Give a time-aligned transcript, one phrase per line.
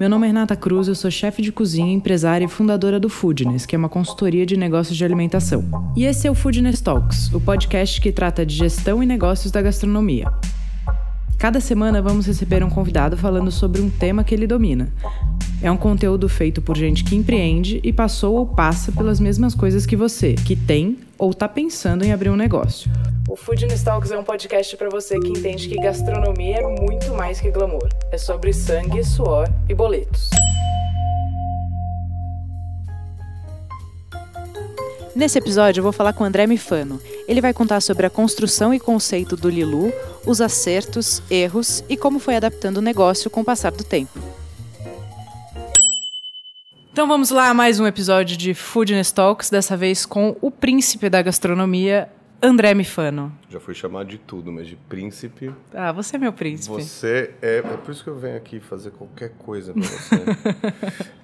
[0.00, 3.66] Meu nome é Renata Cruz, eu sou chefe de cozinha, empresária e fundadora do Foodness,
[3.66, 5.62] que é uma consultoria de negócios de alimentação.
[5.94, 9.60] E esse é o Foodness Talks, o podcast que trata de gestão e negócios da
[9.60, 10.32] gastronomia.
[11.40, 14.92] Cada semana vamos receber um convidado falando sobre um tema que ele domina.
[15.62, 19.86] É um conteúdo feito por gente que empreende e passou ou passa pelas mesmas coisas
[19.86, 22.90] que você, que tem ou está pensando em abrir um negócio.
[23.26, 27.40] O Food Talks é um podcast para você que entende que gastronomia é muito mais
[27.40, 27.88] que glamour.
[28.12, 30.28] É sobre sangue, suor e boletos.
[35.14, 37.00] Nesse episódio eu vou falar com André Mifano.
[37.26, 39.92] Ele vai contar sobre a construção e conceito do Lilu,
[40.24, 44.20] os acertos, erros e como foi adaptando o negócio com o passar do tempo.
[46.92, 51.22] Então vamos lá mais um episódio de Foodness Talks, dessa vez com o príncipe da
[51.22, 52.08] gastronomia,
[52.42, 53.32] André Mifano.
[53.48, 55.52] Já fui chamado de tudo, mas de príncipe.
[55.74, 56.74] Ah, você é meu príncipe.
[56.74, 57.58] Você é.
[57.58, 60.14] É por isso que eu venho aqui fazer qualquer coisa pra você.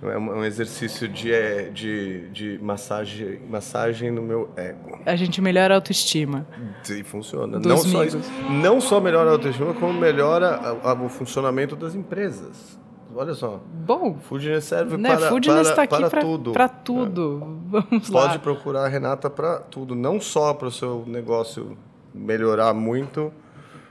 [0.13, 5.01] é um exercício de, é, de, de massagem, massagem no meu ego.
[5.07, 6.47] A gente melhora a autoestima.
[6.91, 7.59] E funciona.
[7.59, 8.21] não só, isso,
[8.51, 12.79] não só melhora a autoestima, como melhora a, a, o funcionamento das empresas.
[13.17, 13.61] Olha só.
[13.73, 14.19] Bom.
[14.19, 15.17] Foodness serve né?
[15.17, 16.53] para, Foodness para, tá para pra, tudo.
[16.53, 17.41] Para tudo.
[17.43, 17.81] É.
[17.81, 18.39] Vamos Pode lá.
[18.39, 19.95] procurar a Renata para tudo.
[19.95, 21.79] Não só para o seu negócio
[22.15, 23.33] melhorar muito.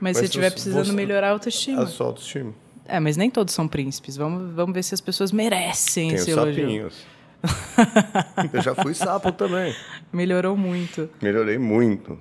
[0.00, 1.82] mas se estiver precisando você, melhorar a autoestima.
[1.82, 2.54] A sua autoestima.
[2.84, 4.16] É, mas nem todos são príncipes.
[4.16, 7.06] Vamos, vamos ver se as pessoas merecem Tem esse os sapinhos.
[8.52, 9.74] Eu já fui sapo também.
[10.12, 11.10] Melhorou muito.
[11.20, 12.18] Melhorei muito.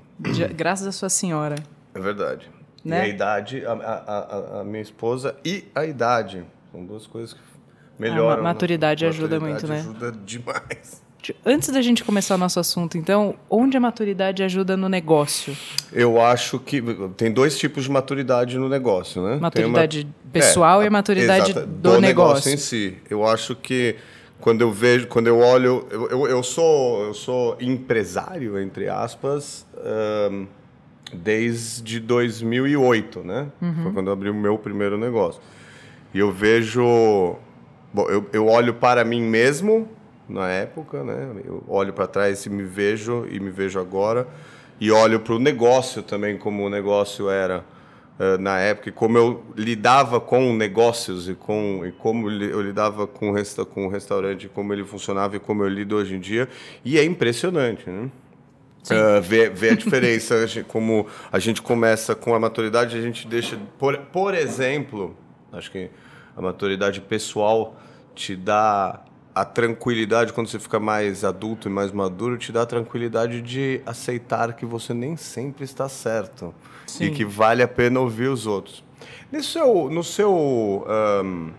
[0.56, 1.56] graças à sua senhora.
[1.94, 2.50] É verdade.
[2.84, 3.00] Né?
[3.00, 6.46] E a idade, a, a, a minha esposa e a idade
[6.76, 7.40] são duas coisas que
[7.98, 8.42] melhoram.
[8.42, 9.80] A maturidade ajuda maturidade muito, né?
[9.80, 11.06] ajuda demais.
[11.44, 15.58] Antes da gente começar o nosso assunto, então, onde a maturidade ajuda no negócio?
[15.92, 16.84] Eu acho que
[17.18, 19.38] tem dois tipos de maturidade no negócio, né?
[19.38, 20.32] Maturidade uma...
[20.32, 22.02] pessoal é, e a maturidade do, do negócio.
[22.02, 22.98] negócio em si.
[23.10, 23.96] Eu acho que
[24.40, 29.66] quando eu vejo, quando eu olho, eu, eu, eu sou eu sou empresário entre aspas
[30.32, 30.46] um,
[31.12, 33.48] desde 2008, né?
[33.60, 33.84] Uhum.
[33.84, 35.42] Foi quando eu abri o meu primeiro negócio.
[36.16, 37.36] E eu vejo.
[37.94, 39.90] Bom, eu, eu olho para mim mesmo
[40.30, 41.42] na época, né?
[41.44, 44.26] Eu olho para trás e me vejo, e me vejo agora.
[44.80, 47.66] E olho para o negócio também, como o negócio era
[48.18, 53.06] uh, na época, e como eu lidava com negócios e, com, e como eu lidava
[53.06, 56.48] com, resta, com o restaurante, como ele funcionava e como eu lido hoje em dia.
[56.86, 58.10] E é impressionante, né?
[58.90, 63.60] Uh, ver, ver a diferença, como a gente começa com a maturidade, a gente deixa.
[63.78, 65.14] Por, por exemplo,
[65.52, 65.90] acho que
[66.36, 67.76] a maturidade pessoal
[68.14, 69.02] te dá
[69.36, 73.82] a tranquilidade quando você fica mais adulto e mais maduro, te dá a tranquilidade de
[73.86, 76.56] aceitar que você nem sempre está certo
[76.88, 77.06] Sim.
[77.06, 78.82] e que vale a pena ouvir os outros.
[79.30, 81.52] No seu, no seu, um,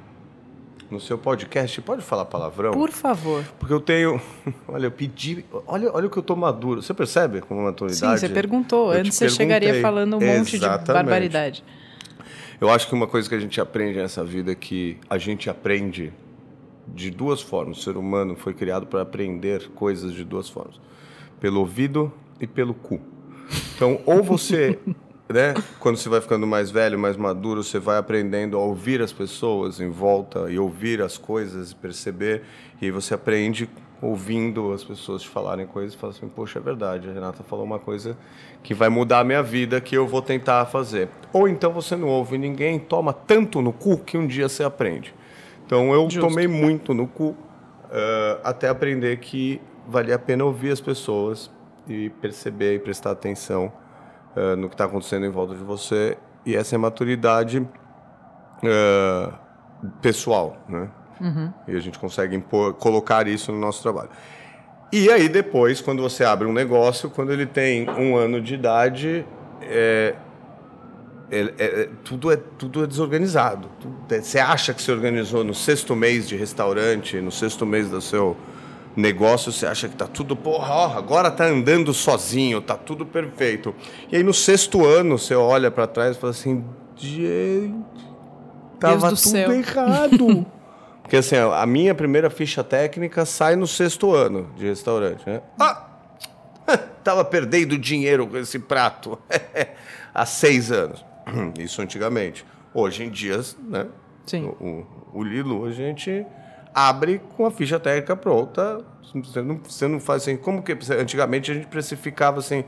[0.90, 2.72] no seu podcast, pode falar palavrão?
[2.72, 3.44] Por favor.
[3.58, 4.18] Porque eu tenho,
[4.66, 6.80] olha, eu pedi, olha, olha o que eu tô maduro.
[6.80, 8.20] Você percebe como maturidade?
[8.20, 8.94] Sim, você perguntou.
[8.94, 11.62] Eu Antes você chegaria falando um monte de barbaridade.
[12.60, 15.50] Eu acho que uma coisa que a gente aprende nessa vida é que a gente
[15.50, 16.12] aprende
[16.88, 17.78] de duas formas.
[17.78, 20.80] O ser humano foi criado para aprender coisas de duas formas:
[21.38, 22.98] pelo ouvido e pelo cu.
[23.74, 24.78] Então, ou você,
[25.28, 29.12] né, quando você vai ficando mais velho, mais maduro, você vai aprendendo a ouvir as
[29.12, 32.42] pessoas em volta e ouvir as coisas e perceber,
[32.80, 33.68] e aí você aprende
[34.00, 37.64] ouvindo as pessoas te falarem coisas e fala assim, poxa, é verdade, a Renata falou
[37.64, 38.16] uma coisa
[38.62, 41.08] que vai mudar a minha vida, que eu vou tentar fazer.
[41.32, 45.14] Ou então você não ouve ninguém, toma tanto no cu que um dia você aprende.
[45.64, 46.28] Então eu Justo.
[46.28, 47.36] tomei muito no cu uh,
[48.44, 51.50] até aprender que valia a pena ouvir as pessoas
[51.88, 53.72] e perceber e prestar atenção
[54.36, 56.18] uh, no que está acontecendo em volta de você.
[56.44, 59.32] E essa é maturidade uh,
[60.00, 60.90] pessoal, né?
[61.20, 61.52] Uhum.
[61.68, 64.10] E a gente consegue impor, colocar isso no nosso trabalho.
[64.92, 69.26] E aí depois, quando você abre um negócio, quando ele tem um ano de idade,
[69.62, 70.14] é,
[71.30, 73.68] é, é, tudo, é, tudo é desorganizado.
[74.08, 78.00] É, você acha que se organizou no sexto mês de restaurante, no sexto mês do
[78.00, 78.36] seu
[78.94, 83.74] negócio, você acha que está tudo, porra, ó, agora está andando sozinho, está tudo perfeito.
[84.10, 86.64] E aí no sexto ano você olha para trás e fala assim,
[86.94, 87.74] gente,
[88.80, 89.52] tava tudo céu.
[89.52, 90.46] errado.
[91.06, 95.40] Porque assim, a minha primeira ficha técnica sai no sexto ano de restaurante, né?
[95.56, 95.86] Ah!
[97.04, 99.16] Tava perdendo dinheiro com esse prato
[100.12, 101.04] há seis anos.
[101.60, 102.44] Isso antigamente.
[102.74, 103.86] Hoje em dia, né?
[104.26, 104.46] Sim.
[104.46, 106.26] O, o, o Lilo, a gente
[106.74, 108.84] abre com a ficha técnica pronta.
[109.14, 110.36] Você não, você não faz assim.
[110.36, 110.76] Como que.
[110.92, 112.64] Antigamente a gente precificava assim.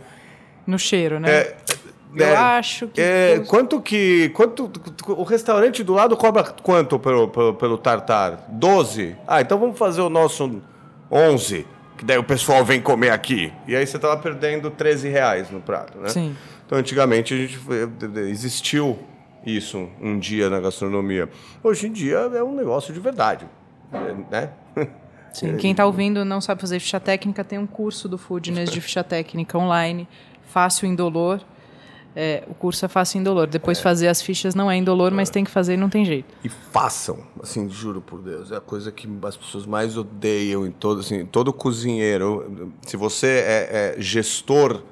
[0.64, 1.28] No cheiro, né?
[1.28, 1.56] É,
[2.14, 3.00] Eu é, acho que.
[3.00, 4.30] É, quanto que.
[4.30, 4.70] Quanto,
[5.08, 8.46] o restaurante do lado cobra quanto pelo, pelo, pelo tartar?
[8.48, 9.16] 12?
[9.26, 10.60] Ah, então vamos fazer o nosso
[11.10, 11.66] 11.
[11.96, 13.52] Que daí o pessoal vem comer aqui.
[13.66, 16.08] E aí você estava perdendo 13 reais no prato, né?
[16.08, 16.36] Sim.
[16.64, 17.58] Então, antigamente, a gente
[18.30, 18.98] existiu
[19.44, 21.28] isso um dia na gastronomia.
[21.62, 23.46] Hoje em dia é um negócio de verdade,
[24.30, 24.50] né?
[25.32, 28.80] Sim, quem está ouvindo não sabe fazer ficha técnica, tem um curso do Foodness de
[28.80, 30.08] ficha técnica online,
[30.46, 31.40] fácil indolor.
[32.20, 33.46] É, o curso é fácil e indolor.
[33.46, 33.80] Depois é.
[33.80, 36.34] fazer as fichas não é indolor, mas tem que fazer e não tem jeito.
[36.42, 38.50] E façam, assim, juro por Deus.
[38.50, 42.72] É a coisa que as pessoas mais odeiam em todo, assim, todo cozinheiro.
[42.82, 44.82] Se você é, é gestor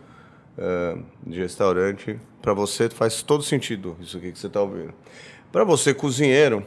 [0.56, 4.94] uh, de restaurante, para você faz todo sentido isso aqui que você está ouvindo.
[5.50, 6.62] Para você, cozinheiro,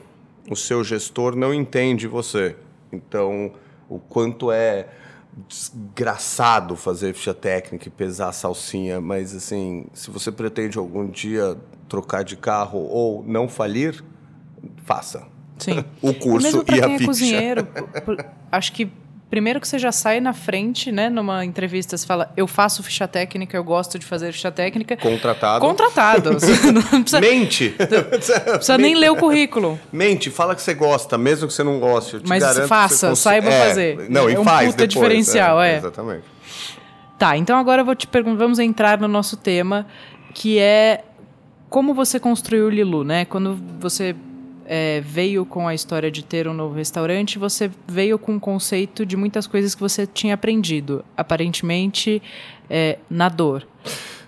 [0.51, 2.57] o seu gestor não entende você.
[2.91, 3.53] Então,
[3.87, 4.89] o quanto é
[5.47, 11.57] desgraçado fazer ficha técnica e pesar a salsinha, mas assim, se você pretende algum dia
[11.87, 14.03] trocar de carro ou não falir,
[14.83, 15.27] faça.
[15.57, 15.83] Sim.
[16.01, 17.03] o curso e, e a quem ficha.
[17.03, 17.67] É cozinheiro,
[18.51, 18.91] acho que
[19.29, 21.09] primeiro que você já sai na frente, né?
[21.09, 24.97] Numa entrevista, você fala, eu faço ficha técnica, eu gosto de fazer ficha técnica.
[24.97, 25.65] Contratado.
[25.65, 26.29] Contratado.
[26.99, 27.75] precisa, Mente.
[27.79, 29.79] Não precisa nem ler o currículo.
[29.91, 32.15] Mente, fala que você gosta, mesmo que você não goste.
[32.15, 33.19] Eu te Mas faça, cons...
[33.19, 34.09] saiba é, fazer.
[34.09, 35.77] Não, é e um faz puta depois, diferencial, é, é.
[35.77, 36.23] Exatamente.
[37.17, 39.85] Tá, então agora eu vou te perguntar, vamos entrar no nosso tema,
[40.33, 41.03] que é
[41.69, 43.25] como você construiu o Lilu, né?
[43.25, 44.15] Quando você
[44.71, 49.03] é, veio com a história de ter um novo restaurante, você veio com o conceito
[49.03, 52.21] de muitas coisas que você tinha aprendido, aparentemente
[52.69, 53.65] é, na dor.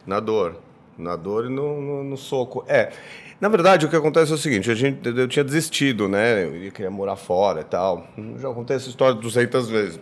[0.05, 0.57] Na dor.
[0.97, 2.65] Na dor e no, no, no, soco.
[2.67, 2.91] É.
[3.39, 6.43] Na verdade, o que acontece é o seguinte: a gente, eu tinha desistido, né?
[6.43, 8.07] Eu queria morar fora e tal.
[8.39, 9.99] Já contei essa história 200 vezes.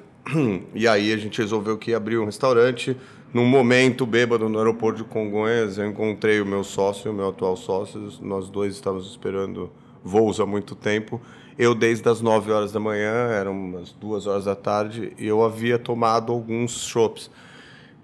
[0.74, 2.96] E aí a gente resolveu que ia abrir um restaurante.
[3.34, 7.56] Num momento bêbado no aeroporto de Congonhas, eu encontrei o meu sócio, o meu atual
[7.56, 8.10] sócio.
[8.22, 9.72] Nós dois estávamos esperando
[10.04, 11.22] voos há muito tempo.
[11.58, 15.44] Eu, desde as 9 horas da manhã, eram umas 2 horas da tarde, e eu
[15.44, 17.30] havia tomado alguns chopps.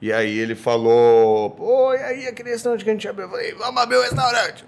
[0.01, 3.25] E aí ele falou: Oi, aí aquele restaurante que a gente abriu?
[3.25, 4.65] Eu falei: Vamos abrir um restaurante.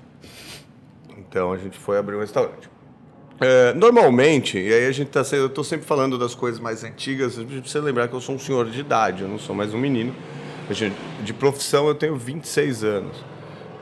[1.17, 2.69] Então a gente foi abrir um restaurante.
[3.39, 7.37] É, normalmente, e aí a gente tá eu estou sempre falando das coisas mais antigas,
[7.37, 9.73] a gente precisa lembrar que eu sou um senhor de idade, eu não sou mais
[9.73, 10.15] um menino.
[11.23, 13.23] De profissão eu tenho 26 anos.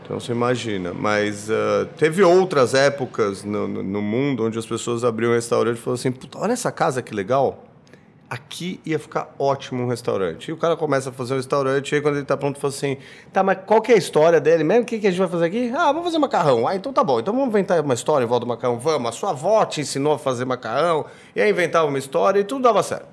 [0.06, 0.94] Então você imagina.
[0.94, 5.78] Mas uh, teve outras épocas no, no, no, mundo onde as pessoas abriam um restaurante
[5.78, 7.64] e falavam assim: olha essa casa que legal.
[8.28, 10.48] Aqui ia ficar ótimo um restaurante.
[10.50, 12.74] E o cara começa a fazer um restaurante, e aí quando ele está pronto, fala
[12.74, 12.98] assim:
[13.34, 14.84] tá, mas qual que é a história dele mesmo?
[14.84, 15.72] O que, que a gente vai fazer aqui?
[15.76, 16.68] Ah, vamos fazer macarrão.
[16.68, 17.20] Ah, então tá bom.
[17.20, 18.80] Então vamos inventar uma história em volta do macarrão.
[18.80, 19.10] Vamos.
[19.10, 21.06] A sua avó te ensinou a fazer macarrão,
[21.36, 23.08] e aí inventava uma história e tudo dava certo.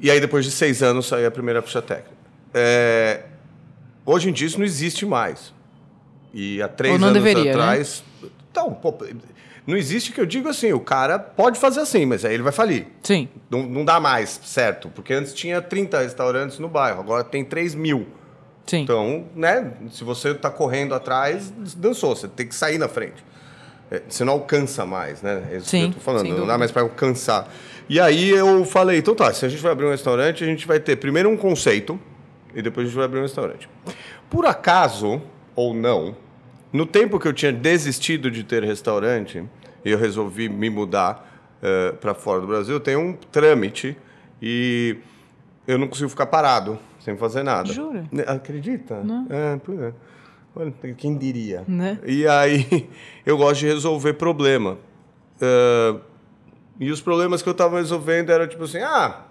[0.00, 2.10] E aí depois de seis anos saiu a primeira ficha técnica.
[2.54, 3.22] É,
[4.04, 5.52] Hoje em dia isso não existe mais.
[6.34, 7.50] E há três anos deveria, né?
[7.50, 8.02] atrás.
[8.22, 8.28] Né?
[8.50, 8.94] Então, pô,
[9.66, 12.52] não existe que eu digo assim, o cara pode fazer assim, mas aí ele vai
[12.52, 12.86] falir.
[13.02, 13.28] Sim.
[13.48, 14.88] Não, não dá mais, certo?
[14.88, 18.06] Porque antes tinha 30 restaurantes no bairro, agora tem 3 mil.
[18.66, 18.82] Sim.
[18.82, 23.24] Então, né, se você está correndo atrás, dançou, você tem que sair na frente.
[23.90, 25.48] É, você não alcança mais, né?
[25.50, 27.52] É isso sim, que eu tô falando, não dá mais para alcançar.
[27.88, 30.66] E aí eu falei, então tá, se a gente vai abrir um restaurante, a gente
[30.66, 32.00] vai ter primeiro um conceito,
[32.54, 33.68] e depois a gente vai abrir um restaurante.
[34.30, 35.20] Por acaso,
[35.54, 36.16] ou não,
[36.72, 39.44] no tempo que eu tinha desistido de ter restaurante,
[39.84, 41.28] e eu resolvi me mudar
[41.62, 43.96] uh, eh, para fora do Brasil, tem um trâmite
[44.40, 44.96] e
[45.66, 47.72] eu não consigo ficar parado sem fazer nada.
[47.72, 48.04] Jura?
[48.26, 49.02] Acredita?
[49.02, 49.26] Não.
[49.28, 49.92] É, pois é.
[50.54, 51.64] Olha, quem diria?
[51.66, 51.98] Né?
[52.04, 52.88] E aí
[53.26, 54.78] eu gosto de resolver problema.
[55.36, 56.00] Uh,
[56.78, 59.24] e os problemas que eu estava resolvendo eram tipo assim, ah,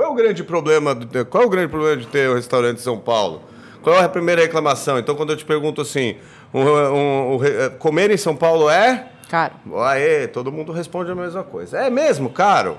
[0.00, 0.96] qual é o grande problema?
[1.28, 3.42] Qual é o grande problema de ter um restaurante em São Paulo?
[3.82, 4.98] Qual é a primeira reclamação?
[4.98, 6.16] Então, quando eu te pergunto assim,
[6.54, 9.10] um, um, é, comer em São Paulo é?
[9.28, 9.54] Caro.
[9.76, 11.78] Aê, todo mundo responde a mesma coisa.
[11.78, 12.78] É mesmo, caro?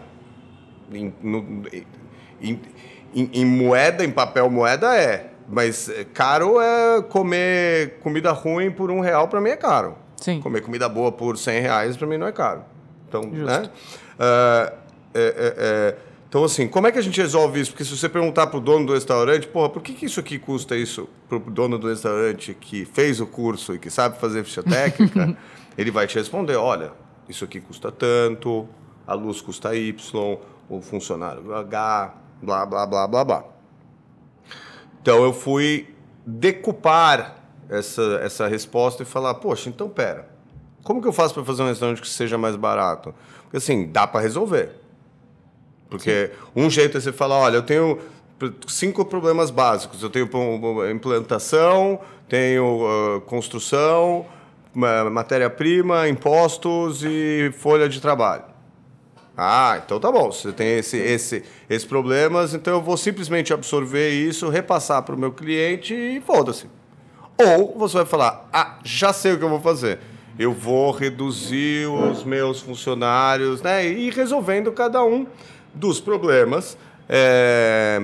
[0.91, 1.63] Em, no,
[2.41, 2.59] em,
[3.13, 5.29] em, em moeda, em papel moeda é.
[5.47, 9.95] Mas caro é comer comida ruim por um real, para mim é caro.
[10.15, 10.41] Sim.
[10.41, 12.63] Comer comida boa por 100 reais, para mim não é caro.
[13.07, 13.45] Então, Justo.
[13.45, 13.69] né?
[14.17, 14.81] Uh,
[15.13, 17.71] é, é, é então, assim, como é que a gente resolve isso?
[17.71, 20.39] Porque se você perguntar para o dono do restaurante, porra, por que, que isso aqui
[20.39, 24.45] custa isso para o dono do restaurante que fez o curso e que sabe fazer
[24.45, 25.37] ficha técnica,
[25.77, 26.93] ele vai te responder, olha,
[27.27, 28.65] isso aqui custa tanto,
[29.05, 29.93] a luz custa Y,
[30.69, 33.43] o funcionário H, blá, blá, blá, blá, blá.
[35.01, 35.93] Então, eu fui
[36.25, 40.29] decupar essa, essa resposta e falar, poxa, então pera,
[40.81, 43.13] como que eu faço para fazer um restaurante que seja mais barato?
[43.43, 44.79] Porque, assim, dá para resolver
[45.91, 46.33] porque Sim.
[46.55, 47.99] um jeito é você falar, olha, eu tenho
[48.67, 50.01] cinco problemas básicos.
[50.01, 50.29] Eu tenho
[50.89, 54.25] implantação, tenho uh, construção,
[54.73, 58.43] matéria-prima, impostos e folha de trabalho.
[59.37, 60.31] Ah, então tá bom.
[60.31, 65.17] Você tem esse, esse, esses problemas, então eu vou simplesmente absorver isso, repassar para o
[65.17, 66.67] meu cliente e foda-se.
[67.37, 69.99] Ou você vai falar: ah, já sei o que eu vou fazer.
[70.39, 73.85] Eu vou reduzir os meus funcionários, né?
[73.85, 75.27] E ir resolvendo cada um
[75.73, 76.77] dos problemas.
[77.07, 78.01] É,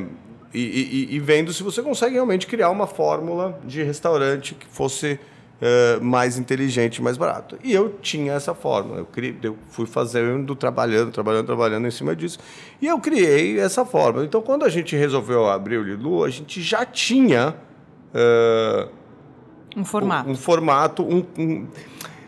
[0.53, 5.19] e, e, e, vendo se você consegue realmente criar uma fórmula de restaurante que fosse
[5.61, 7.57] uh, mais inteligente, mais barato.
[7.63, 8.99] E eu tinha essa fórmula.
[8.99, 12.39] Eu, criei, eu fui fazendo, trabalhando, trabalhando, trabalhando em cima disso.
[12.81, 14.25] E eu criei essa fórmula.
[14.25, 17.55] Então, quando a gente resolveu abrir o Lilu, a gente já tinha.
[18.13, 18.89] Uh,
[19.75, 20.29] um formato.
[20.29, 21.03] Um, um formato.
[21.03, 21.67] Um, um,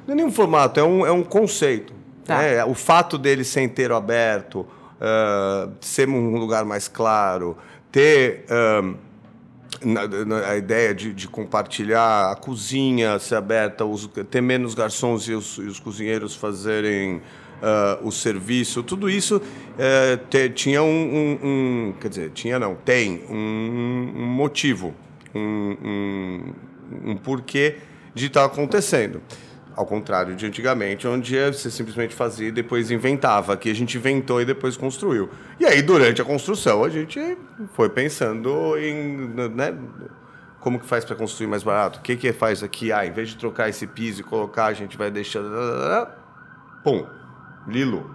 [0.05, 1.93] não é nem um formato, é um, é um conceito.
[2.25, 2.37] Tá.
[2.39, 2.65] Né?
[2.65, 4.65] O fato dele ser inteiro aberto,
[5.81, 7.57] ser um lugar mais claro,
[7.91, 8.45] ter.
[9.81, 15.25] Na, na, a ideia de, de, compartilhar a cozinha ser aberta, os, ter menos garçons
[15.27, 17.21] e os, e os cozinheiros fazerem
[17.59, 23.23] uh, o serviço, tudo isso uh, tinha um, um, um, Quer dizer, tinha não, tem
[23.29, 24.93] um, um motivo,
[25.33, 26.53] um,
[27.05, 27.77] um, porquê
[28.13, 29.21] de estar tá acontecendo.
[29.79, 33.53] Ao contrário de antigamente, onde você simplesmente fazia e depois inventava.
[33.53, 35.29] Aqui a gente inventou e depois construiu.
[35.57, 37.37] E aí, durante a construção, a gente
[37.75, 39.29] foi pensando em.
[39.55, 39.73] Né,
[40.59, 41.99] como que faz para construir mais barato?
[41.99, 42.91] O que, que faz aqui?
[42.91, 45.47] Ah, em vez de trocar esse piso e colocar, a gente vai deixando.
[46.83, 47.07] Pum!
[47.65, 48.13] Lilo.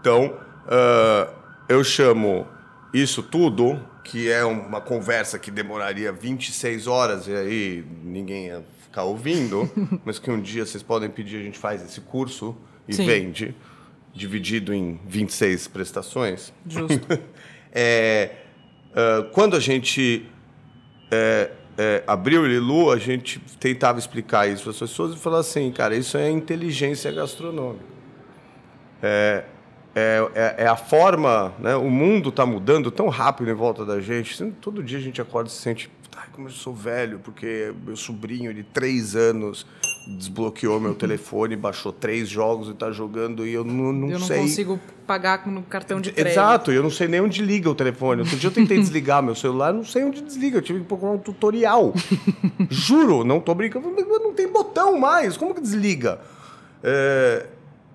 [0.00, 1.30] Então, uh,
[1.68, 2.48] eu chamo
[2.94, 9.02] isso tudo, que é uma conversa que demoraria 26 horas, e aí ninguém ia ficar
[9.02, 9.68] ouvindo,
[10.06, 13.04] mas que um dia vocês podem pedir, a gente faz esse curso e Sim.
[13.04, 13.54] vende,
[14.12, 16.52] dividido em 26 prestações.
[16.64, 17.04] Justo.
[17.74, 18.30] é,
[18.92, 20.24] uh, quando a gente
[21.10, 25.40] é, é, abriu o Lilu, a gente tentava explicar isso para as pessoas e falar
[25.40, 27.92] assim, cara, isso é inteligência gastronômica.
[29.02, 29.44] É,
[29.96, 31.74] é, é, é, a forma, né?
[31.74, 34.52] o mundo está mudando tão rápido em volta da gente.
[34.60, 35.90] Todo dia a gente acorda e se sente
[36.34, 39.64] como eu sou velho, porque meu sobrinho de três anos
[40.06, 44.26] desbloqueou meu telefone, baixou três jogos e está jogando e eu não, não, eu não
[44.26, 44.36] sei.
[44.36, 46.32] Eu não consigo pagar no cartão de crédito.
[46.32, 48.22] Exato, eu não sei nem onde liga o telefone.
[48.22, 50.58] Outro dia eu tentei desligar meu celular, não sei onde desliga.
[50.58, 51.94] Eu tive que procurar um tutorial.
[52.68, 53.88] Juro, não tô brincando.
[53.88, 55.36] Não tem botão mais.
[55.36, 56.20] Como que desliga?
[56.82, 57.46] É...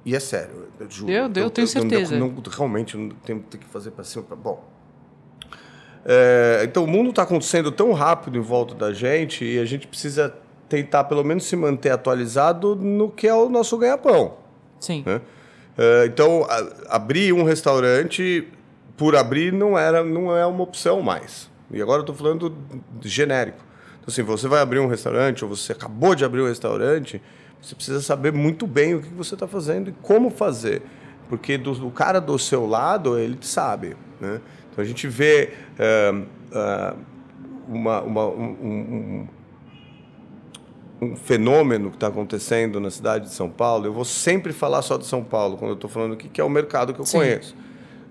[0.05, 1.11] E é sério, eu juro.
[1.11, 2.17] Eu, eu, eu tenho certeza.
[2.17, 4.23] Não, não, realmente não tenho que fazer para cima.
[4.23, 4.35] Pra...
[4.35, 4.65] Bom,
[6.05, 9.87] é, então o mundo está acontecendo tão rápido em volta da gente e a gente
[9.87, 10.33] precisa
[10.67, 14.35] tentar pelo menos se manter atualizado no que é o nosso ganha-pão.
[14.79, 15.03] Sim.
[15.05, 15.19] Né?
[15.77, 18.47] É, então a, abrir um restaurante
[18.95, 21.49] por abrir não era não é uma opção mais.
[21.71, 22.55] E agora eu estou falando
[23.01, 23.59] genérico.
[23.99, 27.21] Então assim, você vai abrir um restaurante ou você acabou de abrir um restaurante,
[27.61, 30.81] você precisa saber muito bem o que você está fazendo e como fazer,
[31.27, 34.39] porque do, o cara do seu lado ele sabe, né?
[34.71, 36.97] Então a gente vê uh, uh,
[37.67, 39.27] uma, uma, um, um,
[41.01, 43.85] um, fenômeno que está acontecendo na cidade de São Paulo.
[43.85, 46.43] Eu vou sempre falar só de São Paulo quando eu estou falando aqui, que é
[46.43, 47.19] o mercado que eu Sim.
[47.19, 47.55] conheço.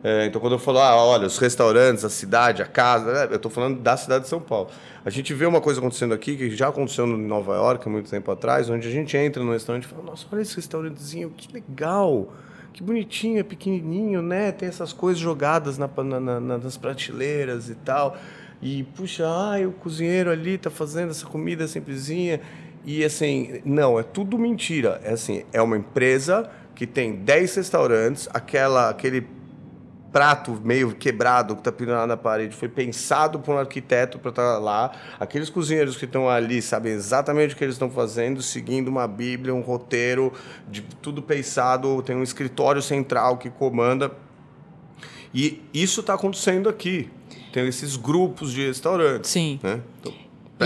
[0.03, 3.51] É, então, quando eu falo, ah, olha, os restaurantes, a cidade, a casa, eu estou
[3.51, 4.69] falando da cidade de São Paulo.
[5.05, 8.09] A gente vê uma coisa acontecendo aqui, que já aconteceu em Nova York há muito
[8.09, 11.53] tempo atrás, onde a gente entra no restaurante e fala, nossa, olha esse restaurantezinho, que
[11.53, 12.29] legal
[12.79, 14.53] que bonitinho, é pequenininho, né?
[14.53, 18.17] Tem essas coisas jogadas na, na, na, nas prateleiras e tal.
[18.63, 22.41] E, puxa, ai, o cozinheiro ali tá fazendo essa comida simplesinha.
[22.85, 25.01] E, assim, não, é tudo mentira.
[25.03, 29.27] É assim, é uma empresa que tem 10 restaurantes, aquela, aquele
[30.13, 34.55] prato meio quebrado que está pendurado na parede foi pensado por um arquiteto para estar
[34.55, 34.93] tá lá.
[35.19, 39.55] Aqueles cozinheiros que estão ali sabem exatamente o que eles estão fazendo, seguindo uma bíblia,
[39.55, 40.33] um roteiro,
[40.69, 42.03] de tudo pensado.
[42.03, 44.11] Tem um escritório central que comanda.
[45.35, 47.11] E isso está acontecendo aqui.
[47.53, 49.31] Tem esses grupos de restaurantes.
[49.31, 49.61] Sim.
[49.63, 49.81] Né?
[50.01, 50.13] Então,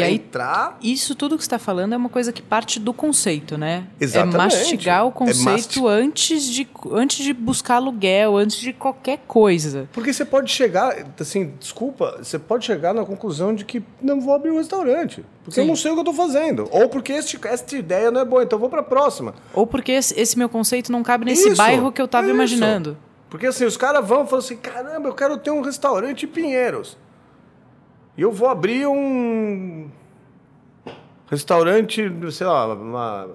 [0.01, 0.79] e aí, entrar.
[0.83, 3.87] Isso tudo que você está falando é uma coisa que parte do conceito, né?
[4.01, 4.35] Exatamente.
[4.35, 9.89] É mastigar o conceito é antes, de, antes de buscar aluguel, antes de qualquer coisa.
[9.93, 14.35] Porque você pode chegar, assim, desculpa, você pode chegar na conclusão de que não vou
[14.35, 15.25] abrir um restaurante.
[15.45, 15.63] Porque Sim.
[15.63, 16.69] eu não sei o que eu estou fazendo.
[16.71, 19.35] Ou porque este, esta ideia não é boa, então eu vou para a próxima.
[19.53, 22.97] Ou porque esse, esse, meu conceito não cabe nesse isso, bairro que eu estava imaginando.
[23.29, 26.29] Porque assim, os caras vão e falam assim: caramba, eu quero ter um restaurante em
[26.29, 26.97] Pinheiros.
[28.17, 29.91] E eu vou abrir um
[31.29, 33.29] restaurante, sei lá, uma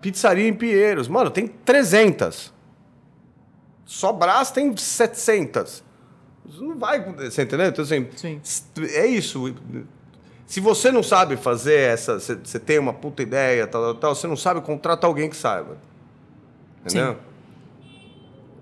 [0.00, 1.08] pizzaria em Pinheiros.
[1.08, 2.52] Mano, tem 300.
[3.84, 5.84] Só Brás tem 700.
[6.48, 7.66] Isso não vai acontecer, você entendeu?
[7.66, 8.40] Então, assim, Sim.
[8.94, 9.54] é isso.
[10.46, 14.14] Se você não sabe fazer essa, você, você tem uma puta ideia, tal, tal, tal,
[14.14, 15.76] você não sabe, contrata alguém que saiba.
[16.84, 17.14] Entendeu?
[17.14, 17.18] Sim.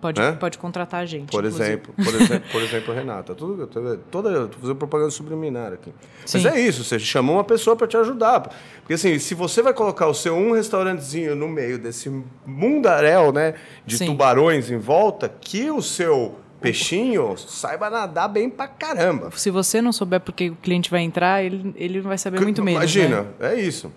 [0.04, 0.36] Pode, Hã?
[0.36, 1.30] pode contratar a gente.
[1.30, 1.64] Por inclusive.
[1.64, 3.66] exemplo, por exemplo, por exemplo, Renata, tudo,
[4.10, 5.94] toda, eu tô fazendo propaganda subliminar aqui.
[6.20, 6.46] Mas Sim.
[6.46, 8.50] é isso, você chamou uma pessoa para te ajudar.
[8.80, 12.10] Porque assim, se você vai colocar o seu um restaurantezinho no meio desse
[12.44, 13.54] mundaréu, né,
[13.86, 14.04] de Sim.
[14.04, 19.30] tubarões em volta, que o seu peixinho saiba nadar bem pra caramba.
[19.34, 22.78] Se você não souber porque o cliente vai entrar, ele, ele vai saber muito menos.
[22.78, 23.54] Imagina, né?
[23.54, 23.90] é isso.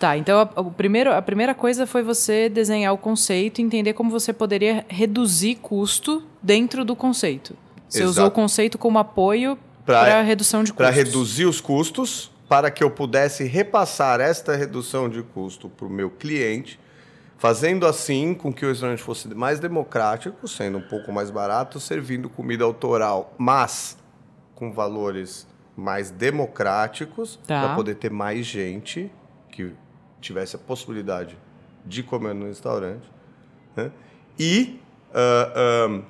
[0.00, 3.92] Tá, então a, o primeiro, a primeira coisa foi você desenhar o conceito e entender
[3.92, 7.54] como você poderia reduzir custo dentro do conceito.
[7.86, 8.10] Você Exato.
[8.10, 10.86] usou o conceito como apoio para redução de custos.
[10.86, 15.90] Para reduzir os custos, para que eu pudesse repassar esta redução de custo para o
[15.90, 16.80] meu cliente,
[17.36, 22.30] fazendo assim com que o restaurante fosse mais democrático, sendo um pouco mais barato, servindo
[22.30, 23.98] comida autoral, mas
[24.54, 27.66] com valores mais democráticos, Tá.
[27.66, 29.12] para poder ter mais gente
[29.50, 29.74] que
[30.20, 31.36] tivesse a possibilidade
[31.84, 33.08] de comer no restaurante.
[33.76, 33.90] né?
[34.38, 34.78] E
[35.14, 35.52] ah,
[35.86, 36.02] ahn,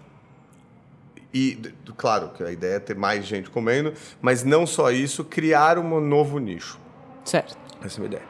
[1.32, 4.90] e, d- d- claro, que a ideia é ter mais gente comendo, mas não só
[4.90, 6.78] isso, criar um novo nicho.
[7.24, 7.56] Certo.
[7.84, 8.28] Essa é a minha ideia.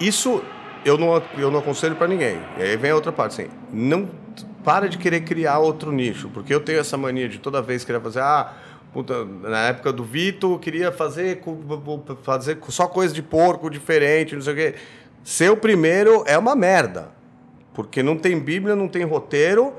[0.00, 0.42] Isso
[0.84, 2.38] eu não, eu não aconselho para ninguém.
[2.58, 4.10] E aí vem a outra parte, assim, não
[4.64, 8.00] para de querer criar outro nicho, porque eu tenho essa mania de toda vez querer
[8.00, 8.52] fazer, ah,
[8.92, 11.40] puta, na época do Vitor, queria fazer,
[12.22, 14.74] fazer só coisa de porco diferente, não sei o quê.
[15.24, 17.08] Ser o primeiro é uma merda,
[17.74, 19.72] porque não tem Bíblia, não tem roteiro,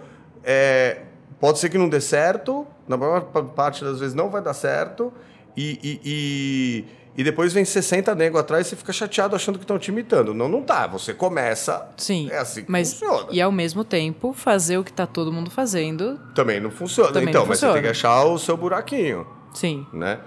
[0.44, 1.02] é,
[1.40, 4.54] pode ser que não dê certo, na maior pa- parte das vezes não vai dar
[4.54, 5.12] certo,
[5.56, 6.86] e, e, e,
[7.22, 10.34] e depois vem 60 nego atrás e você fica chateado achando que estão te imitando.
[10.34, 10.88] Não, não tá.
[10.88, 11.90] Você começa.
[11.96, 12.28] Sim.
[12.32, 13.28] É assim que mas, funciona.
[13.32, 16.20] E ao mesmo tempo, fazer o que está todo mundo fazendo.
[16.34, 17.12] Também não funciona.
[17.12, 17.74] Também então, não mas você funciona.
[17.76, 19.86] tem que achar o seu buraquinho, Sim.
[19.94, 20.20] né?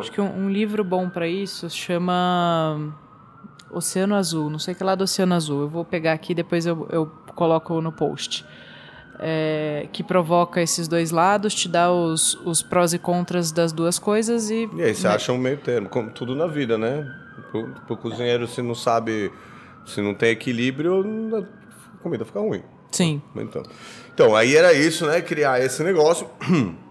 [0.00, 2.94] Acho que um, um livro bom para isso chama
[3.72, 4.48] Oceano Azul.
[4.50, 5.62] Não sei que lá do Oceano Azul.
[5.62, 8.44] Eu vou pegar aqui depois eu, eu coloco no post.
[9.24, 13.98] É, que provoca esses dois lados, te dá os, os prós e contras das duas
[13.98, 14.68] coisas e.
[14.74, 17.06] E aí você acha um meio termo, como tudo na vida, né?
[17.50, 19.30] Pro, pro cozinheiro, se não sabe,
[19.86, 21.04] se não tem equilíbrio,
[21.36, 22.62] a comida fica ruim.
[22.90, 23.22] Sim.
[23.36, 23.62] Então,
[24.12, 25.20] então aí era isso, né?
[25.20, 26.26] Criar esse negócio.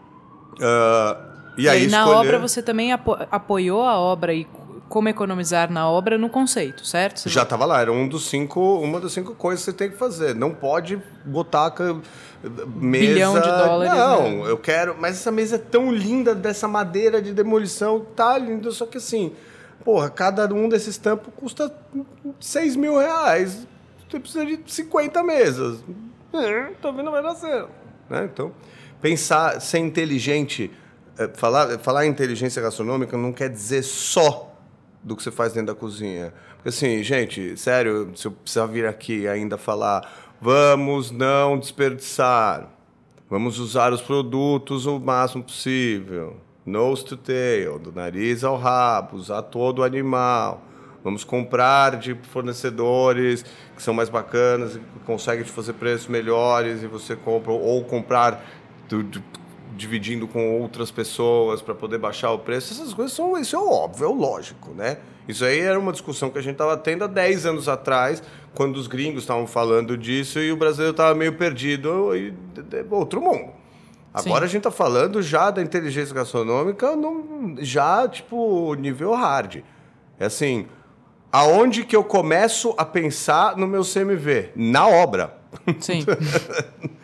[0.62, 1.18] Ah,
[1.58, 4.46] e E aí aí, na escolher- obra você também apo- apoiou a obra e
[4.92, 7.22] como economizar na obra no conceito, certo?
[7.22, 9.90] Você Já estava lá, era um dos cinco, uma das cinco coisas que você tem
[9.90, 10.36] que fazer.
[10.36, 11.74] Não pode botar
[12.76, 13.08] mesa.
[13.08, 14.52] Bilhão de dólares, Não, né?
[14.52, 14.98] eu quero.
[15.00, 19.34] Mas essa mesa é tão linda dessa madeira de demolição, tá lindo, só que assim,
[19.86, 21.74] porra, cada um desses tampos custa
[22.42, 23.66] 6 mil reais.
[24.10, 25.80] Você precisa de 50 mesas.
[26.34, 27.70] É, talvez não vai dar certo.
[28.10, 28.30] Né?
[28.32, 28.52] Então,
[29.02, 30.70] pensar, ser inteligente,
[31.18, 34.51] eh, falar, falar em inteligência gastronômica não quer dizer só
[35.04, 36.34] do que você faz dentro da cozinha.
[36.56, 40.08] Porque assim, gente, sério, se eu precisar vir aqui ainda falar,
[40.40, 42.68] vamos não desperdiçar,
[43.30, 49.42] vamos usar os produtos o máximo possível, nose to tail, do nariz ao rabo, usar
[49.44, 50.62] todo o animal.
[51.04, 53.44] Vamos comprar de fornecedores
[53.76, 58.46] que são mais bacanas, que conseguem te fazer preços melhores e você compra, ou comprar
[58.88, 59.24] do- do-
[59.76, 62.74] dividindo com outras pessoas para poder baixar o preço.
[62.74, 64.98] Essas coisas são, isso é óbvio, é lógico, né?
[65.28, 68.22] Isso aí era uma discussão que a gente estava tendo há 10 anos atrás,
[68.54, 72.34] quando os gringos estavam falando disso e o brasileiro estava meio perdido e
[72.90, 73.52] outro mundo.
[74.14, 74.44] Agora Sim.
[74.44, 79.62] a gente está falando já da inteligência gastronômica, num- já tipo nível hard.
[80.20, 80.66] É assim,
[81.32, 84.50] aonde que eu começo a pensar no meu CMV?
[84.54, 85.38] Na obra.
[85.80, 86.04] Sim.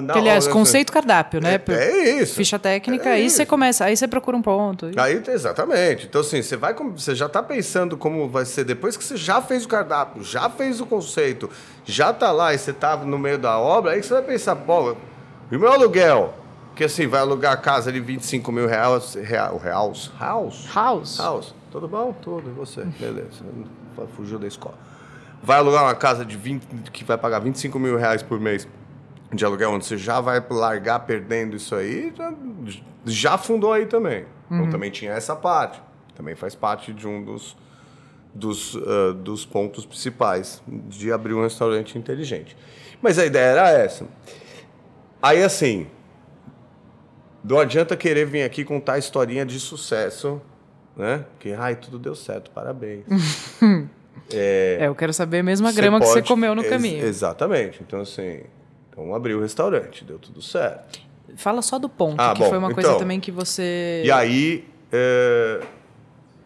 [0.00, 1.60] Na Que, aliás, obra, conceito cardápio, né?
[1.68, 2.34] É, é isso.
[2.34, 3.36] Ficha técnica, É aí isso.
[3.36, 4.90] você começa, aí você procura um ponto.
[4.96, 6.06] Aí, exatamente.
[6.06, 9.40] Então, assim, você vai, você já está pensando como vai ser depois que você já
[9.40, 11.48] fez o cardápio, já fez o conceito,
[11.84, 14.96] já tá lá e você tá no meio da obra, aí você vai pensar, pô,
[15.50, 16.34] e meu aluguel?
[16.76, 21.18] Que assim, vai alugar a casa de 25 mil reais, real, reals, house, House.
[21.18, 22.12] house, tudo bom?
[22.22, 22.84] Tudo, e você?
[22.84, 23.28] Beleza,
[24.16, 24.76] fugiu da escola.
[25.42, 28.66] Vai alugar uma casa de 20, que vai pagar 25 mil reais por mês
[29.32, 32.34] de aluguel, onde você já vai largar perdendo isso aí, já,
[33.04, 34.24] já fundou aí também.
[34.50, 35.80] Então também tinha essa parte.
[36.14, 37.56] Também faz parte de um dos,
[38.34, 42.56] dos, ah, dos pontos principais de abrir um restaurante inteligente.
[43.02, 44.06] Mas a ideia era essa.
[45.22, 45.86] Aí assim,
[47.44, 50.40] não adianta querer vir aqui contar a historinha de sucesso,
[50.96, 51.24] né?
[51.38, 53.04] Que, ai, tudo deu certo, parabéns.
[54.30, 57.02] É, eu quero saber a mesma Você grama que você pode- comeu no ex- caminho.
[57.02, 57.80] Exatamente.
[57.82, 58.40] Então, assim,
[58.98, 60.98] então abriu o restaurante, deu tudo certo.
[61.36, 62.98] Fala só do ponto, Ah, que bom, foi uma coisa então.
[62.98, 64.02] também que você.
[64.04, 65.60] E aí, é,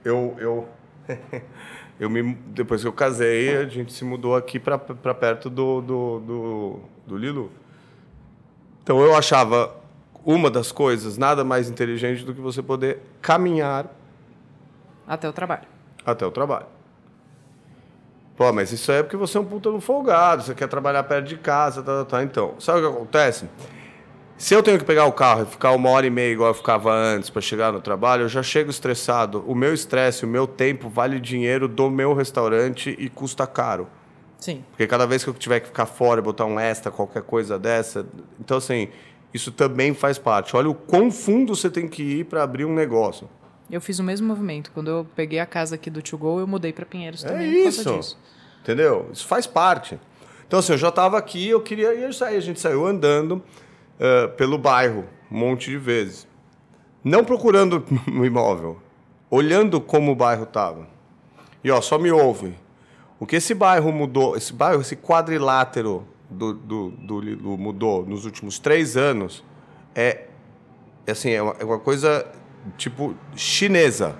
[0.04, 0.68] eu, eu,
[1.98, 6.20] eu me, depois que eu casei, a gente se mudou aqui para perto do, do,
[6.20, 7.50] do, do Lilu.
[8.82, 9.74] Então eu achava
[10.24, 13.86] uma das coisas nada mais inteligente do que você poder caminhar
[15.06, 15.66] Até o trabalho.
[16.04, 16.66] até o trabalho.
[18.36, 21.02] Pô, mas isso aí é porque você é um puta no folgado, você quer trabalhar
[21.04, 22.22] perto de casa, tá, tá, tá.
[22.22, 23.46] Então, sabe o que acontece?
[24.38, 26.54] Se eu tenho que pegar o carro e ficar uma hora e meia igual eu
[26.54, 29.44] ficava antes para chegar no trabalho, eu já chego estressado.
[29.46, 33.86] O meu estresse, o meu tempo vale dinheiro do meu restaurante e custa caro.
[34.40, 34.64] Sim.
[34.70, 37.56] Porque cada vez que eu tiver que ficar fora e botar um extra, qualquer coisa
[37.56, 38.04] dessa.
[38.40, 38.88] Então, assim,
[39.32, 40.56] isso também faz parte.
[40.56, 43.28] Olha o quão fundo você tem que ir para abrir um negócio.
[43.72, 44.70] Eu fiz o mesmo movimento.
[44.70, 47.62] Quando eu peguei a casa aqui do To Go, eu mudei para Pinheiros É também
[47.62, 48.18] causa isso.
[48.60, 49.08] Entendeu?
[49.10, 49.98] Isso faz parte.
[50.46, 52.36] Então, assim, eu já estava aqui, eu queria ir sair.
[52.36, 53.42] A gente saiu andando
[53.98, 56.28] eh, pelo bairro um monte de vezes.
[57.02, 58.78] Não procurando no imóvel,
[59.30, 60.86] olhando como o bairro estava.
[61.64, 62.54] E ó, só me ouve.
[63.18, 68.26] O que esse bairro mudou, esse bairro, esse quadrilátero do, do, do Lilu mudou nos
[68.26, 69.42] últimos três anos
[69.94, 70.26] é,
[71.06, 72.26] é assim, é uma, é uma coisa
[72.76, 74.16] tipo chinesa.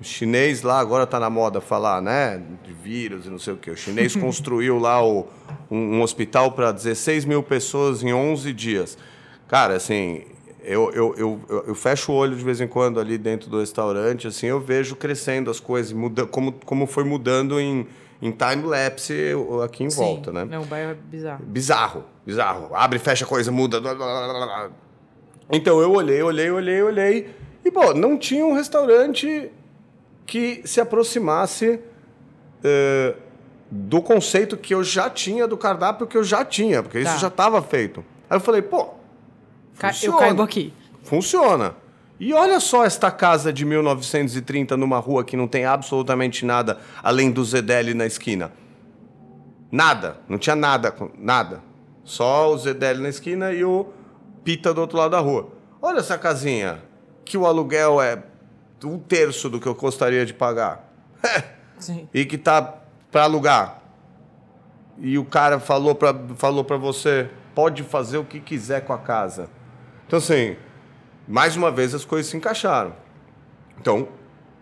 [0.00, 2.42] O chinês lá agora está na moda falar, né?
[2.62, 3.70] De vírus e não sei o quê.
[3.70, 5.26] O chinês construiu lá o,
[5.70, 8.98] um, um hospital para 16 mil pessoas em 11 dias.
[9.48, 10.24] Cara, assim,
[10.62, 14.26] eu, eu, eu, eu, fecho o olho de vez em quando ali dentro do restaurante,
[14.26, 17.86] assim, eu vejo crescendo as coisas, muda, como, como foi mudando em,
[18.20, 19.14] em time-lapse
[19.64, 19.96] aqui em Sim.
[19.96, 20.44] volta, né?
[20.44, 21.44] Não, o bairro é bizarro.
[21.44, 22.74] Bizarro, bizarro.
[22.74, 23.80] Abre, fecha coisa, muda.
[23.80, 24.70] blá, blá, blá.
[25.52, 27.30] Então eu olhei, olhei, olhei, olhei.
[27.66, 29.50] E, pô, não tinha um restaurante
[30.24, 31.80] que se aproximasse
[32.62, 33.16] eh,
[33.68, 37.10] do conceito que eu já tinha, do cardápio que eu já tinha, porque Tá.
[37.10, 38.04] isso já estava feito.
[38.30, 38.90] Aí eu falei, pô,
[39.78, 40.18] Ca- Eu funciona.
[40.18, 40.72] caibo aqui.
[41.02, 41.74] Funciona.
[42.20, 47.30] E olha só esta casa de 1930 numa rua que não tem absolutamente nada além
[47.32, 48.52] do Zedeli na esquina.
[49.72, 50.18] Nada.
[50.28, 50.94] Não tinha nada.
[51.18, 51.62] Nada.
[52.04, 53.86] Só o Zedeli na esquina e o
[54.44, 55.48] Pita do outro lado da rua.
[55.82, 56.80] Olha essa casinha.
[57.26, 58.22] Que o aluguel é
[58.82, 60.88] um terço do que eu gostaria de pagar.
[62.14, 62.62] E que tá
[63.12, 63.82] para alugar.
[64.98, 69.50] E o cara falou para falou você, pode fazer o que quiser com a casa.
[70.06, 70.56] Então assim,
[71.28, 72.94] mais uma vez as coisas se encaixaram.
[73.78, 74.08] Então,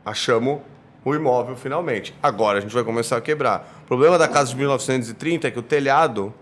[0.04, 0.60] achamos
[1.04, 2.12] o imóvel finalmente.
[2.22, 3.82] Agora a gente vai começar a quebrar.
[3.84, 6.34] O problema da casa de 1930 é que o telhado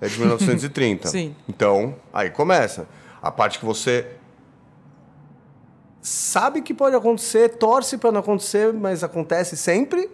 [0.00, 1.06] é de 1930.
[1.08, 1.36] Sim.
[1.48, 2.88] Então, aí começa.
[3.22, 4.17] A parte que você
[6.00, 10.08] sabe que pode acontecer, torce para não acontecer, mas acontece sempre.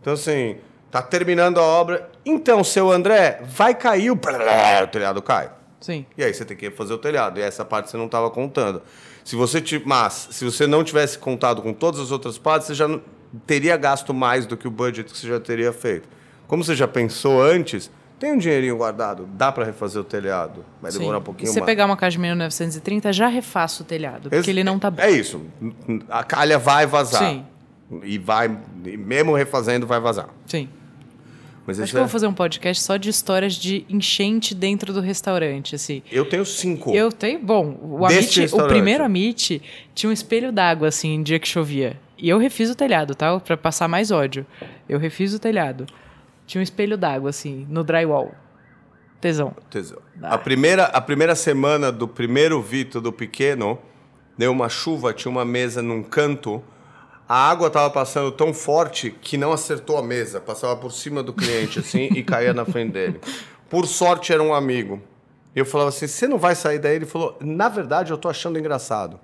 [0.00, 0.56] Então, assim,
[0.90, 2.10] tá terminando a obra.
[2.24, 4.14] Então, seu André, vai cair o.
[4.14, 4.18] O
[4.90, 5.50] telhado cai.
[5.80, 6.06] Sim.
[6.16, 7.38] E aí você tem que fazer o telhado.
[7.38, 8.82] E essa parte você não estava contando.
[9.24, 12.74] Se você ti- Mas, se você não tivesse contado com todas as outras partes, você
[12.74, 12.88] já
[13.46, 16.08] teria gasto mais do que o budget que você já teria feito.
[16.46, 20.64] Como você já pensou antes, tem um dinheirinho guardado, dá para refazer o telhado.
[20.80, 20.98] Vai Sim.
[21.00, 21.66] demorar um E pouquinho você mais.
[21.66, 25.02] pegar uma casa de 1930, já refaça o telhado, porque Esse- ele não tá bom.
[25.02, 25.42] É isso.
[26.08, 27.22] A calha vai vazar.
[27.22, 27.44] Sim.
[28.02, 28.50] E vai,
[28.84, 30.28] e mesmo refazendo, vai vazar.
[30.46, 30.68] Sim.
[31.66, 34.92] Mas Acho que eu é- vou fazer um podcast só de histórias de enchente dentro
[34.92, 36.00] do restaurante, assim.
[36.12, 36.94] eu tenho cinco.
[36.94, 39.60] Eu tenho, bom, o Amit, o primeiro Amit
[39.94, 41.96] tinha um espelho d'água assim, em dia que chovia.
[42.16, 43.38] E eu refiz o telhado, tá?
[43.40, 44.46] Pra passar mais ódio.
[44.88, 45.86] Eu refiz o telhado.
[46.46, 48.32] Tinha um espelho d'água assim, no drywall.
[49.20, 49.54] Tesão.
[49.70, 49.98] Tesão.
[50.14, 50.32] Vai.
[50.32, 53.78] A primeira, a primeira semana do primeiro Vito do pequeno,
[54.38, 56.62] deu uma chuva, tinha uma mesa num canto.
[57.28, 61.32] A água estava passando tão forte que não acertou a mesa, passava por cima do
[61.32, 63.20] cliente assim e caía na frente dele.
[63.68, 65.02] Por sorte era um amigo.
[65.54, 68.58] Eu falava assim: "Você não vai sair daí?" Ele falou: "Na verdade, eu tô achando
[68.58, 69.18] engraçado."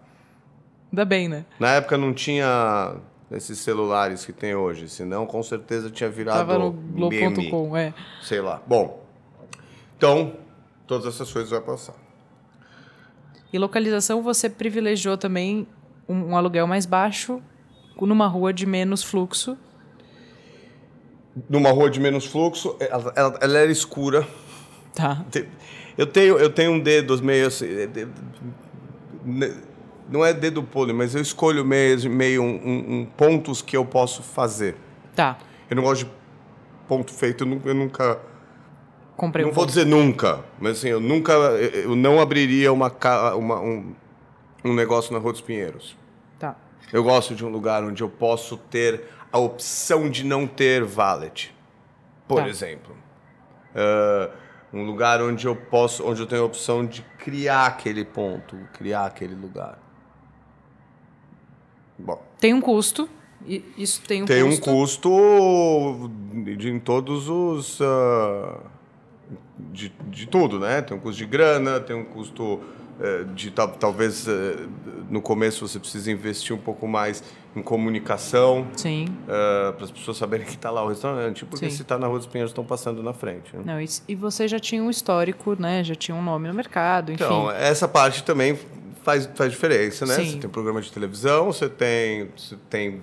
[0.90, 1.44] Ainda bem, né?
[1.60, 2.96] Na época não tinha
[3.34, 7.94] esses celulares que tem hoje, senão com certeza tinha virado Tava no Globo.com, é.
[8.22, 8.62] sei lá.
[8.66, 9.02] Bom,
[9.96, 10.34] então
[10.86, 11.94] todas essas coisas vai passar.
[13.52, 15.66] E localização você privilegiou também
[16.08, 17.40] um, um aluguel mais baixo
[18.00, 19.56] numa rua de menos fluxo.
[21.48, 24.26] Numa rua de menos fluxo, ela, ela- ela era escura.
[24.94, 25.24] Tá.
[25.96, 27.66] Eu tenho, eu tenho um dedo meio assim.
[30.08, 34.22] Não é dedo podre, mas eu escolho meio, meio um, um- pontos que eu posso
[34.22, 34.76] fazer.
[35.14, 35.38] Tá.
[35.70, 36.10] Eu não gosto de
[36.88, 38.18] ponto feito, eu nunca.
[39.16, 39.68] Comprei não um vou ponto.
[39.74, 41.32] dizer nunca, mas assim, eu nunca.
[41.32, 42.92] Eu não abriria uma,
[43.36, 43.94] uma- um,
[44.64, 45.96] um negócio na Rua dos Pinheiros.
[46.38, 46.56] Tá.
[46.92, 51.54] Eu gosto de um lugar onde eu posso ter a opção de não ter valet.
[52.28, 52.48] Por Tá.
[52.48, 52.96] exemplo.
[53.74, 54.30] Ah,
[54.74, 59.04] Um lugar onde eu posso, onde eu tenho a opção de criar aquele ponto, criar
[59.04, 59.78] aquele lugar.
[61.98, 63.08] Bom, Tem um custo.
[63.76, 64.70] Isso tem um tem custo.
[64.70, 66.10] um custo
[66.56, 67.78] de, em todos os.
[67.82, 68.58] ah,
[69.58, 70.80] de, de tudo, né?
[70.82, 72.60] Tem um custo de grana, tem um custo
[73.00, 74.56] eh, de tal- talvez eh,
[75.10, 77.22] no começo você precisa investir um pouco mais
[77.54, 79.06] em comunicação Sim.
[79.26, 81.76] para as pessoas saberem que está lá o restaurante, porque Sim.
[81.76, 83.54] se está na Rua dos Pinheiros estão passando na frente.
[83.56, 83.62] né?
[83.64, 85.82] Não, e, e você já tinha um histórico, né?
[85.84, 87.22] Já tinha um nome no mercado, enfim.
[87.24, 88.58] Então, essa parte também
[89.02, 90.14] faz, faz diferença, né?
[90.14, 90.30] Sim.
[90.30, 93.00] Você tem programa de televisão, você tem, você tem.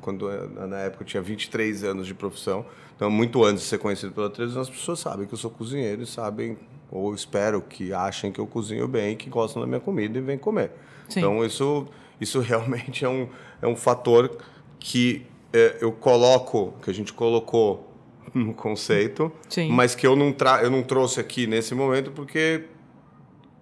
[0.00, 0.28] Quando
[0.68, 2.64] na época eu tinha 23 anos de profissão,
[2.96, 6.02] então muito antes de ser conhecido pela televisão, as pessoas sabem que eu sou cozinheiro
[6.02, 6.58] e sabem,
[6.90, 10.38] ou espero que achem que eu cozinho bem, que gostam da minha comida e vêm
[10.38, 10.72] comer.
[11.08, 11.20] Sim.
[11.20, 11.86] Então, isso,
[12.20, 13.28] isso realmente é um,
[13.60, 14.36] é um fator
[14.78, 17.92] que é, eu coloco, que a gente colocou
[18.34, 19.70] no conceito, Sim.
[19.70, 22.64] mas que eu não, tra eu não trouxe aqui nesse momento porque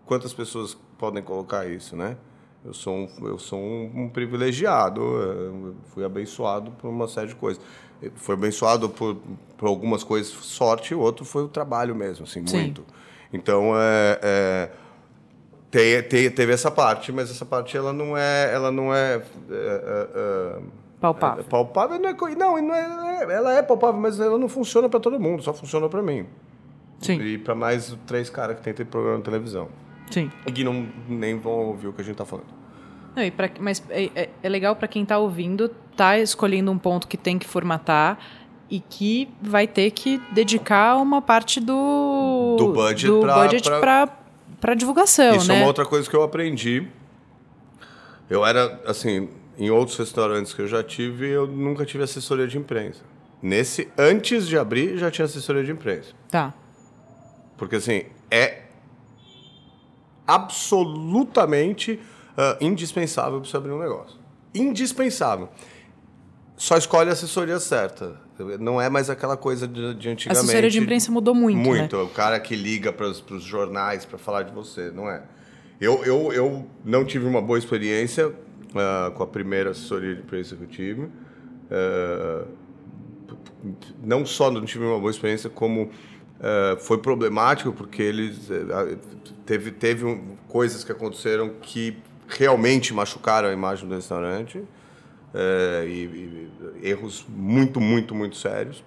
[0.06, 2.16] quantas pessoas podem colocar isso, né?
[2.64, 7.34] Eu sou um, eu sou um, um privilegiado, eu fui abençoado por uma série de
[7.34, 7.60] coisas.
[8.00, 9.16] Eu Fui abençoado por,
[9.56, 12.60] por algumas coisas, sorte, e o outro foi o trabalho mesmo, assim, Sim.
[12.60, 12.84] muito.
[13.32, 14.70] Então, é, é,
[15.72, 19.20] tem, tem- teve essa parte, mas essa parte ela não é, ela não é, é,
[19.50, 20.58] é, é,
[21.00, 21.40] Palpável.
[21.44, 25.00] é palpável, não é, não, não é, ela é palpável, mas ela não funciona para
[25.00, 26.26] todo mundo, só funciona para mim.
[27.00, 29.68] Sim, E para mais três caras que tem programa de televisão.
[30.12, 30.30] Sim.
[30.46, 32.46] E que não, nem vão ouvir o que a gente tá falando.
[33.16, 37.06] Não, pra, mas é, é- é legal para quem tá ouvindo, tá escolhendo um ponto
[37.08, 38.18] que tem que formatar
[38.70, 43.68] e que vai ter que dedicar uma parte do, Do budget
[44.60, 45.56] pra divulgação, Isso né?
[45.56, 46.86] é uma outra coisa que eu aprendi.
[48.30, 52.56] Eu era, assim, em outros restaurantes que eu já tive, eu nunca tive assessoria de
[52.56, 53.02] imprensa.
[53.42, 56.14] Nesse, antes de abrir, já tinha assessoria de imprensa.
[56.30, 56.54] Tá.
[57.58, 58.62] Porque, assim, é
[60.26, 62.00] absolutamente
[62.36, 64.18] ah, indispensável para você abrir um negócio.
[64.54, 65.48] Indispensável.
[66.56, 68.20] Só escolhe a assessoria certa.
[68.60, 70.28] Não é mais aquela coisa de, de A antigamente.
[70.44, 71.64] assessoria de imprensa mudou muito, né?
[71.80, 71.96] Muito.
[71.96, 75.22] O cara que liga para os jornais para falar de você, não é?
[75.80, 78.32] Eu, eu, eu não tive uma boa experiência
[78.74, 81.08] ah, com a primeira assessoria de imprensa que eu tive.
[81.70, 82.44] Ah,
[84.02, 85.90] não só não tive uma boa experiência, como
[86.42, 88.98] eh, foi problemático, porque eles eh,
[89.46, 91.96] teve, teve um- coisas que aconteceram que
[92.28, 94.62] realmente machucaram a imagem do restaurante.
[95.34, 96.50] eh, e,
[96.82, 98.84] e erros muito, muito, muito sérios.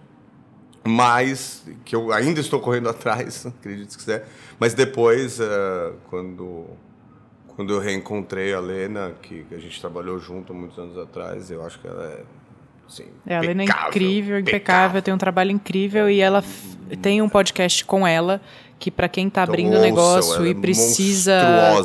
[0.88, 4.28] Mas, que eu ainda estou correndo atrás, acredite se quiser.
[4.60, 5.39] Mas depois,
[6.10, 6.65] quando,
[7.56, 11.65] quando eu reencontrei a Lena, que, que a gente trabalhou junto muitos anos atrás, eu
[11.65, 12.24] acho que ela é.
[12.88, 16.43] Assim, É, a Lena é incrível, impecável, tem um trabalho incrível e ela
[17.02, 18.41] tem um podcast com ela
[18.78, 21.34] que para quem tá Então, abrindo ouçam, negócio e é precisa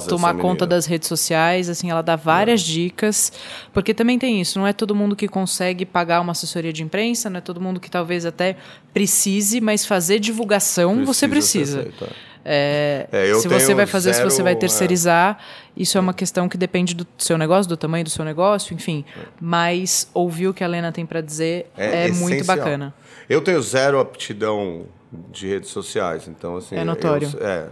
[0.08, 3.32] tomar conta das redes sociais, assim, ela dá várias dicas,
[3.72, 7.30] porque também tem isso, não é todo mundo que consegue pagar uma assessoria de imprensa,
[7.30, 8.56] não é todo mundo que talvez até
[8.92, 12.10] precise, mas fazer divulgação você Precisa precisa.
[12.44, 13.08] É.
[13.12, 14.60] É, É, se você vai fazer, se você vai zero, é.
[14.60, 15.38] terceirizar,
[15.76, 19.04] isso é uma questão que depende do seu negócio, do tamanho do seu negócio, enfim.
[19.40, 22.56] Mas ouvir o que a Lena tem para dizer é, muito essencial.
[22.56, 22.94] bacana.
[23.28, 24.86] Eu tenho zero aptidão
[25.30, 26.76] de redes sociais, então assim.
[26.76, 27.30] É notório.
[27.38, 27.68] Eu, é,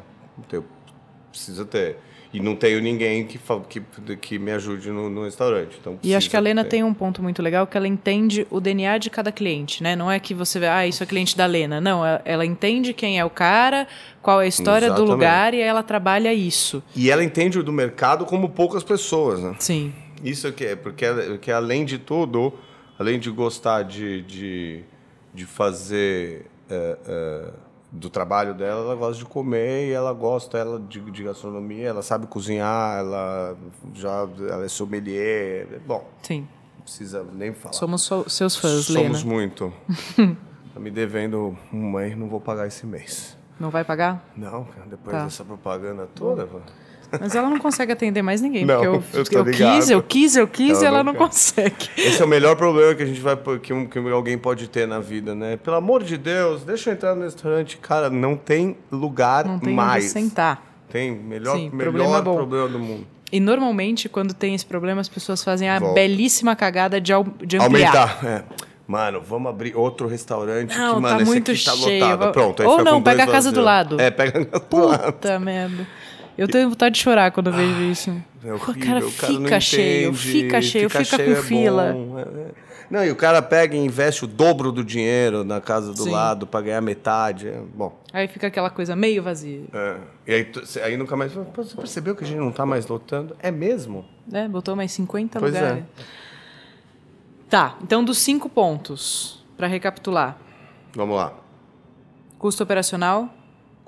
[0.53, 0.65] eu
[1.31, 1.99] preciso ter.
[2.33, 3.39] E não tenho ninguém que,
[3.69, 5.79] que, que me ajude no, no restaurante.
[5.81, 6.71] Então E acho que a Lena ter.
[6.71, 9.97] tem um ponto muito legal que ela entende o DNA de cada cliente, né?
[9.97, 11.81] Não é que você vê, ah, isso é cliente da Lena.
[11.81, 13.89] Não, ela- ela entende quem é o cara,
[14.21, 15.11] qual é a história do Exatamente.
[15.11, 16.83] lugar e ela trabalha isso.
[16.95, 19.57] E ela entende o do mercado como poucas pessoas, né?
[19.59, 19.93] Sim.
[20.23, 22.53] Isso que é, porque, porque além de tudo,
[22.99, 24.81] além de gostar de, de,
[25.33, 27.45] de fazer é, é,
[27.91, 32.03] do trabalho dela, ela gosta de comer e ela gosta ela de, de gastronomia, ela
[32.03, 33.57] sabe cozinhar, ela
[33.95, 35.81] já ela é sommelier.
[35.87, 36.47] Bom, Sim.
[36.77, 37.73] não precisa nem falar.
[37.73, 39.35] Somos so- seus fãs, Somos Lena.
[39.35, 39.73] muito.
[40.75, 43.37] tá me devendo um mãe, não vou pagar esse mês.
[43.59, 44.23] Não vai pagar?
[44.37, 45.25] Não, depois Tá.
[45.25, 46.47] dessa propaganda toda.
[46.47, 46.61] pô.
[47.21, 48.65] Mas ela não consegue atender mais ninguém.
[48.65, 51.19] Não, porque eu, eu eu quis, eu quis, eu quis Ela e ela não não
[51.19, 51.89] consegue.
[51.97, 54.99] Esse é o melhor problema que a gente vai que, que alguém pode ter na
[54.99, 55.57] vida, né?
[55.57, 59.75] Pelo amor de Deus, deixa eu entrar no restaurante, cara, não tem lugar Não tem
[59.75, 60.05] mais.
[60.05, 60.63] onde sentar.
[60.91, 63.07] Tem melhor Sim, melhor problema problema do mundo.
[63.31, 65.95] E normalmente, quando tem esse problema, as pessoas fazem a Volta.
[65.95, 67.13] belíssima cagada de,
[67.45, 67.63] de ampliar.
[67.63, 68.45] Aumentar, é.
[68.87, 72.05] Mano, vamos abrir outro restaurante Não, que, mano, tá esse muito aqui tá cheio.
[72.07, 72.33] lotado.
[72.33, 74.01] Pronto, aí Ou não, pega a casa do lado.
[74.01, 75.13] É, pega a casa do lado.
[75.13, 75.87] Puta merda.
[76.39, 78.11] Eu tenho vontade de chorar quando eu vejo isso.
[78.45, 81.93] É horrível, cara, o não fica cheio, entende, fica cheio, fica, cheio com é fila.
[81.93, 82.69] bom, é- é.
[82.89, 86.11] Não, e o cara pega e investe o dobro do dinheiro na casa do Sim.
[86.11, 87.49] lado para ganhar metade.
[87.49, 89.65] É, bom, Aí fica aquela coisa meio vazia.
[89.75, 89.97] é.
[90.27, 90.53] E aí,
[90.85, 91.33] aí nunca mais.
[91.33, 93.37] Você percebeu que a gente não tá mais lotando?
[93.41, 94.07] É mesmo?
[94.27, 94.47] né?
[94.49, 95.61] Botou mais 50 Pois é.
[95.61, 95.85] lugares.
[97.51, 100.37] Tá, então dos cinco pontos, para recapitular.
[100.95, 101.33] Vamos lá.
[102.39, 103.29] Custo operacional,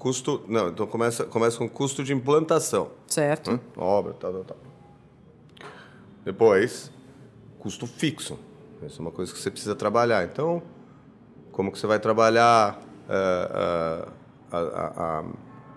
[0.00, 0.42] Custo.
[0.48, 2.90] Não, então começa, começa com custo de implantação.
[3.06, 3.52] certo.
[3.52, 3.60] né?
[3.76, 4.56] Obra, tal, tal, tal.
[6.24, 6.90] Depois,
[7.58, 8.38] custo fixo.
[8.82, 10.24] Isso é uma coisa que você precisa trabalhar.
[10.24, 10.62] Então,
[11.52, 14.08] como que você vai trabalhar eh, eh,
[14.50, 15.24] a- a- a-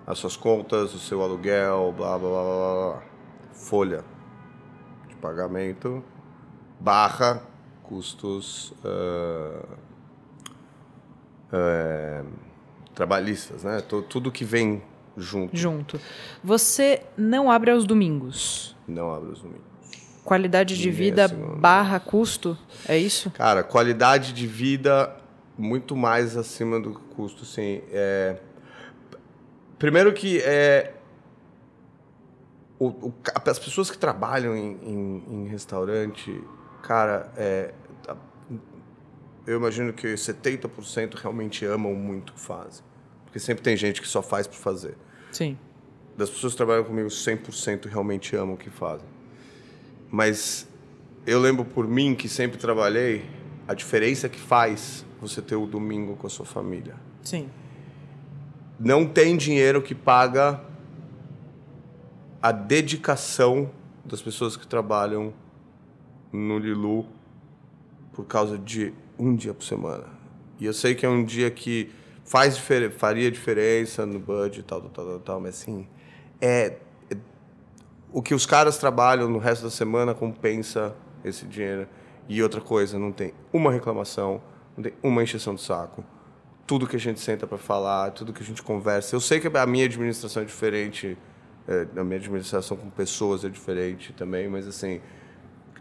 [0.07, 3.03] as suas contas, o seu aluguel, blá, blá, blá, blá, blá.
[3.51, 4.05] Folha
[5.09, 6.01] de pagamento,
[6.79, 7.41] barra,
[7.83, 8.73] custos
[11.51, 12.23] eh,
[12.93, 13.81] trabalhistas, né?
[13.87, 14.81] Tu- Tudo que vem
[15.17, 15.55] junto.
[15.55, 15.99] Junto.
[16.43, 18.75] Você não abre aos domingos.
[18.87, 19.63] Não abre os domingos.
[20.23, 21.27] Qualidade de Ninguém vida
[21.57, 23.29] barra custo, é isso?
[23.31, 25.13] Cara, qualidade de vida
[25.57, 27.81] muito mais acima do custo, sim.
[27.91, 28.37] É...
[29.77, 30.93] Primeiro que é...
[32.79, 33.13] o- o
[33.45, 36.41] as pessoas que trabalham em, em- em restaurante,
[36.81, 37.73] cara, é...
[39.45, 42.83] eu imagino que 70% realmente amam muito o que fazem.
[43.25, 44.95] Porque sempre tem gente que só faz por fazer.
[45.31, 45.57] Sim.
[46.15, 49.07] das pessoas que trabalham comigo, 100% realmente amam o que fazem.
[50.11, 50.67] Mas
[51.25, 53.25] eu lembro por mim que sempre trabalhei,
[53.67, 56.95] a diferença que faz você ter o domingo com a sua família.
[57.23, 57.49] Sim.
[58.79, 60.61] Não tem dinheiro que paga
[62.41, 63.71] a dedicação
[64.05, 65.33] das pessoas que trabalham
[66.31, 67.07] no Lilu
[68.11, 70.05] por causa de um dia por semana.
[70.59, 71.91] E eu sei que é um dia que
[72.23, 75.87] faz difer faria diferença no budget e tal, tal, tal, tal, mas assim,
[76.39, 76.77] é,
[77.09, 77.17] é-
[78.11, 81.87] o que os caras trabalham no resto da semana compensa esse dinheiro.
[82.29, 84.41] E outra coisa, não tem uma reclamação,
[84.77, 86.03] não tem uma encheção de saco.
[86.65, 89.15] Tudo que a gente senta para falar, tudo que a gente conversa.
[89.15, 91.17] Eu sei que a minha administração é diferente,
[91.67, 95.01] é, a minha administração com pessoas é diferente também, mas assim,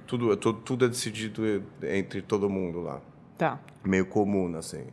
[0.09, 3.01] tudo, tudo, tudo é decidido entre todo mundo lá
[3.39, 3.59] Tá.
[3.85, 4.85] meio comum, assim.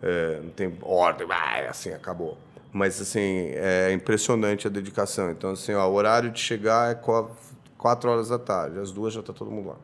[0.00, 1.26] É, não tem ordem,
[1.68, 2.36] assim, acabou.
[2.72, 5.30] Mas, assim, é impressionante a dedicação.
[5.30, 7.28] Então, assim, ó, o horário de chegar é qua-
[7.76, 8.78] quatro horas da tarde.
[8.78, 9.76] Às duas já está todo mundo lá.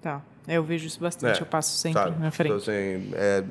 [0.00, 0.22] Tá.
[0.48, 2.18] Eu vejo isso bastante, É, eu passo sempre sabe?
[2.18, 2.48] na frente.
[2.52, 3.44] Então, assim, é,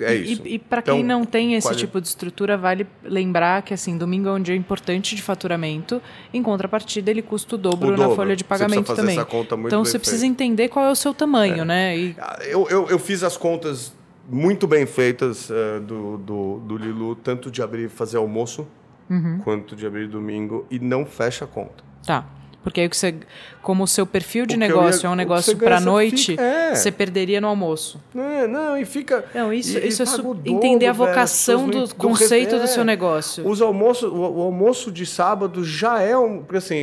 [0.00, 0.42] é E- isso.
[0.46, 3.74] E, e para Então, quem não tem esse quali- tipo de estrutura, vale lembrar que
[3.74, 6.00] assim, domingo é um dia importante de faturamento,
[6.32, 8.14] em contrapartida ele custa o dobro, O na dobro.
[8.16, 9.16] folha de pagamento também.
[9.18, 10.32] então bem você precisa feita.
[10.44, 11.96] entender qual é o seu tamanho, né?
[11.96, 13.92] E, Ah, Eu, eu, eu fiz as contas
[14.28, 18.66] muito bem feitas eh, do, do, do Lilu, tanto de abrir e fazer almoço,
[19.08, 19.38] Uhum.
[19.44, 21.84] quanto de abrir domingo, e não fecha a conta.
[22.04, 22.24] tá.
[22.66, 23.14] Porque aí você,
[23.62, 26.74] como o seu perfil de O negócio ia- é um negócio para noite, fica- é.
[26.74, 28.00] você perderia no almoço.
[28.12, 29.24] Não, não, e fica.
[29.32, 31.96] Não, isso, e- isso e é o dobro, entender a velho, vocação pessoas do não-
[32.10, 32.58] conceito é.
[32.58, 33.48] do seu negócio.
[33.48, 36.38] Os almoços, o, o almoço de sábado já é um.
[36.42, 36.74] Porque assim,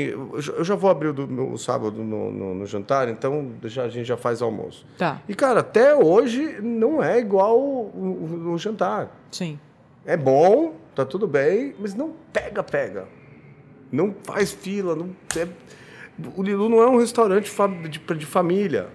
[0.58, 3.90] eu já- vou abrir o, do- o sábado no, no- no jantar, então já, a
[3.90, 4.86] gente já faz almoço.
[4.98, 9.12] Tá, E, cara, até hoje não é igual o jantar.
[9.32, 9.60] sim.
[10.06, 13.06] É bom, tá tudo bem, mas não pega, pega.
[13.94, 14.96] Não faz fila.
[14.96, 15.48] Não, é-
[16.36, 17.50] o Lilu não é um restaurante
[17.90, 18.88] de, de família.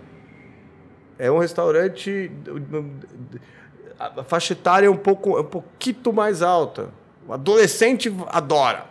[1.19, 2.31] É um restaurante.
[3.99, 6.91] A faixa etária é um, pouco, é um pouquinho mais alta.
[7.27, 8.87] O adolescente adora.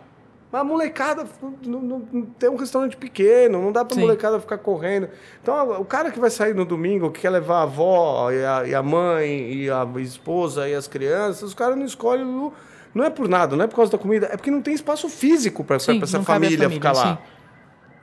[0.52, 1.26] Mas a molecada
[1.62, 4.02] não, não- não- tem um restaurante pequeno, não dá pra Sim.
[4.02, 5.10] molecada ficar correndo.
[5.41, 8.65] Então, o cara que vai sair no domingo, que quer levar a avó, e a,
[8.67, 12.54] e a mãe, e a esposa, e as crianças, os caras não escolhem o Lulu.
[12.98, 15.08] Não é por nada, não é por causa da comida, é porque não tem espaço
[15.08, 17.16] físico para essa família, família, ficar lá.
[17.16, 17.22] sim.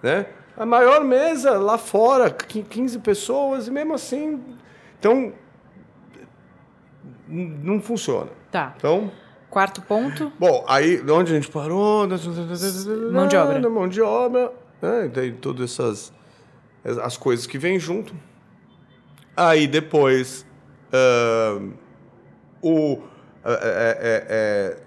[0.02, 0.26] Né?
[0.56, 4.40] A maior mesa lá fora, qui- 15 pessoas, e mesmo assim.
[4.98, 5.32] Então.
[7.26, 8.30] Não funciona.
[8.52, 8.74] Tá.
[8.76, 9.10] Então.
[9.50, 10.32] Quarto ponto.
[10.38, 12.06] Bom, aí onde a gente parou?
[13.10, 13.70] Mão de obra.
[13.70, 14.52] Mão de obra.
[14.80, 15.10] Né?
[15.12, 16.12] Tem todas essas
[17.02, 18.14] as coisas que vêm junto.
[19.36, 20.46] Aí depois
[20.92, 21.70] ahn,
[22.62, 22.98] o
[23.44, 23.56] é, é,
[24.00, 24.78] é, é,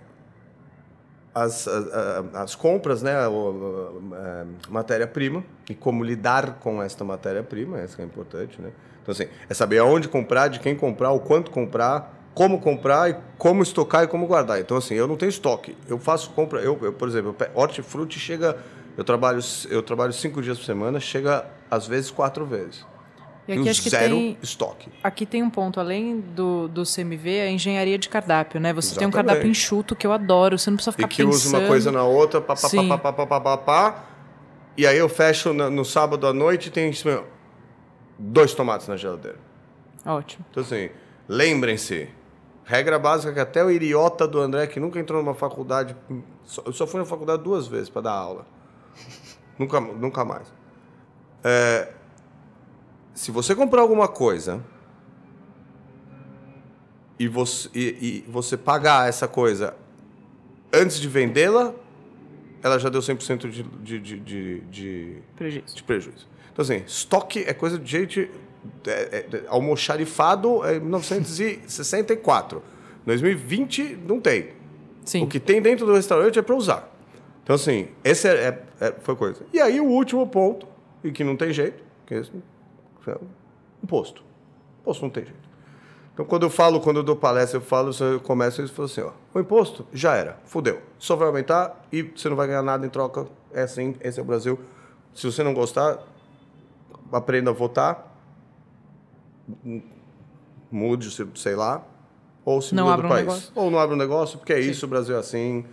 [1.43, 8.05] as, as, as compras, né, é, matéria-prima e como lidar com esta matéria-prima, essa é
[8.05, 8.71] importante, né?
[9.01, 13.15] Então assim, é saber aonde comprar, de quem comprar, o quanto comprar, como comprar e
[13.37, 14.59] como estocar e como guardar.
[14.59, 15.77] Então assim, eu não tenho estoque.
[15.87, 18.57] Eu faço compra, eu, eu, por exemplo, hortifruti chega,
[18.97, 22.85] eu trabalho eu trabalho cinco dias por semana, chega às vezes quatro vezes.
[23.47, 24.89] E aqui acho que zero tem, estoque.
[25.01, 28.73] aqui tem um ponto, além do, do CMV, a engenharia de cardápio, né?
[28.73, 29.27] Você tem um Exatamente.
[29.27, 31.33] cardápio enxuto que eu adoro, você não precisa E ficar que pensando.
[31.33, 32.89] usa uma coisa na outra, pá, pá, Sim.
[32.89, 34.03] pá, pá, pá, pá, pá, pá.
[34.75, 37.23] E aí eu fecho na- no sábado à noite e tem mesmo.
[38.19, 39.37] dois tomates na geladeira.
[40.05, 40.45] Ótimo.
[40.51, 40.89] Então, assim,
[41.27, 42.09] lembrem-se.
[42.65, 45.95] Regra básica que até o idiota do André, que nunca entrou numa faculdade.
[46.43, 48.45] só- Eu só fui na faculdade duas vezes para dar aula.
[49.57, 50.51] nunca, nunca mais.
[51.43, 51.87] É,
[53.17, 54.63] se você comprar alguma coisa
[57.17, 59.75] e você, e, e você pagar essa coisa
[60.71, 61.73] antes de vendê-la,
[62.61, 65.75] ela já deu 100% de, de, de, de, de, Prejuízo.
[65.75, 66.27] de prejuízo.
[66.53, 68.29] Então, assim, estoque é coisa de gente.
[68.85, 72.61] É, é, almoxarifado é 1964.
[73.03, 74.49] 2020 não tem.
[75.03, 75.23] Sim.
[75.23, 76.95] O que tem dentro do restaurante é para usar.
[77.43, 79.43] Então, assim, esse é, é- é- foi coisa.
[79.51, 80.67] E aí, o último ponto,
[81.03, 82.23] e que não tem jeito, que é é
[83.83, 84.23] imposto.
[84.81, 85.47] Imposto não tem jeito.
[86.13, 89.01] Então, quando eu falo, quando eu dou palestra, eu falo, eu começo e falo assim,
[89.01, 90.81] ó, o imposto já era, fudeu.
[90.97, 93.27] Só vai aumentar e você não vai ganhar nada em troca.
[93.53, 94.59] É assim, esse é o Brasil.
[95.13, 95.99] Se você não gostar,
[97.11, 98.15] aprenda a votar,
[100.71, 101.83] mude, se- sei lá,
[102.43, 103.51] ou se Não muda do país.
[103.55, 105.65] Ou não abre um negócio, porque é isso, o Brasil é assim.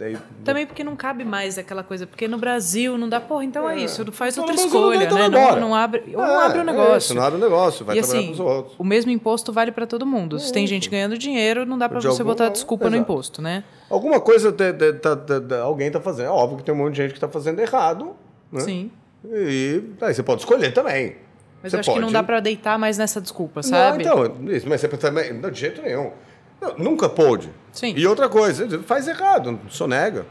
[0.00, 3.68] É- Também porque não cabe mais aquela coisa, porque no Brasil não dá, porra, então
[3.68, 5.28] é, isso, faz Então, outra no não escolha, então né?
[5.28, 6.96] Não, não abre, ou não É, abre o é negócio.
[6.98, 8.74] isso, não abre o negócio, vai e trabalhar assim, pros outros.
[8.78, 10.38] o mesmo imposto vale para todo mundo.
[10.38, 13.10] Se tem gente ganhando dinheiro, não dá para você algum- botar desculpa no exato.
[13.12, 13.64] imposto, né?
[13.88, 16.26] Alguma coisa de- de- tá- de- alguém tá fazendo.
[16.26, 18.10] É óbvio que tem um monte de gente que tá fazendo errado.
[18.52, 18.60] Né?
[18.60, 18.90] Sim.
[19.24, 21.16] E aí você pode escolher também.
[21.62, 24.04] Mas Você eu acho que não pode- dá para deitar mais nessa desculpa, Não, sabe?
[24.04, 25.32] então, isso, mas você também.
[25.32, 26.12] Não, de jeito nenhum.
[26.60, 27.50] Não, nunca pôde.
[27.72, 27.94] Sim.
[27.96, 30.26] E outra coisa, faz errado, sonega.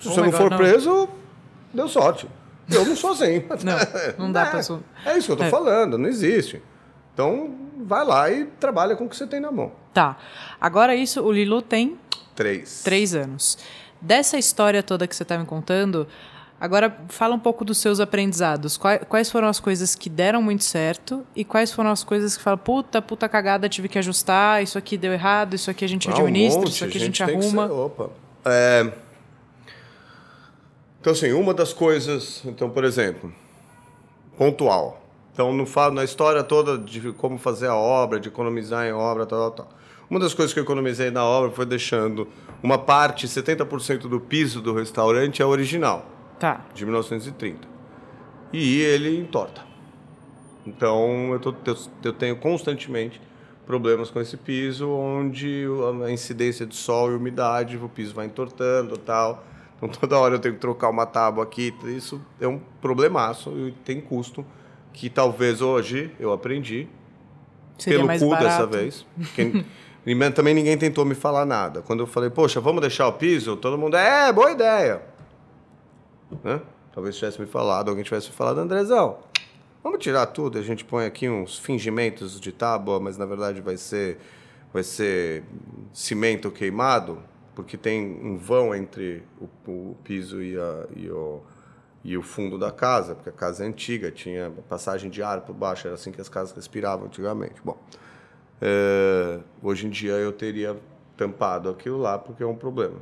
[0.00, 0.56] Se Oh você não God, for não.
[0.56, 1.08] preso,
[1.72, 2.28] deu sorte.
[2.70, 3.44] Eu não sou assim.
[4.16, 5.50] Não, não dá é, pra so- É isso que eu tô É.
[5.50, 6.62] falando, não existe.
[7.12, 7.54] Então,
[7.84, 9.72] vai lá e trabalha com o que você tem na mão.
[9.92, 10.16] Tá.
[10.60, 11.98] Agora isso, o Lilu tem
[12.34, 12.82] Três.
[12.82, 13.58] três anos.
[14.00, 16.06] Dessa história toda que você está me contando,
[16.62, 18.78] agora fala um pouco dos seus aprendizados.
[19.08, 22.56] Quais, foram as coisas que deram muito certo e quais foram as coisas que fala,
[22.56, 26.12] puta, puta cagada, tive que ajustar, isso aqui deu errado, isso aqui a gente Ah,
[26.12, 27.66] um administra, monte, isso aqui a gente, tem que arruma.
[27.66, 28.10] ser- opa.
[28.44, 28.92] É,
[31.00, 32.42] Então, assim, uma das coisas.
[32.44, 33.32] Então, por exemplo,
[34.38, 35.02] pontual.
[35.32, 39.50] Então, falo na história toda de como fazer a obra, de economizar em obra, tal,
[39.50, 39.68] tal, tal.
[40.08, 42.28] Uma das coisas que eu economizei na obra foi deixando
[42.62, 46.04] uma parte, 70% do piso do restaurante é original,
[46.42, 46.60] Tá.
[46.74, 47.68] de 1930.
[48.52, 49.62] E ele entorta.
[50.66, 53.20] Então, eu, tô- eu- eu tenho constantemente
[53.64, 55.64] problemas com esse piso, onde
[56.04, 59.44] a incidência de sol e umidade, o piso vai entortando e tal.
[59.76, 61.72] Então, toda hora eu tenho que trocar uma tábua aqui.
[61.84, 64.44] Isso é um problemaço e tem custo
[64.92, 66.88] que talvez hoje eu aprendi
[67.78, 68.44] Seria pelo cu barato.
[68.46, 69.06] dessa vez.
[70.04, 71.80] E também ninguém tentou me falar nada.
[71.80, 75.00] Quando eu falei, poxa, vamos deixar o piso, todo mundo, é, boa ideia.
[76.42, 76.60] Né?
[76.92, 79.18] Talvez tivesse me falado, alguém tivesse falado, Andrezão,
[79.82, 83.76] vamos tirar tudo, a gente põe aqui uns fingimentos de tábua, mas na verdade vai
[83.76, 84.18] ser,
[84.72, 85.42] vai ser
[85.92, 87.18] cimento queimado,
[87.54, 91.40] porque tem um vão entre o, o piso e, a, e o,
[92.04, 95.54] e o fundo da casa, porque a casa é antiga, tinha passagem de ar por
[95.54, 97.60] baixo, era assim que as casas respiravam antigamente.
[97.64, 97.78] Bom,
[98.60, 100.76] é, hoje em dia eu teria
[101.16, 102.98] tampado aquilo lá porque é um problema.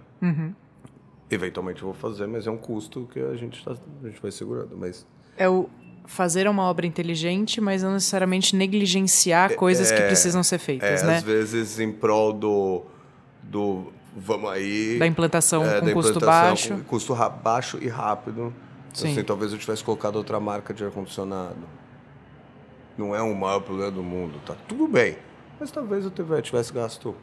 [1.30, 4.32] Eventualmente eu vou fazer, mas é um custo que a gente, tá, a gente vai
[4.32, 4.76] segurando.
[4.76, 5.06] Mas
[5.36, 5.68] É o
[6.06, 11.18] fazer uma obra inteligente, mas não necessariamente negligenciar coisas que precisam ser é, feitas, né?
[11.18, 12.82] às vezes em prol do,
[13.44, 14.98] do vamos aí...
[14.98, 16.74] Da implantação é, com da custo implantação baixo.
[16.74, 17.14] Com custo
[17.44, 18.52] baixo e rápido.
[18.92, 19.12] Sim.
[19.12, 21.62] Assim, talvez eu tivesse colocado outra marca de ar-condicionado.
[22.98, 25.16] Não é o maior problema do mundo, tá tudo bem.
[25.60, 27.14] Mas talvez eu tivesse, gasto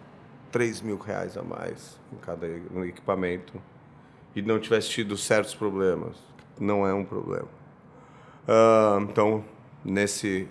[0.52, 2.48] 3 mil reais a mais em cada
[2.88, 3.62] equipamento
[4.38, 6.16] e não tivesse tido certos problemas.
[6.60, 7.48] Não é um problema.
[8.48, 9.44] Ah, então,
[9.84, 10.48] nesse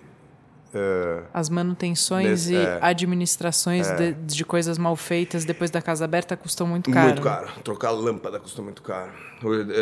[1.32, 2.78] As manutenções Nesse- e é.
[2.82, 7.06] administrações de, de coisas mal feitas depois da casa aberta custam muito caro.
[7.06, 7.30] Muito né?
[7.30, 7.48] caro.
[7.64, 9.10] Trocar lâmpada custa muito caro.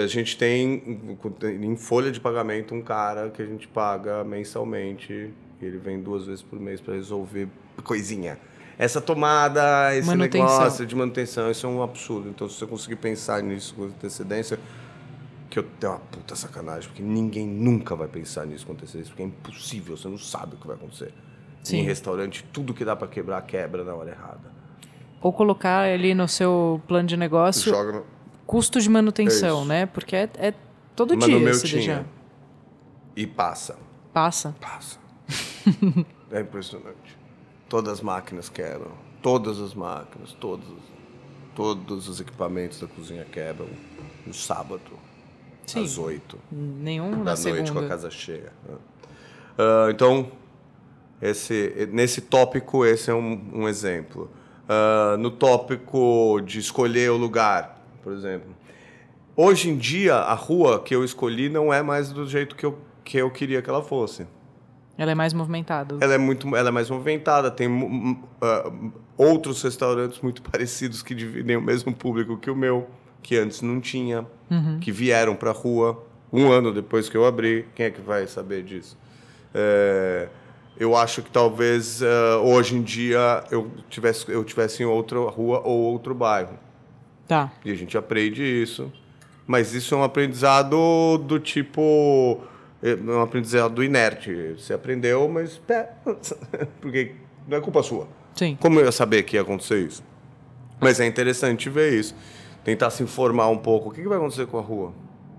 [0.05, 1.01] A gente tem
[1.43, 5.33] em folha de pagamento um cara que a gente paga mensalmente.
[5.61, 7.49] Ele vem duas vezes por mês para resolver
[7.83, 8.39] coisinha.
[8.79, 10.59] Essa tomada, esse Manutenção.
[10.59, 12.29] negócio de manutenção, isso é um absurdo.
[12.29, 14.59] Então, se você conseguir pensar nisso com antecedência,
[15.49, 19.23] que eu tenho uma puta sacanagem, porque ninguém nunca vai pensar nisso com antecedência, porque
[19.23, 21.15] é impossível, você não sabe o que vai acontecer.
[21.63, 21.79] Sim.
[21.79, 24.53] Em restaurante, tudo que dá para quebrar, quebra na hora errada.
[25.23, 28.05] Ou colocar ali no seu plano de negócio Joga no...
[28.45, 29.87] custo de manutenção, É né?
[29.87, 30.55] Porque é, é
[30.95, 31.79] todo Mas dia no meu esse tinha.
[31.79, 32.05] deixar.
[33.17, 33.77] E passa.
[34.13, 34.55] Passa.
[34.61, 34.99] Passa.
[36.31, 37.17] é impressionante.
[37.75, 38.93] Todas as máquinas quebram.
[39.21, 40.65] Todas as máquinas, todos,
[41.57, 43.67] todos os equipamentos da cozinha quebram
[44.25, 44.93] no sábado,
[45.67, 45.83] Sim.
[45.83, 47.89] às oito Nenhum da na noite com a segunda.
[47.89, 48.53] casa cheia.
[48.69, 50.31] Uh, então,
[51.21, 54.31] esse, nesse tópico, esse é um, um exemplo.
[54.69, 58.55] Uh, no tópico de escolher o lugar, por exemplo.
[59.35, 62.79] Hoje em dia, a rua que eu escolhi não é mais do jeito que eu,
[63.03, 64.29] que eu queria que ela fosse.
[64.97, 65.97] Ela é mais movimentada.
[66.01, 67.51] Ela é muito, ela é mais movimentada.
[67.51, 72.89] Tem uh, outros restaurantes muito parecidos que dividem o mesmo público que o meu,
[73.23, 74.79] que antes não tinha, uhum.
[74.81, 77.67] que vieram para a rua um ano depois que eu abri.
[77.75, 78.97] Quem é que vai saber disso?
[79.53, 80.29] É,
[80.79, 85.61] eu acho que talvez uh, hoje em dia eu tivesse, eu tivesse em outra rua
[85.65, 86.59] ou outro bairro.
[87.27, 87.53] Tá.
[87.65, 88.93] E a gente aprende isso.
[89.47, 92.41] Mas isso é um aprendizado do tipo
[93.03, 94.55] um aprendizado inerte.
[94.59, 95.61] Você aprendeu, mas.
[96.81, 97.15] Porque
[97.49, 98.07] não é culpa sua.
[98.35, 98.57] Sim.
[98.61, 100.03] Como eu ia saber que ia acontecer isso?
[100.81, 102.15] Mas é interessante ver isso.
[102.63, 103.89] Tentar se informar um pouco.
[103.89, 104.93] O que vai acontecer com a rua?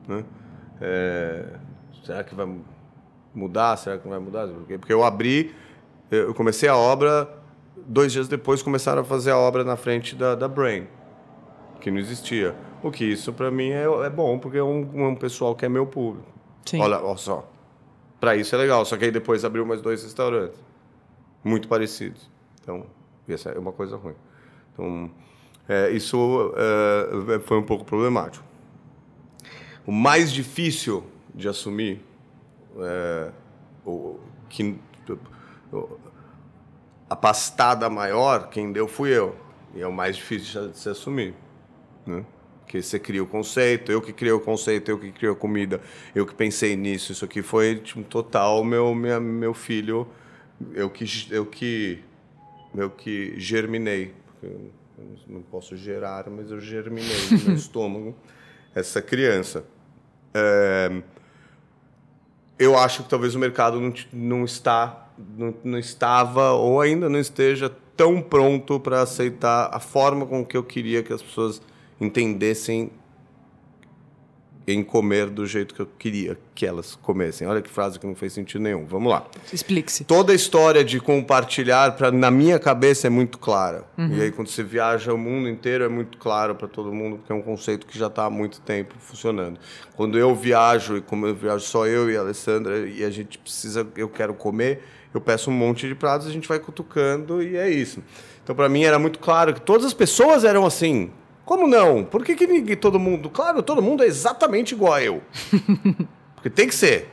[0.08, 0.24] Né?
[0.82, 1.46] É...
[2.04, 2.48] será que vai
[3.34, 3.78] mudar?
[3.78, 4.48] Será que não vai mudar?
[4.80, 5.54] Porque eu abri,
[6.10, 7.30] eu comecei a obra,
[7.86, 10.88] dois dias depois começaram a fazer a obra na frente da, da Brain,
[11.82, 12.56] que não existia.
[12.82, 15.70] O que isso para mim é, é, bom, porque é um, um pessoal que é
[15.70, 16.35] meu público.
[16.66, 16.82] Sim.
[16.82, 17.47] Olha, olha só.
[18.20, 18.84] Para isso é legal.
[18.86, 20.57] Só que aí depois abriu mais dois restaurantes.
[21.43, 22.30] Muito parecidos.
[22.61, 22.86] Então,
[23.28, 24.16] essa é uma coisa ruim.
[24.74, 25.11] Então,
[25.70, 28.43] é, isso é, foi um pouco problemático.
[29.86, 31.03] O mais difícil
[31.34, 32.03] de assumir,
[32.80, 33.32] é,
[33.86, 34.80] o, que,
[37.09, 39.36] a pastada maior, quem deu fui eu.
[39.76, 41.36] E é o mais difícil de se assumir.
[42.05, 42.26] Né?
[42.82, 45.82] Que você cria o conceito, eu que criei o conceito, eu que criei a comida,
[46.14, 50.08] eu que pensei nisso, isso aqui foi tipo, total meu minha, meu filho,
[50.74, 52.04] eu que eu que
[52.76, 54.72] eu que germinei, eu
[55.28, 58.16] não posso gerar, mas eu germinei no meu estômago
[58.74, 59.64] essa criança.
[60.34, 61.02] É,
[62.60, 67.20] eu acho que talvez o mercado não, não está não, não estava ou ainda não
[67.20, 71.62] esteja tão pronto para aceitar a forma com que eu queria que as pessoas
[72.00, 72.91] entendessem
[74.68, 77.48] em comer do jeito que eu queria que elas comessem.
[77.48, 78.86] Olha que frase que não fez sentido nenhum.
[78.86, 79.26] Vamos lá.
[79.54, 80.06] Explique-se.
[80.06, 83.84] Toda a história de compartilhar, pra, na minha cabeça, é muito clara.
[83.98, 84.16] Uhum.
[84.16, 87.32] E aí, quando você viaja o mundo inteiro, é muito claro para todo mundo, porque
[87.32, 89.60] é um conceito que já está há muito tempo funcionando.
[89.96, 93.38] Quando eu viajo, e como eu viajo só eu e a Alessandra, e a gente
[93.38, 94.82] precisa, eu quero comer,
[95.14, 98.02] eu peço um monte de pratos, a gente vai cutucando e é isso.
[98.43, 101.12] Então, para mim, era muito claro que todas as pessoas eram assim.
[101.46, 102.04] Como não?
[102.04, 103.30] Por que, que ninguém, todo mundo.
[103.30, 105.22] Claro, todo mundo é exatamente igual a eu.
[106.36, 107.10] Porque tem que ser.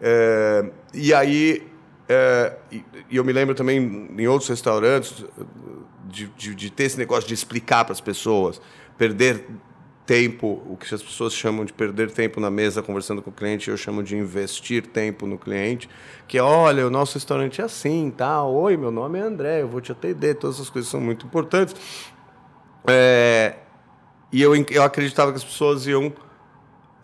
[0.00, 0.64] É,
[0.94, 1.66] e aí.
[2.08, 5.24] É, e, e, eu me lembro também em outros restaurantes
[6.04, 8.60] de, de, de ter esse negócio de explicar para as pessoas,
[8.96, 9.44] perder
[10.06, 13.68] tempo, o que as pessoas chamam de perder tempo na mesa conversando com o cliente,
[13.68, 15.90] eu chamo de investir tempo no cliente,
[16.28, 18.44] que é, olha, o nosso restaurante é assim, tá?
[18.44, 21.74] Oi, meu nome é André, eu vou te atender, todas essas coisas são muito importantes.
[22.88, 23.54] É,
[24.32, 26.12] e eu, eu acreditava que as pessoas iam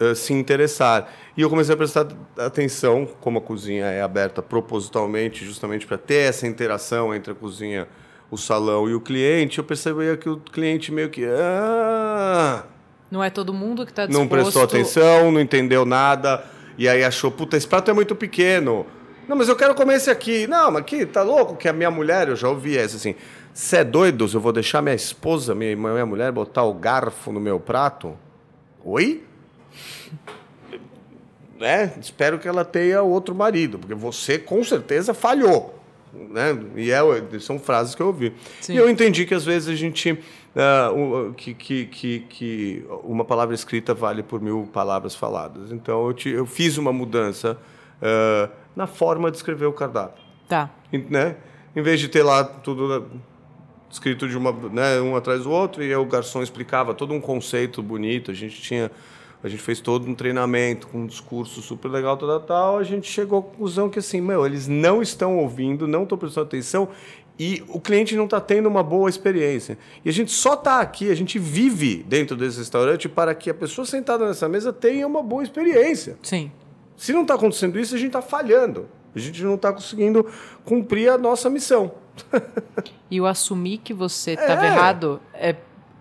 [0.01, 1.09] uh, se interessar.
[1.37, 6.29] E eu comecei a prestar atenção, como a cozinha é aberta propositalmente, justamente para ter
[6.29, 7.89] essa interação entre a cozinha,
[8.31, 11.25] o salão e o cliente, eu percebia que o cliente meio que.
[11.27, 12.65] Ah,
[13.11, 14.23] não é todo mundo que está disposto...
[14.23, 16.43] Não prestou atenção, não entendeu nada,
[16.79, 18.87] e aí achou, puta, esse prato é muito pequeno.
[19.29, 20.47] Não, mas eu quero comer esse aqui.
[20.47, 21.57] Não, mas aqui, tá louco?
[21.57, 23.15] Que a minha mulher, eu já ouvi essa assim.
[23.53, 24.29] Você é doido?
[24.33, 28.17] Eu vou deixar minha esposa, minha, minha mulher, botar o garfo no meu prato?
[28.85, 29.23] Oi?
[31.63, 31.93] né?
[32.01, 35.79] Espero que ela tenha outro marido, porque você com certeza falhou.
[36.13, 36.59] Né?
[36.77, 37.01] E é,
[37.39, 38.35] são frases que eu ouvi.
[38.61, 38.75] Sim.
[38.75, 40.13] E eu entendi que às vezes a gente.
[40.13, 45.73] Uh, que, que, que, que, uma palavra escrita vale por mil palavras faladas.
[45.73, 47.57] Então eu, te, eu fiz uma mudança
[48.03, 50.23] uh, na forma de escrever o cardápio.
[50.47, 50.69] Tá.
[51.09, 51.37] Né?
[51.75, 53.11] Em vez de ter lá tudo
[53.93, 57.21] escrito de uma, né, um atrás do outro, e aí o garçom explicava todo um
[57.21, 58.31] conceito bonito.
[58.31, 58.91] A gente tinha,
[59.45, 62.79] a gente fez todo um treinamento com um discurso super legal, tal, tal.
[62.79, 66.47] A gente chegou à conclusão que assim, meu, eles não estão ouvindo, não estão prestando
[66.47, 66.89] atenção
[67.39, 69.77] e o cliente não está tendo uma boa experiência.
[70.03, 73.55] E a gente só está aqui, a gente vive dentro desse restaurante para que a
[73.55, 76.17] pessoa sentada nessa mesa tenha uma boa experiência.
[76.23, 76.51] Sim.
[76.97, 78.89] Se não está acontecendo isso, a gente está falhando.
[79.15, 80.27] A gente não está conseguindo
[80.65, 81.93] cumprir a nossa missão.
[83.11, 84.69] E o assumir que você estava é.
[84.69, 85.57] errado é,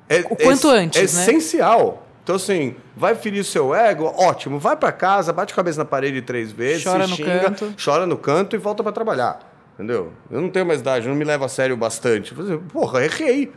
[0.09, 1.21] é, o quanto é, antes, é né?
[1.23, 2.07] essencial.
[2.23, 4.59] Então, assim, vai ferir o seu ego, ótimo.
[4.59, 7.73] Vai para casa, bate a cabeça na parede três vezes, chora no xinga, canto.
[7.83, 9.39] chora no canto e volta para trabalhar.
[9.73, 10.11] Entendeu?
[10.29, 12.35] Eu não tenho mais idade, não me levo a sério bastante.
[12.71, 13.51] Porra, errei.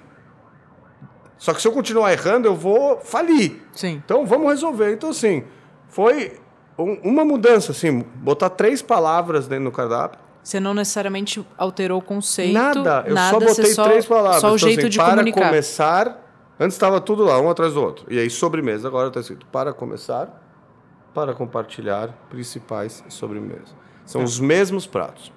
[1.37, 3.63] Só que se eu continuar errando, eu vou falir.
[3.73, 4.01] Sim.
[4.05, 4.93] Então, vamos resolver.
[4.95, 5.45] Então, assim,
[5.89, 6.39] foi
[6.79, 10.19] um- uma mudança, assim, botar três palavras dentro do cardápio.
[10.45, 12.53] Você não necessariamente alterou o conceito.
[12.53, 14.41] Nada, eu nada, só botei três palavras.
[14.43, 15.47] Só o Então, jeito assim, de para comunicar.
[15.47, 16.27] começar,
[16.61, 18.05] antes estava tudo lá, um atrás do outro.
[18.11, 20.43] E aí, sobremesa, agora está escrito para começar,
[21.15, 23.73] para compartilhar, principais e sobremesa.
[24.05, 24.25] São Tá.
[24.27, 25.33] os mesmos pratos.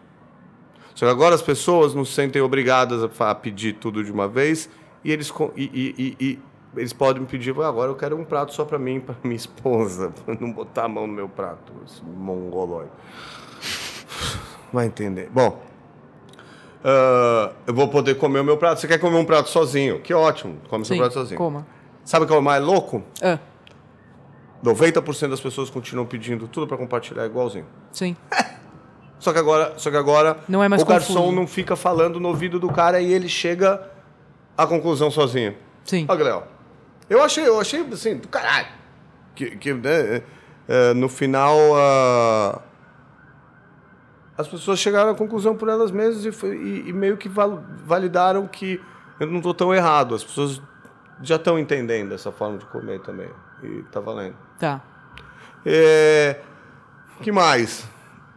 [0.94, 4.70] Só que agora as pessoas não se sentem obrigadas a pedir tudo de uma vez
[5.06, 5.64] e eles, e,
[5.98, 6.40] e- e-
[6.76, 10.12] eles podem pedir, "Ah, agora eu quero um prato só para mim para minha esposa,
[10.26, 12.92] para não botar a mão no meu prato, esse mongolóide.
[14.74, 15.30] Vai entender.
[15.32, 15.62] Bom,
[16.84, 18.80] ah, eu vou poder comer o meu prato.
[18.82, 20.00] Você quer comer um prato sozinho?
[20.00, 21.38] Que ótimo, come seu Sim, prato sozinho.
[21.38, 21.66] coma.
[22.06, 23.04] Sabe o que é o mais louco?
[23.22, 23.38] Ah,
[24.64, 27.66] 90% das pessoas continuam pedindo tudo para compartilhar igualzinho.
[27.92, 28.16] sim.
[29.20, 31.36] Só que agora, só que agora Não é mais o garçom confuso.
[31.36, 33.82] não fica falando no ouvido do cara e ele chega
[34.56, 35.56] à conclusão sozinho.
[35.84, 36.06] Sim.
[36.08, 36.44] Olha, Léo.
[37.10, 38.68] Eu achei, eu achei assim, do caralho.
[39.34, 40.22] Que, que né,
[40.68, 42.62] é, no final ah,
[44.38, 47.64] as pessoas chegaram à conclusão por elas mesmas e, foi- e- e meio que val-
[47.86, 48.80] validaram que
[49.20, 50.14] eu não estou tão errado.
[50.16, 50.62] As pessoas
[51.22, 53.30] já estão entendendo essa forma de comer também.
[53.64, 54.36] E tá valendo.
[54.60, 54.82] Tá.
[55.66, 56.40] É,
[57.22, 57.88] que mais?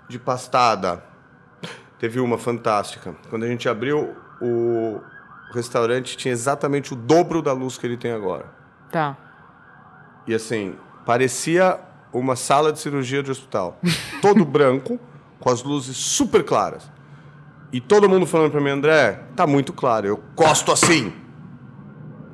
[0.09, 1.05] De pastada.
[1.99, 3.15] Teve uma fantástica.
[3.29, 5.01] Quando a gente abriu, o
[5.53, 8.47] restaurante tinha exatamente o dobro da luz que ele tem agora.
[8.91, 9.17] Tá.
[10.27, 11.79] E assim, parecia
[12.13, 13.79] uma sala de cirurgia de hospital.
[14.23, 14.99] Todo branco,
[15.41, 16.83] com as luzes super claras.
[17.73, 21.13] E todo mundo falando para mim, André, tá muito claro, eu gosto assim.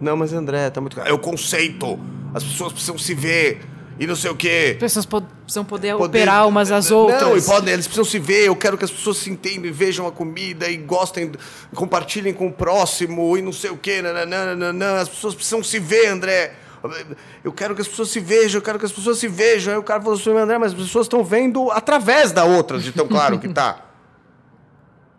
[0.01, 1.09] Não, mas André, tá muito claro.
[1.09, 1.99] É o conceito.
[2.35, 3.63] As pessoas precisam se ver
[3.99, 4.73] e não sei o quê.
[4.75, 7.23] As pessoas po- precisam poder, Poder- operar umas às outras.
[7.23, 8.47] Não, e podem, eles precisam se ver.
[8.47, 11.33] Eu quero que as pessoas se entendam e vejam a comida e gostem,
[11.75, 14.03] compartilhem com o próximo e não sei o quê.
[14.03, 15.01] Nananã.
[15.01, 16.53] As pessoas precisam se ver, André.
[17.45, 19.72] Eu quero que as pessoas se vejam, eu quero que as pessoas se vejam.
[19.72, 22.93] Aí o cara falou assim, André, mas as pessoas estão vendo através da outra, de
[22.93, 23.84] tão claro que tá.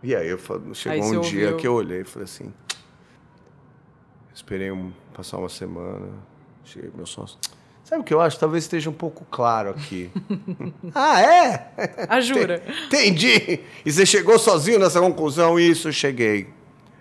[0.04, 1.58] E aí eu falo- chegou Aí um dia ouviu.
[1.58, 2.54] que eu olhei e falei assim.
[4.34, 6.08] Esperei um- passar uma semana.
[6.64, 7.38] Cheguei pro meu sócio.
[7.84, 8.38] Sabe o que eu acho?
[8.38, 10.12] Talvez esteja um pouco claro aqui.
[10.94, 11.72] ah, é?
[12.10, 12.62] Ah, jura?
[12.88, 13.62] Entendi.
[13.86, 15.58] E você chegou sozinho nessa conclusão?
[15.58, 16.50] Isso, cheguei.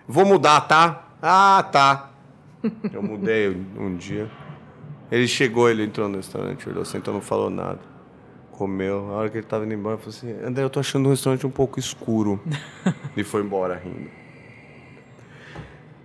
[0.07, 1.09] Vou mudar, tá?
[1.21, 2.11] Ah, tá.
[2.91, 4.31] Eu mudei um dia.
[5.11, 7.79] Ele chegou, ele entrou no restaurante, olhou, sentou, não falou nada.
[8.51, 9.09] Comeu.
[9.11, 11.11] A hora que ele tava indo embora, eu falei assim: André, eu tô achando um
[11.11, 12.41] restaurante um pouco escuro.
[13.15, 14.09] e foi embora rindo.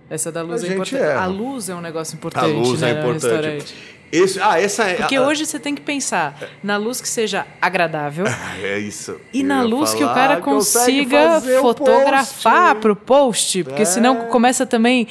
[0.09, 1.01] Essa da luz A é importante.
[1.01, 1.21] erra.
[1.23, 3.75] A luz é um negócio A importante, luz né, é importante.
[4.11, 4.93] Esse, ah, essa é.
[4.93, 9.19] Porque ah, hoje você tem que pensar na luz que seja agradável ah, É isso.
[9.33, 12.81] e na luz que o cara consiga o fotografar post.
[12.81, 13.85] pro post, porque É.
[13.85, 15.07] senão começa também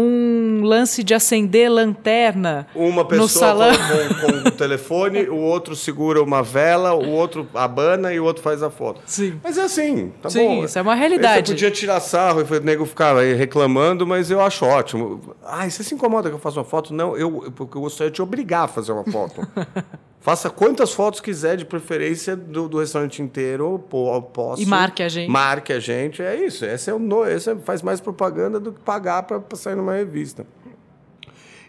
[0.00, 3.72] um lance de acender lanterna Uma no pessoa salão.
[3.72, 8.42] com, com o telefone, o outro segura uma vela, o outro abana e o outro
[8.42, 9.00] faz a foto.
[9.06, 9.40] Sim.
[9.42, 10.64] Mas é assim, tá Sim, bom.
[10.64, 11.48] isso é uma realidade.
[11.48, 15.20] Você podia tirar sarro e o nego ficava aí reclamando, mas eu acho ótimo.
[15.44, 16.94] Ai, você se incomoda que eu faça uma foto?
[16.94, 19.46] Não, eu- porque eu gostaria de te obrigar a fazer uma foto.
[20.20, 24.60] Faça quantas fotos quiser, de preferência do, do restaurante inteiro, pô, posso.
[24.60, 25.30] E marque a gente.
[25.30, 26.64] Marque a gente, é isso.
[26.64, 29.94] Esse é o no, esse é- faz mais propaganda do que pagar para sair numa
[29.94, 30.44] revista.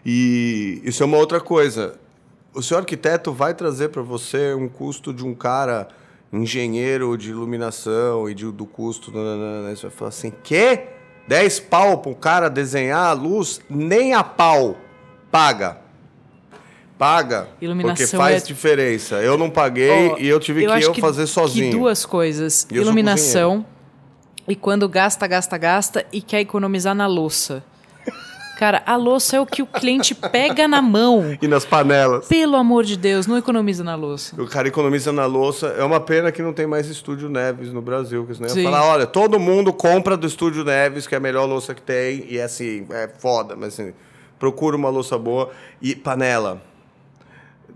[0.04, 1.98] E isso é uma outra coisa.
[2.54, 5.88] O seu arquiteto vai trazer para você um custo de um cara
[6.32, 9.12] engenheiro de iluminação e de, do custo.
[9.12, 9.74] nananana.
[9.74, 10.88] Você vai falar assim: quê?
[11.28, 13.60] 10 pau para um cara desenhar a luz?
[13.70, 14.76] Nem a pau
[15.30, 15.78] paga.
[17.00, 17.48] Paga.
[17.62, 19.14] Iluminação porque faz é- diferença.
[19.22, 21.70] Eu não paguei Ó, e eu tive que acho eu fazer sozinho.
[21.70, 23.64] Que duas coisas: E eu iluminação
[24.46, 27.64] e quando gasta, gasta, gasta e quer economizar na louça.
[28.58, 31.38] Cara, a louça é o que o cliente pega na mão.
[31.40, 32.28] E nas panelas.
[32.28, 34.38] Pelo amor de Deus, não economiza na louça.
[34.38, 35.68] O cara economiza na louça.
[35.68, 38.26] É uma pena que não tem mais Estúdio Neves no Brasil.
[38.26, 38.62] Que senão ia Sim.
[38.62, 42.26] falar, olha, todo mundo compra do Estúdio Neves, que é a melhor louça que tem.
[42.28, 43.56] E é assim, é foda.
[43.56, 43.94] Mas assim,
[44.38, 45.48] procura uma louça boa.
[45.80, 46.60] E panela.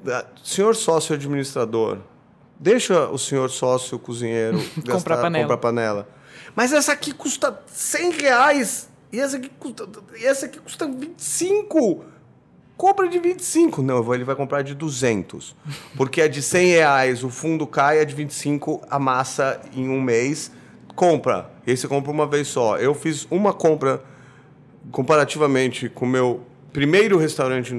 [0.06, 1.98] Ah, Senhor sócio administrador,
[2.58, 5.44] deixa o senhor sócio cozinheiro gastar, panela.
[5.44, 6.08] comprar panela.
[6.54, 8.88] Mas essa aqui custa 100 reais.
[9.12, 9.88] E essa aqui custa,
[10.18, 12.04] e essa aqui custa 25.
[12.76, 13.82] Compra de 25.
[13.82, 15.54] Não, ele vai comprar de 200.
[15.96, 20.00] Porque a de 100 reais o fundo cai, a de 25 a massa em um
[20.00, 20.50] mês.
[20.96, 21.50] Compra.
[21.66, 22.76] E aí você compra uma vez só.
[22.76, 24.02] Eu fiz uma compra
[24.90, 26.40] comparativamente com o meu
[26.72, 27.78] primeiro restaurante em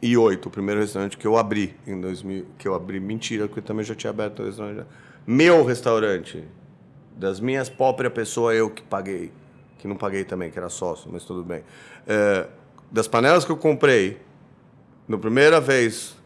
[0.00, 0.46] 2008.
[0.46, 2.46] O primeiro restaurante que eu abri em 2000.
[2.58, 4.86] Que eu abri, mentira, porque eu também já tinha aberto o restaurante.
[5.26, 6.44] Meu restaurante.
[7.16, 9.32] Das minhas próprias pessoas, eu que paguei.
[9.78, 11.62] Que não paguei também, que era sócio, mas tudo bem.
[12.06, 12.46] É,
[12.90, 14.20] das panelas que eu comprei,
[15.06, 16.16] na primeira vez,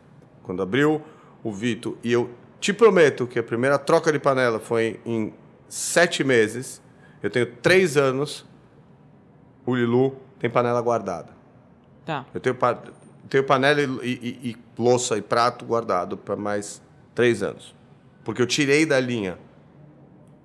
[0.43, 1.03] quando abriu,
[1.43, 5.35] o Vito, e eu te prometo que a primeira troca de panela foi em
[5.69, 6.81] sete meses,
[7.23, 8.47] eu tenho três anos,
[9.67, 11.33] o Lilu tem panela guardada.
[12.05, 12.27] Tá.
[12.33, 12.57] Eu tenho,
[13.33, 16.83] tenho panela e, e, e louça e prato guardado para mais
[17.15, 17.75] três anos.
[18.23, 19.39] Porque eu tirei da linha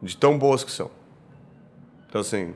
[0.01, 0.89] de tão boas que são.
[2.07, 2.53] Então, assim.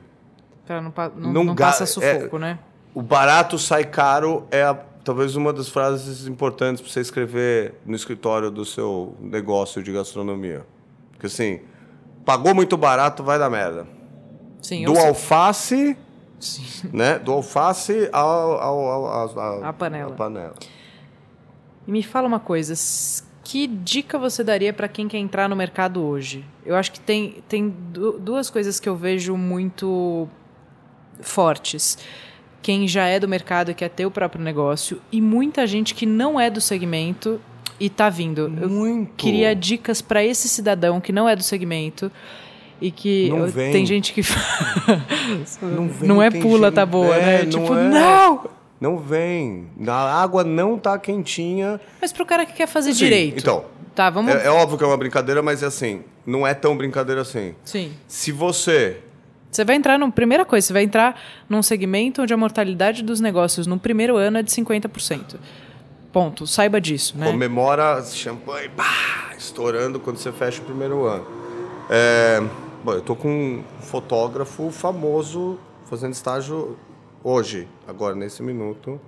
[0.64, 2.58] Pra não, não, não, não passa sufoco, é, né?
[2.94, 7.94] O barato sai caro é a, talvez uma das frases importantes para você escrever no
[7.94, 10.64] escritório do seu negócio de gastronomia.
[11.10, 11.60] Porque, assim,
[12.24, 13.86] pagou muito barato, vai dar merda.
[14.62, 15.94] Sim, do alface.
[16.42, 16.90] Sim.
[16.92, 17.18] Né?
[17.18, 20.14] Do alface ao, ao, ao, ao a panela.
[20.14, 20.54] panela.
[21.86, 22.74] E me fala uma coisa,
[23.44, 26.44] que dica você daria para quem quer entrar no mercado hoje?
[26.64, 27.74] Eu acho que tem, tem
[28.20, 30.28] duas coisas que eu vejo muito
[31.20, 31.98] fortes.
[32.60, 36.06] Quem já é do mercado e quer ter o próprio negócio, e muita gente que
[36.06, 37.40] não é do segmento
[37.80, 38.48] e está vindo.
[38.48, 39.10] Muito.
[39.10, 42.10] Eu queria dicas para esse cidadão que não é do segmento
[42.82, 44.22] e que não tem gente que
[45.62, 47.46] não, vem, não é pula gente, tá boa, é, né?
[47.46, 47.88] Tipo, é.
[47.88, 48.50] não!
[48.80, 49.68] Não vem.
[49.86, 51.80] A água não tá quentinha.
[52.00, 53.38] Mas pro cara que quer fazer Sim, direito.
[53.38, 53.64] Então.
[53.94, 54.34] Tá, vamos.
[54.34, 56.02] É, é, óbvio que é uma brincadeira, mas é assim.
[56.26, 57.54] Não é tão brincadeira assim.
[57.64, 57.92] Sim.
[58.08, 58.98] Se você.
[59.48, 60.10] Você vai entrar no.
[60.10, 64.38] Primeira coisa, você vai entrar num segmento onde a mortalidade dos negócios no primeiro ano
[64.38, 65.36] é de 50%.
[66.12, 66.44] Ponto.
[66.44, 67.30] Saiba disso, né?
[67.30, 71.26] Comemora champanhe, pá, estourando quando você fecha o primeiro ano.
[71.88, 72.42] É,
[72.82, 76.76] bom, eu tô com um fotógrafo famoso fazendo estágio
[77.22, 79.00] hoje, agora, nesse minuto,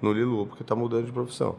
[0.00, 1.56] no Lilu, porque está mudando de profissão.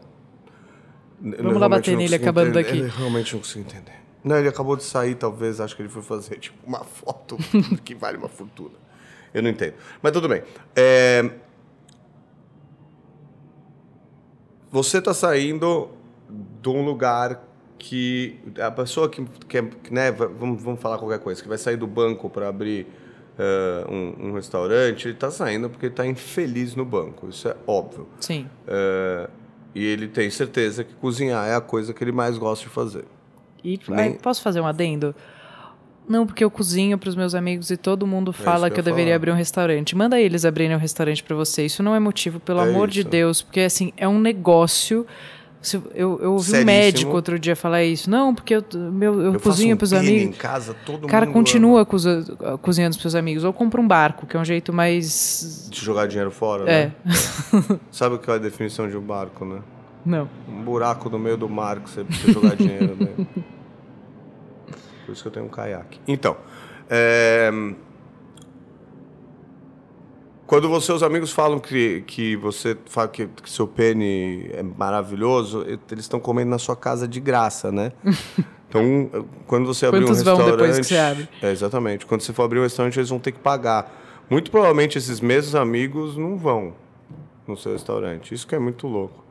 [1.20, 2.78] Vamos lá bater nele acabando entender, daqui.
[2.78, 3.94] Ele realmente não consigo entender.
[4.22, 7.36] Não, ele acabou de sair, talvez, acho que ele foi fazer tipo, uma foto
[7.84, 8.74] que vale uma fortuna.
[9.32, 9.74] Eu não entendo.
[10.02, 10.42] Mas tudo bem.
[10.74, 11.30] É...
[14.70, 15.90] Você está saindo
[16.60, 17.45] de um lugar
[17.78, 21.86] que a pessoa que quer, né, vamos, vamos falar qualquer coisa, que vai sair do
[21.86, 22.86] banco para abrir
[23.38, 27.28] uh, um, um, restaurante, ele está saindo porque está infeliz no banco.
[27.28, 28.08] Isso é óbvio.
[28.20, 28.48] Sim.
[28.66, 29.30] Uh,
[29.74, 33.04] e ele tem certeza que cozinhar é a coisa que ele mais gosta de fazer.
[33.62, 34.14] E Nem...
[34.14, 35.14] posso fazer um adendo?
[36.08, 38.74] Não, porque eu cozinho para os meus amigos e todo mundo é fala é que,
[38.74, 39.16] que, eu, deveria falar.
[39.16, 39.96] abrir um restaurante.
[39.96, 41.66] Manda eles abrirem um restaurante para você.
[41.66, 42.98] Isso não é motivo, pelo é amor isso.
[42.98, 45.04] de Deus, porque assim é um negócio
[45.74, 46.62] eu, eu ouvi Seríssimo.
[46.62, 48.10] um médico outro dia falar isso.
[48.10, 50.22] Não, porque eu, meu, eu, eu cozinho um para os amigos.
[50.22, 52.24] Em casa, todo cara continua coza,
[52.62, 53.44] cozinhando para os seus amigos.
[53.44, 55.68] Ou compra um barco, que é um jeito mais.
[55.70, 56.86] De jogar dinheiro fora, é.
[56.86, 56.92] né?
[57.90, 59.60] Sabe o que é a definição de um barco, né?
[60.04, 60.28] Não.
[60.48, 62.96] Um buraco no meio do mar que você precisa jogar dinheiro.
[62.98, 63.26] Né?
[65.04, 66.00] Por isso que eu tenho um caiaque.
[66.06, 66.36] Então.
[66.88, 67.50] É...
[70.46, 75.64] Quando você, seus amigos falam que, que você fala que, que seu pene é maravilhoso,
[75.66, 77.92] eles estão comendo na sua casa de graça, né?
[78.68, 81.28] Então, quando você abrir Quantos um restaurante, vão depois que você abre?
[81.40, 82.04] É, exatamente.
[82.04, 84.26] Quando você for abrir um restaurante, eles vão ter que pagar.
[84.28, 86.74] Muito provavelmente esses mesmos amigos não vão
[87.46, 88.34] no seu restaurante.
[88.34, 89.24] Isso que é muito louco.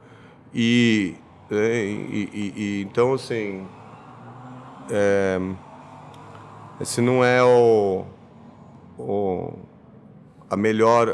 [0.54, 1.16] E,
[1.52, 3.68] é, e, e, e então assim,
[4.90, 5.38] é,
[6.80, 8.06] esse não é o,
[8.98, 9.54] o
[10.50, 11.10] a melhor,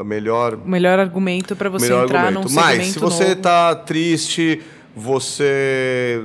[0.00, 2.48] a melhor, o melhor argumento para você entrar argumento.
[2.48, 4.62] num Mas se você está triste,
[4.94, 6.22] você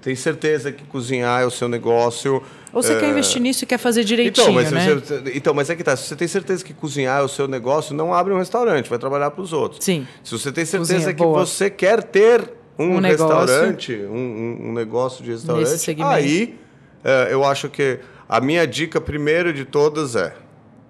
[0.00, 2.42] tem certeza que cozinhar é o seu negócio.
[2.72, 3.00] Ou você é...
[3.00, 4.94] quer investir nisso e quer fazer direitinho, então, mas né?
[4.94, 5.96] Você, então, mas é que tá.
[5.96, 8.98] Se você tem certeza que cozinhar é o seu negócio, não abre um restaurante, vai
[8.98, 9.84] trabalhar para os outros.
[9.84, 10.06] Sim.
[10.22, 11.46] Se você tem certeza Cozinha, que boa.
[11.46, 16.58] você quer ter um, um restaurante, um, um, negócio de restaurante, aí
[17.04, 20.34] é, eu acho que a minha dica primeiro de todas é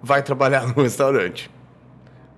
[0.01, 1.49] vai trabalhar no restaurante.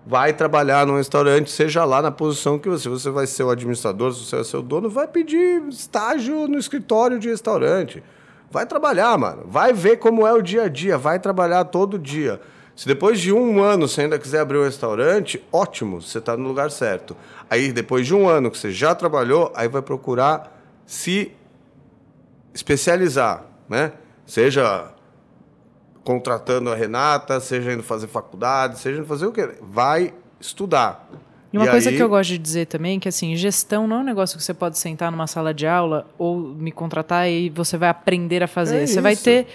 [0.06, 2.90] Vai trabalhar no restaurante, seja lá na posição que você.
[2.90, 6.58] Você vai ser o administrador, se você vai ser o dono, vai pedir estágio no
[6.58, 8.04] escritório de restaurante.
[8.50, 9.44] Vai trabalhar, mano.
[9.46, 10.98] Vai ver como é o dia a dia.
[10.98, 12.42] Vai trabalhar todo dia.
[12.76, 16.48] Se depois de um ano você ainda quiser abrir um restaurante, ótimo, você está no
[16.48, 17.16] lugar certo.
[17.50, 21.32] Aí, depois de um ano que você já trabalhou, aí vai procurar se
[22.54, 23.94] especializar, né?
[24.26, 24.92] Seja
[26.04, 29.48] contratando a Renata, seja indo fazer faculdade, seja indo fazer o que.
[29.62, 31.08] Vai estudar.
[31.54, 31.96] E uma e coisa aí...
[31.96, 34.44] que eu gosto de dizer também é que assim, gestão não é um negócio que
[34.44, 38.48] você pode sentar numa sala de aula ou me contratar e você vai aprender a
[38.48, 38.78] fazer.
[38.78, 39.02] É você isso.
[39.02, 39.48] vai ter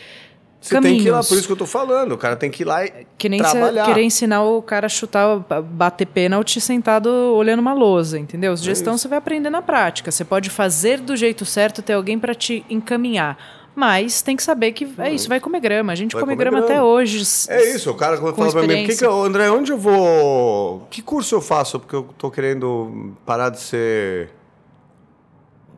[0.60, 0.96] você caminhos.
[0.96, 2.12] tem que ir lá, por isso que eu estou falando.
[2.12, 3.86] O cara tem que ir lá e que nem trabalhar.
[3.86, 8.52] querer ensinar o cara a chutar, bater pênalti sentado olhando uma lousa, entendeu?
[8.52, 10.10] É gestão é você vai aprender na prática.
[10.10, 13.38] Você pode fazer do jeito certo, ter alguém para te encaminhar.
[13.76, 15.92] Mas tem que saber que é isso, vai comer grama.
[15.92, 17.22] A gente come grama, grama, até hoje.
[17.50, 20.86] É isso, o cara quando fala pra mim, que que eu, André, onde eu vou.
[20.90, 21.78] Que curso eu faço?
[21.78, 24.30] Porque eu tô querendo parar de ser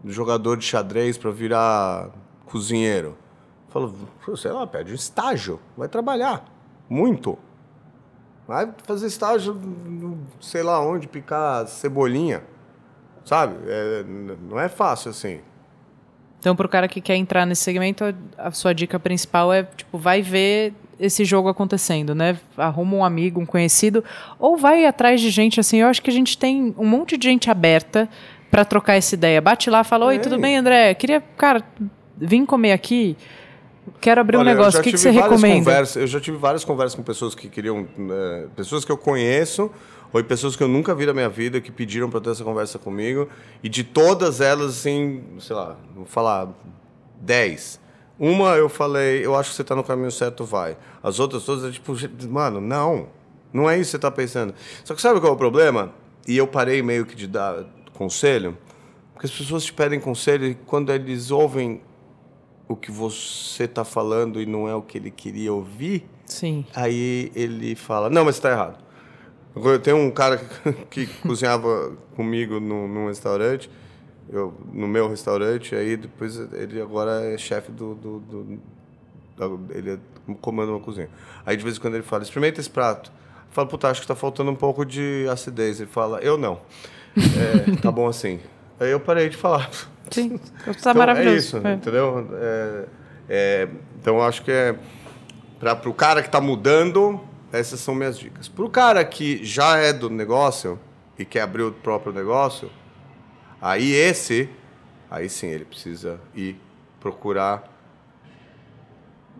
[0.04, 2.10] jogador de xadrez para virar
[2.46, 3.16] cozinheiro.
[3.66, 3.72] Eu
[4.24, 6.44] falo, sei lá, pede um estágio, vai trabalhar
[6.88, 7.36] muito.
[8.46, 9.60] Vai fazer estágio,
[10.40, 12.44] sei lá onde, picar cebolinha.
[13.24, 13.56] Sabe?
[13.66, 14.04] É,
[14.48, 15.40] não é fácil assim.
[16.40, 18.04] Então, para o cara que quer entrar nesse segmento,
[18.36, 22.38] a sua dica principal é, tipo, vai ver esse jogo acontecendo, né?
[22.56, 24.04] Arruma um amigo, um conhecido,
[24.38, 25.78] ou vai atrás de gente assim.
[25.78, 28.08] Eu acho que a gente tem um monte de gente aberta
[28.50, 29.40] para trocar essa ideia.
[29.40, 30.94] Bate lá, fala: Oi, tudo bem, André?
[30.94, 31.62] Queria, cara,
[32.16, 33.16] vim comer aqui.
[34.00, 34.80] Quero abrir Olha, um negócio.
[34.80, 35.82] O que, que você recomenda?
[35.96, 39.70] Eu já tive várias conversas com pessoas que queriam, né, pessoas que eu conheço
[40.12, 42.78] ou pessoas que eu nunca vi na minha vida que pediram para ter essa conversa
[42.78, 43.28] comigo
[43.62, 46.48] e de todas elas, assim, sei lá, vou falar
[47.20, 47.88] 10
[48.18, 50.76] uma eu falei, eu acho que você está no caminho certo, vai.
[51.02, 51.94] As outras todas, é tipo,
[52.28, 53.08] mano, não.
[53.52, 54.54] Não é isso que você está pensando.
[54.84, 55.94] Só que sabe qual é o problema?
[56.26, 58.58] E eu parei meio que de dar conselho,
[59.12, 61.80] porque as pessoas te pedem conselho e quando eles ouvem
[62.68, 66.66] o que você está falando e não é o que ele queria ouvir, Sim.
[66.74, 68.84] aí ele fala, não, mas está errado.
[69.82, 70.72] Tenho um cara que,
[71.06, 73.70] que cozinhava comigo num, num restaurante,
[74.30, 78.60] eu, no meu restaurante, aí depois ele agora é chefe do, do, do,
[79.70, 79.98] ele é,
[80.40, 81.08] comanda uma cozinha.
[81.46, 83.10] Aí de vez em quando ele fala, experimenta esse prato.
[83.10, 85.80] Eu falo, puta, acho que está faltando um pouco de acidez.
[85.80, 86.60] Ele fala, eu não.
[87.16, 88.40] É, tá bom assim.
[88.78, 89.70] Aí eu parei de falar.
[90.10, 91.34] Sim, está então, maravilhoso.
[91.34, 91.72] É isso, é.
[91.74, 92.28] entendeu?
[92.34, 92.84] É,
[93.28, 93.68] é,
[94.00, 94.76] então acho que é
[95.58, 97.20] para o cara que está mudando,
[97.52, 98.48] essas são minhas dicas.
[98.48, 100.78] Para o cara que já é do negócio
[101.18, 102.70] e quer abrir o próprio negócio,
[103.60, 104.48] Aí esse,
[105.10, 106.56] aí sim ele precisa ir
[107.00, 107.76] procurar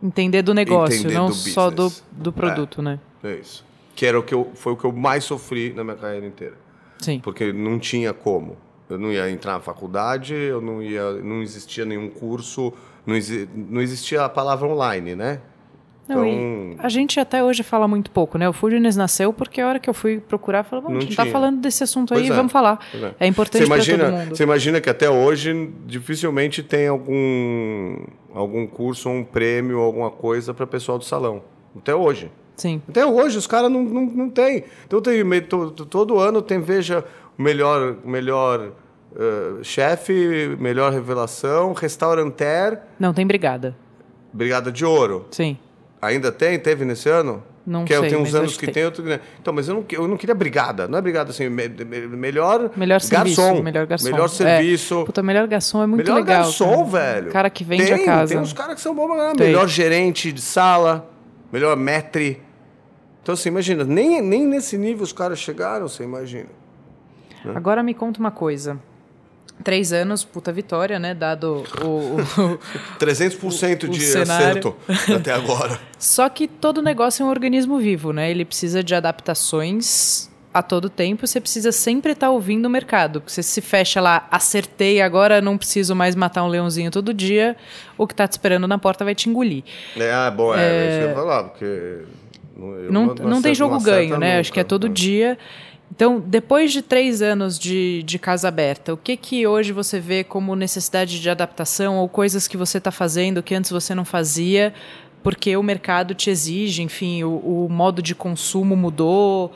[0.03, 3.01] entender do negócio, entender não do só do, do produto, é, né?
[3.23, 3.65] É isso.
[3.95, 6.57] Que era o que eu, foi o que eu mais sofri na minha carreira inteira.
[6.99, 7.21] Sim.
[7.21, 8.57] Porque não tinha como.
[8.89, 12.73] Eu não ia entrar na faculdade, eu não ia, não existia nenhum curso,
[13.07, 13.15] não,
[13.55, 15.41] não existia a palavra online, né?
[16.09, 18.49] Não, então, a gente até hoje fala muito pouco, né?
[18.49, 21.27] O Foodness nasceu porque a hora que eu fui procurar, falou, vamos, a gente está
[21.27, 22.79] falando desse assunto aí, é, vamos falar.
[22.95, 24.37] É, é importante para todo mundo.
[24.37, 27.99] Você imagina que até hoje dificilmente tem algum,
[28.35, 31.43] algum curso, um prêmio, alguma coisa para pessoal do salão.
[31.77, 32.31] Até hoje.
[32.57, 32.83] Sim.
[32.89, 34.65] Até hoje os caras não, não, não tem.
[34.87, 37.05] Então tem, todo, todo ano tem, veja,
[37.39, 38.73] o melhor, melhor
[39.13, 42.81] uh, chefe, melhor revelação, restauranter.
[42.99, 43.77] Não, tem brigada.
[44.33, 45.27] Brigada de ouro.
[45.31, 45.59] Sim.
[46.01, 46.59] Ainda tem?
[46.59, 47.42] Teve nesse ano?
[47.66, 49.05] Não que sei, tem uns anos que tem, tem outro.
[49.38, 50.88] Então, mas eu não, eu não queria brigada.
[50.88, 53.62] Não é brigada assim, me, me, melhor, melhor serviço, garçom.
[53.62, 54.11] Melhor garçom.
[54.11, 55.01] Melhor serviço.
[55.03, 55.05] É.
[55.05, 56.36] Puta, melhor garçom é muito melhor legal.
[56.36, 57.12] Melhor garçom, cara.
[57.12, 57.30] velho.
[57.30, 58.32] cara que vende tem, a casa.
[58.32, 61.11] Tem uns caras que são bons, mas melhor gerente de sala,
[61.53, 62.42] melhor metre.
[63.22, 66.49] Então, assim, imagina, nem, nem nesse nível os caras chegaram, você imagina.
[67.44, 67.53] Né?
[67.55, 68.78] Agora me conta uma coisa.
[69.65, 71.15] Três anos, puta vitória, né?
[71.15, 72.21] Dado o.
[72.21, 72.59] o
[72.99, 74.77] 300% o, de o acerto
[75.15, 75.81] até agora.
[75.99, 78.31] Só que todo negócio é um organismo vivo, né?
[78.31, 81.27] Ele precisa de adaptações a todo tempo.
[81.27, 83.23] Você precisa sempre estar tá ouvindo o mercado.
[83.27, 87.57] Você se fecha lá, acertei, agora não preciso mais matar um leãozinho todo dia.
[87.97, 89.65] O que está te esperando na porta vai te engolir.
[89.97, 90.89] É, ah, bom, é, é...
[90.89, 91.99] isso que eu ia falar, porque.
[92.57, 94.29] não, não, não tem jogo ganho, né?
[94.29, 94.95] Nunca, Acho que é todo né?
[94.95, 95.39] dia.
[95.91, 100.22] Então, depois de três anos de, de casa aberta, o que que hoje você vê
[100.22, 104.72] como necessidade de adaptação ou coisas que você está fazendo que antes você não fazia,
[105.22, 109.53] porque o mercado te exige, enfim, o, o modo de consumo mudou?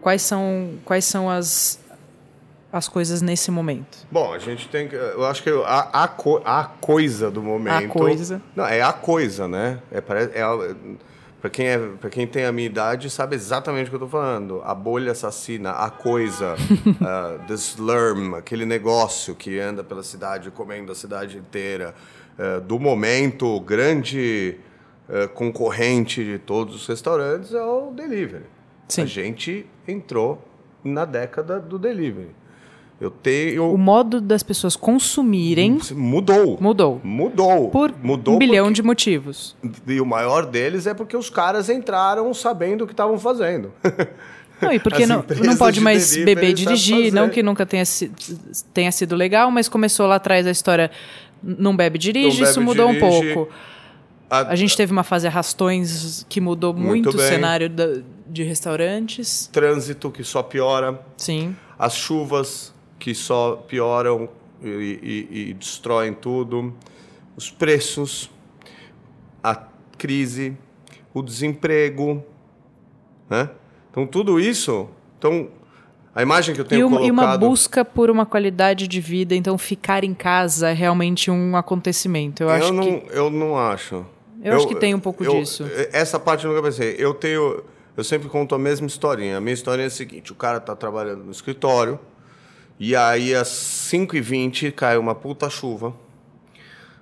[0.00, 1.78] Quais são, quais são as,
[2.72, 3.98] as coisas nesse momento?
[4.10, 4.96] Bom, a gente tem que.
[4.96, 7.84] Eu acho que a, a, co, a coisa do momento.
[7.84, 8.42] A coisa.
[8.56, 9.78] Não, é a coisa, né?
[9.92, 10.74] É, é, é
[11.42, 14.62] para quem, é, quem tem a minha idade, sabe exatamente o que eu estou falando.
[14.64, 20.92] A bolha assassina, a coisa, uh, the slurm, aquele negócio que anda pela cidade, comendo
[20.92, 21.96] a cidade inteira.
[22.38, 24.56] Uh, do momento, o grande
[25.08, 28.44] uh, concorrente de todos os restaurantes é o delivery.
[28.86, 29.02] Sim.
[29.02, 30.40] A gente entrou
[30.84, 32.36] na década do delivery.
[33.02, 33.74] Eu tenho.
[33.74, 35.80] O modo das pessoas consumirem.
[35.90, 36.56] Mudou.
[36.60, 37.00] Mudou.
[37.02, 37.68] Mudou.
[37.68, 38.74] Por Mudou um bilhão porque...
[38.76, 39.56] de motivos.
[39.88, 43.72] E o maior deles é porque os caras entraram sabendo o que estavam fazendo.
[44.62, 47.82] Não, e porque não, não pode mais beber e dirigir, não que nunca tenha,
[48.72, 50.88] tenha sido legal, mas começou lá atrás a história
[51.42, 53.04] não bebe dirige, não bebe, isso mudou dirige.
[53.04, 53.52] um pouco.
[54.30, 58.44] A, a, gente teve uma fase arrastões que mudou muito, muito o cenário da, de
[58.44, 59.50] restaurantes.
[59.52, 61.00] Trânsito que só piora.
[61.16, 61.56] Sim.
[61.76, 62.71] As chuvas
[63.02, 64.28] que só pioram
[64.62, 66.72] e, e, e destroem tudo,
[67.36, 68.30] os preços,
[69.42, 69.56] a
[69.98, 70.56] crise,
[71.12, 72.22] o desemprego,
[73.28, 73.50] né?
[73.90, 74.88] Então tudo isso,
[75.18, 75.50] então
[76.14, 77.06] A imagem que eu tenho e uma, colocado...
[77.06, 81.56] E uma busca por uma qualidade de vida, então ficar em casa é realmente um
[81.56, 82.42] acontecimento.
[82.42, 83.06] Eu, eu acho não, que...
[83.10, 83.94] Eu não acho.
[84.42, 85.64] Eu, eu acho que tem um pouco eu, disso.
[85.90, 86.96] Essa parte eu nunca pensei.
[86.98, 87.64] Eu tenho...
[87.96, 89.38] Eu sempre conto a mesma historinha.
[89.38, 90.32] A minha história é a seguinte.
[90.32, 91.98] O cara tá trabalhando no escritório
[92.84, 95.94] e aí às 5h20 cai uma puta chuva.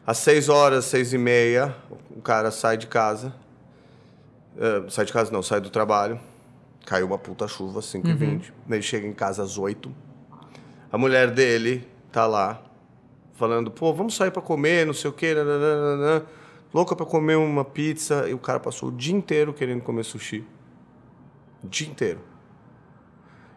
[0.06, 1.74] Às 6 horas, 6 e meia,
[2.10, 3.34] o cara sai de casa.
[4.54, 6.20] Uh, sai de casa não, sai do trabalho.
[6.84, 8.54] Caiu uma puta chuva, 5 e 20 uhum.
[8.68, 9.90] Ele chega em casa às 8
[10.92, 12.62] A mulher dele tá lá,
[13.32, 16.26] falando, pô, vamos sair para comer, não sei o quê, nananana.
[16.74, 18.28] louca para comer uma pizza.
[18.28, 20.44] E o cara passou o dia inteiro querendo comer sushi.
[21.64, 22.20] O dia inteiro.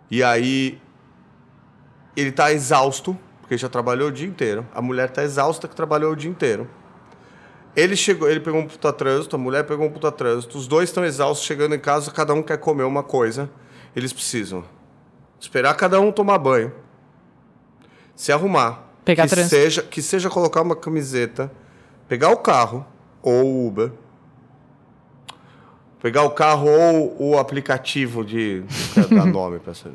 [0.10, 0.80] E aí,
[2.16, 4.66] ele tá exausto, porque já trabalhou o dia inteiro.
[4.74, 6.70] A mulher tá exausta que trabalhou o dia inteiro.
[7.76, 10.58] Ele chegou, ele pegou um puta trânsito, a mulher pegou um puta trânsito.
[10.58, 13.50] Os dois estão exaustos, chegando em casa, cada um quer comer uma coisa.
[13.96, 14.64] Eles precisam
[15.40, 16.72] esperar cada um tomar banho,
[18.16, 19.56] se arrumar, pegar que trânsito.
[19.56, 21.52] seja que seja colocar uma camiseta,
[22.08, 22.86] pegar o carro
[23.22, 23.92] ou o Uber,
[26.00, 28.64] pegar o carro ou o aplicativo de
[29.10, 29.90] dar nome para essa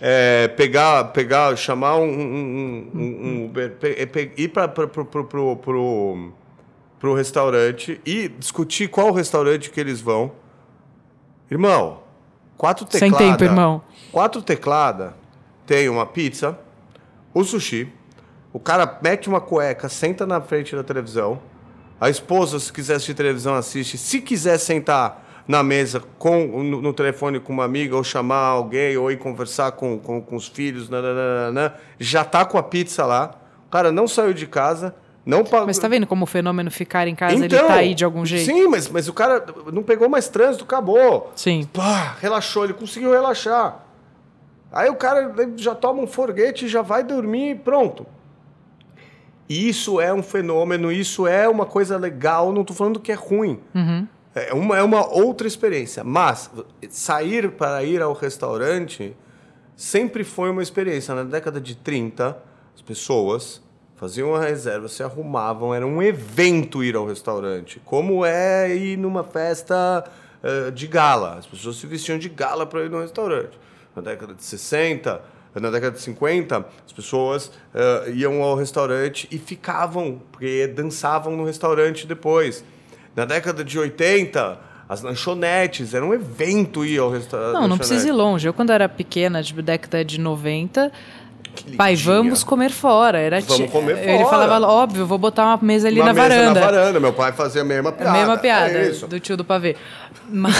[0.00, 6.32] é, pegar, pegar, chamar um, um, um, um Uber, pe, ir para pro, pro, pro,
[7.00, 10.32] pro, restaurante e discutir qual restaurante que eles vão.
[11.50, 12.02] Irmão,
[12.56, 13.18] quatro tecladas.
[13.18, 13.82] Sem tempo, irmão.
[14.12, 15.12] Quatro tecladas,
[15.66, 16.58] tem uma pizza,
[17.34, 17.92] o sushi,
[18.52, 21.40] o cara mete uma cueca, senta na frente da televisão,
[22.00, 23.98] a esposa, se quiser assistir televisão, assiste.
[23.98, 28.98] Se quiser sentar na mesa com, no, no, telefone com uma amiga, ou chamar alguém,
[28.98, 33.34] ou ir conversar com, com, com os filhos, nananana, já tá com a pizza lá.
[33.66, 34.94] O cara não saiu de casa,
[35.24, 35.66] não pagou.
[35.66, 38.26] Mas tá vendo como o fenômeno ficar em casa então, ele tá aí de algum
[38.26, 38.44] jeito?
[38.44, 39.42] Sim, mas, mas o cara
[39.72, 41.32] não pegou mais trânsito, acabou.
[41.34, 41.66] Sim.
[41.72, 43.86] Pá, relaxou, ele conseguiu relaxar.
[44.70, 48.06] Aí o cara já toma um forguete, já vai dormir e pronto.
[49.48, 53.58] Isso é um fenômeno, isso é uma coisa legal, não estou falando que é ruim.
[53.74, 54.06] Uhum.
[54.48, 56.04] É uma, é uma outra experiência.
[56.04, 56.50] Mas
[56.90, 59.16] sair para ir ao restaurante
[59.76, 61.14] sempre foi uma experiência.
[61.14, 62.36] Na década de 30,
[62.74, 63.62] as pessoas
[63.96, 67.80] faziam uma reserva, se arrumavam, era um evento ir ao restaurante.
[67.84, 70.04] Como é ir numa festa
[70.42, 71.34] uh, de gala.
[71.38, 73.58] As pessoas se vestiam de gala para ir no restaurante.
[73.94, 75.20] Na década de 60,
[75.54, 81.44] na década de 50, as pessoas uh, iam ao restaurante e ficavam, porque dançavam no
[81.44, 82.64] restaurante depois.
[83.18, 87.52] Na década de 80, as lanchonetes, era um evento ir ao restaurante.
[87.52, 88.46] Não, não precisa ir longe.
[88.46, 90.92] Eu, quando era pequena, tipo, década de 90,
[91.76, 93.18] Pai, vamos comer fora.
[93.18, 94.10] Era vamos comer fora.
[94.10, 96.60] Ele falava, óbvio, vou botar uma mesa ali uma na mesa varanda.
[96.60, 97.00] na varanda.
[97.00, 98.10] Meu pai fazia a mesma piada.
[98.10, 99.76] A mesma piada é do tio do pavê.
[100.30, 100.56] Mas,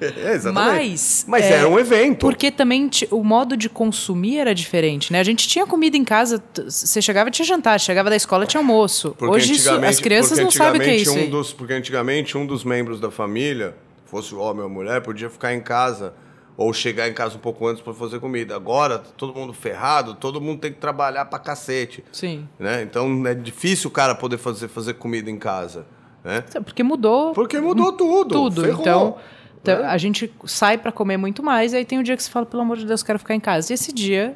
[0.00, 0.90] é, exatamente.
[0.90, 2.20] Mas, mas é, era um evento.
[2.20, 5.20] Porque também o modo de consumir era diferente, né?
[5.20, 9.14] A gente tinha comida em casa, você chegava tinha jantar, chegava da escola tinha almoço.
[9.18, 11.14] Porque Hoje isso, as crianças não sabem o que é isso.
[11.14, 13.74] Um dos, porque antigamente um dos membros da família,
[14.06, 16.14] fosse o homem ou a mulher, podia ficar em casa
[16.56, 18.56] ou chegar em casa um pouco antes para fazer comida.
[18.56, 22.02] Agora, todo mundo ferrado, todo mundo tem que trabalhar para cacete.
[22.10, 22.48] Sim.
[22.58, 22.82] Né?
[22.82, 25.86] Então é difícil o cara poder fazer, fazer comida em casa.
[26.24, 26.42] Né?
[26.64, 27.32] Porque mudou.
[27.32, 28.32] Porque mudou tudo.
[28.32, 28.62] Tudo.
[28.62, 29.16] Ferrou, então,
[29.62, 29.86] então né?
[29.86, 32.46] a gente sai para comer muito mais, e aí tem o dia que você fala,
[32.46, 33.72] pelo amor de Deus, quero ficar em casa.
[33.72, 34.34] E esse dia,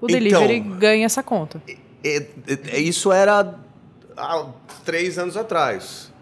[0.00, 1.62] o então, delivery ganha essa conta.
[2.02, 2.26] É,
[2.72, 3.54] é, isso era
[4.16, 4.46] há
[4.84, 6.12] três anos atrás.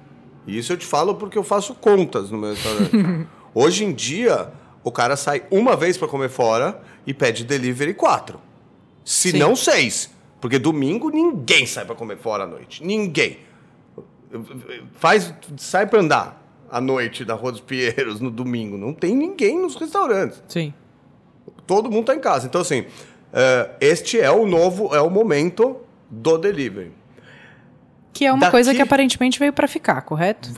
[0.47, 3.27] E isso eu te falo porque eu faço contas no meu restaurante.
[3.55, 4.53] Hoje em dia,
[4.89, 8.41] o cara sai uma vez para comer fora e pede delivery quatro.
[9.05, 9.39] Se Sim.
[9.39, 10.11] não seis.
[10.41, 12.85] Porque domingo ninguém sai para comer fora à noite.
[12.85, 13.39] Ninguém.
[14.95, 18.77] Faz, sai para andar à noite da Rua dos Pinheiros no domingo.
[18.77, 20.43] Não tem ninguém nos restaurantes.
[20.49, 20.73] Sim.
[21.67, 22.47] Todo mundo tá em casa.
[22.47, 25.77] Então, assim, uh, este é o novo, é o momento
[26.09, 26.93] do delivery.
[28.13, 30.51] Que é uma Daqui, coisa que aparentemente veio para ficar, correto?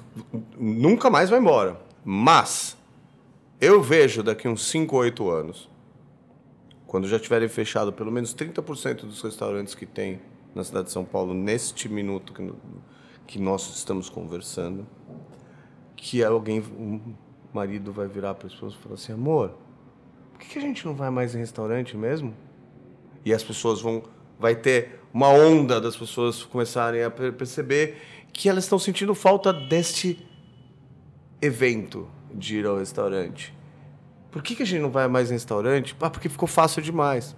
[0.59, 1.81] Nunca mais vai embora.
[2.05, 2.76] Mas
[3.61, 5.69] eu vejo daqui uns 5, 8 anos,
[6.87, 10.21] quando já tiverem fechado pelo menos 30% dos restaurantes que tem
[10.55, 12.53] na cidade de São Paulo, neste minuto que,
[13.27, 14.87] que nós estamos conversando,
[15.95, 17.15] que alguém, um
[17.53, 19.55] marido vai virar para a esposa e falar assim: amor,
[20.33, 22.35] por que a gente não vai mais em restaurante mesmo?
[23.25, 24.03] E as pessoas vão.
[24.39, 27.99] Vai ter uma onda das pessoas começarem a perceber
[28.33, 30.27] que elas estão sentindo falta deste
[31.43, 33.55] evento de ir ao restaurante.
[34.31, 35.97] Por que, que a gente não vai mais em restaurante?
[36.01, 37.37] Ah, porque ficou fácil demais.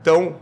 [0.00, 0.36] Então,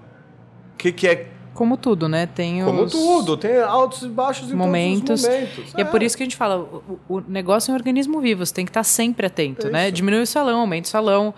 [0.75, 2.27] o que, que é como tudo, né?
[2.27, 5.23] Tem Como tudo, tem altos e baixos em momentos.
[5.23, 5.75] todos os momentos.
[5.75, 5.81] E é.
[5.81, 5.85] é.
[5.87, 8.67] por isso que a gente fala, o, o, negócio é um organismo vivo, você tem
[8.67, 9.91] que estar sempre atento, é né?
[9.91, 11.33] Diminui o salão, aumenta o salão.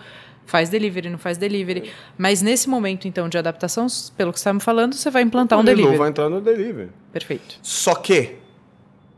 [0.45, 1.89] faz delivery, não faz delivery.
[2.17, 5.57] Mas nesse momento, então, de adaptação, pelo que você está me falando, você vai implantar
[5.57, 5.97] um o delivery.
[5.97, 6.89] vai entrar no delivery.
[7.13, 7.57] Perfeito.
[7.63, 8.35] Só que,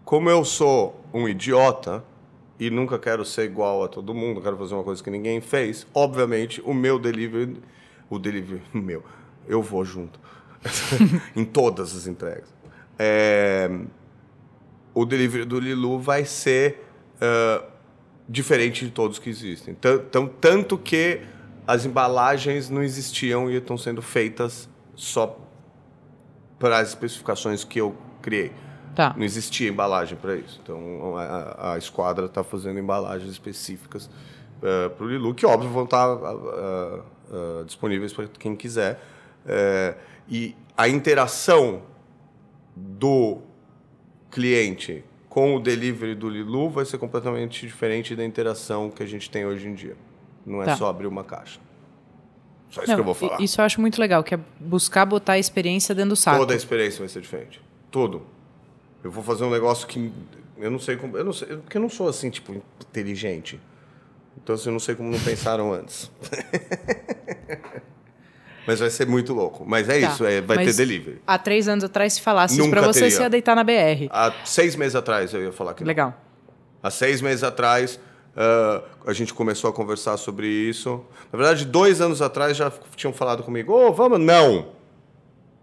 [0.06, 2.04] como eu sou um idiota
[2.62, 5.88] e nunca quero ser igual a todo mundo, quero fazer uma coisa que ninguém fez,
[5.96, 7.60] obviamente o meu delivery,
[8.08, 9.04] o delivery meu,
[9.48, 10.20] eu vou junto
[11.36, 12.54] em todas as entregas.
[13.00, 13.68] É,
[14.94, 16.84] o delivery do Lilu vai ser
[17.16, 17.66] uh,
[18.30, 19.76] diferente de todos que existem.
[19.80, 21.22] Então, tanto que
[21.66, 25.36] as embalagens não existiam e estão sendo feitas só
[26.60, 28.52] para as especificações que eu criei.
[28.96, 29.14] Tá.
[29.16, 30.60] Não existia embalagem para isso.
[30.64, 34.06] Então, a, a esquadra está fazendo embalagens específicas
[34.58, 37.04] uh, para o Lilu, que, óbvio, vão estar tá, uh,
[37.62, 39.02] uh, disponíveis para quem quiser.
[39.46, 39.98] Uh,
[40.30, 41.84] e a interação
[42.76, 43.40] do
[44.30, 49.30] cliente com o delivery do Lilu vai ser completamente diferente da interação que a gente
[49.30, 49.96] tem hoje em dia.
[50.46, 50.76] Não é tá.
[50.76, 51.60] só abrir uma caixa.
[52.70, 53.42] Só isso Não, que eu vou falar.
[53.42, 56.40] Isso eu acho muito legal, que é buscar botar a experiência dentro do saco.
[56.40, 57.62] Toda a experiência vai ser diferente.
[57.90, 58.26] Tudo.
[59.04, 60.12] Eu vou fazer um negócio que
[60.58, 63.60] eu não sei como, eu não sei, porque eu não sou assim tipo inteligente.
[64.42, 66.12] Então assim, eu não sei como não pensaram antes.
[68.66, 69.66] Mas vai ser muito louco.
[69.66, 70.08] Mas é tá.
[70.08, 71.22] isso, é, vai Mas ter delivery.
[71.26, 73.16] Há três anos atrás, se falasse Nunca isso pra você, teria.
[73.16, 74.08] você ia deitar na BR.
[74.12, 76.10] Há seis meses atrás eu ia falar que Legal.
[76.10, 76.16] Não.
[76.84, 78.00] Há seis meses atrás,
[78.36, 81.04] uh, a gente começou a conversar sobre isso.
[81.32, 84.20] Na verdade, dois anos atrás já tinham falado comigo, ô, oh, vamos?
[84.20, 84.70] Não.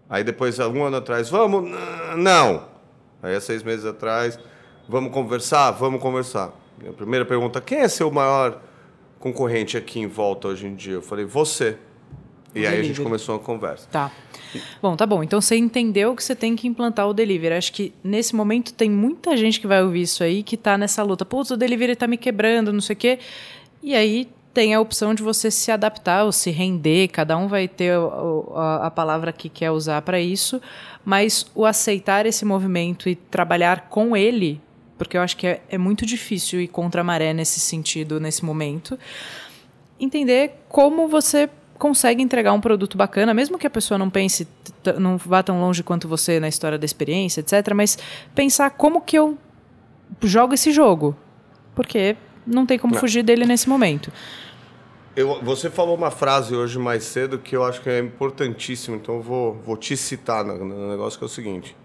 [0.09, 1.69] Aí depois, um ano atrás, vamos?
[2.17, 2.68] Não.
[3.21, 4.39] Aí há seis meses atrás,
[4.87, 5.71] vamos conversar?
[5.71, 6.53] Vamos conversar.
[6.87, 8.61] A primeira pergunta, quem é seu maior
[9.19, 10.93] concorrente aqui em volta hoje em dia?
[10.93, 11.77] Eu falei, você.
[12.55, 13.87] E aí a gente começou a conversa.
[13.91, 14.11] Tá.
[14.81, 15.21] Bom, tá bom.
[15.21, 17.53] Então você entendeu que você tem que implantar o delivery.
[17.53, 21.03] Acho que nesse momento tem muita gente que vai ouvir isso aí que tá nessa
[21.03, 21.23] luta.
[21.25, 23.19] Putz, o delivery tá me quebrando, não sei o quê.
[23.83, 27.09] E aí tem a opção de você se adaptar ou se render.
[27.09, 27.93] Cada um vai ter
[28.55, 30.61] a, palavra que quer usar para isso.
[31.05, 34.61] Mas o aceitar esse movimento e trabalhar com ele,
[34.97, 38.43] porque eu acho que é, é muito difícil ir contra a maré nesse sentido, nesse
[38.43, 38.97] momento.
[39.99, 44.47] Entender como você consegue entregar um produto bacana, mesmo que a pessoa não pense,
[44.99, 47.73] não vá tão longe quanto você na história da experiência, etc.
[47.73, 47.97] Mas
[48.35, 49.37] pensar como que eu
[50.21, 51.15] jogo esse jogo,
[51.73, 52.17] porque
[52.49, 52.99] não tem como não.
[52.99, 54.11] fugir dele nesse momento.
[55.15, 59.15] Eu, você falou uma frase hoje mais cedo que eu acho que é importantíssima, então
[59.15, 61.75] eu vou, vou te citar no, no negócio que é o seguinte: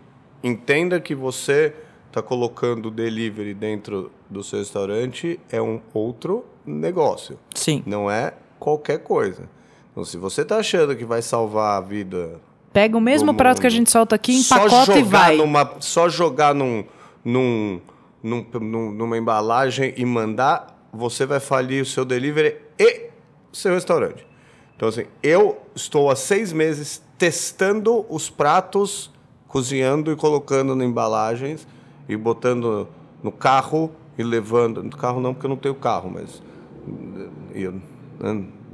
[0.42, 1.74] entenda que você
[2.08, 7.38] está colocando delivery dentro do seu restaurante é um outro negócio.
[7.54, 7.82] Sim.
[7.84, 9.48] Não é qualquer coisa.
[9.90, 12.40] Então, se você está achando que vai salvar a vida.
[12.72, 15.36] Pega o mesmo prato que a gente solta aqui, empacota e vai.
[15.36, 16.84] Numa, só jogar num,
[17.24, 17.80] num,
[18.24, 23.10] num, num, numa embalagem e mandar, você vai falir o seu delivery e
[23.52, 24.26] seu restaurante.
[24.74, 29.12] Então, assim, eu estou há seis meses testando os pratos,
[29.46, 31.68] cozinhando e colocando em embalagens
[32.08, 32.88] e botando
[33.22, 34.82] no carro e levando.
[34.82, 36.42] No carro não, porque eu não tenho carro, mas.
[37.54, 37.74] Eu,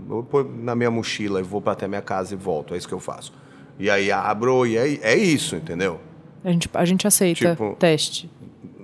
[0.06, 2.74] vou pôr na minha mochila e vou para até minha casa e volto.
[2.74, 3.32] É isso que eu faço.
[3.78, 6.00] E aí abro e é, é isso, entendeu?
[6.42, 8.30] A gente, a gente aceita tipo, teste.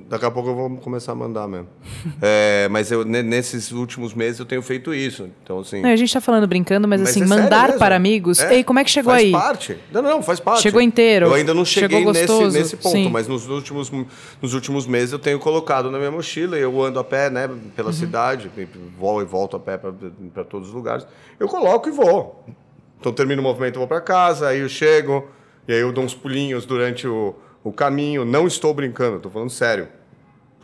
[0.09, 1.67] Daqui a pouco eu vou começar a mandar mesmo.
[2.23, 5.29] é, mas eu, nesses últimos meses eu tenho feito isso.
[5.43, 5.83] Então, assim.
[5.83, 8.39] Não, a gente está falando brincando, mas, mas assim, é mandar para amigos.
[8.39, 9.33] É, Ei, como é que chegou faz aí?
[9.33, 9.79] Faz parte.
[9.91, 10.63] Não, não, faz parte.
[10.63, 11.27] Chegou inteiro.
[11.27, 13.09] Eu ainda não cheguei nesse, nesse ponto, Sim.
[13.09, 13.91] mas nos últimos,
[14.41, 16.57] nos últimos meses eu tenho colocado na minha mochila.
[16.57, 17.93] Eu ando a pé, né, pela uhum.
[17.93, 18.49] cidade,
[18.97, 21.05] vou e volto a pé para todos os lugares.
[21.41, 22.45] Eu coloco e vou.
[23.01, 25.29] Então termino o movimento, eu vou para casa, aí eu chego,
[25.67, 28.25] e aí eu dou uns pulinhos durante o, o caminho.
[28.25, 29.96] Não estou brincando, estou falando sério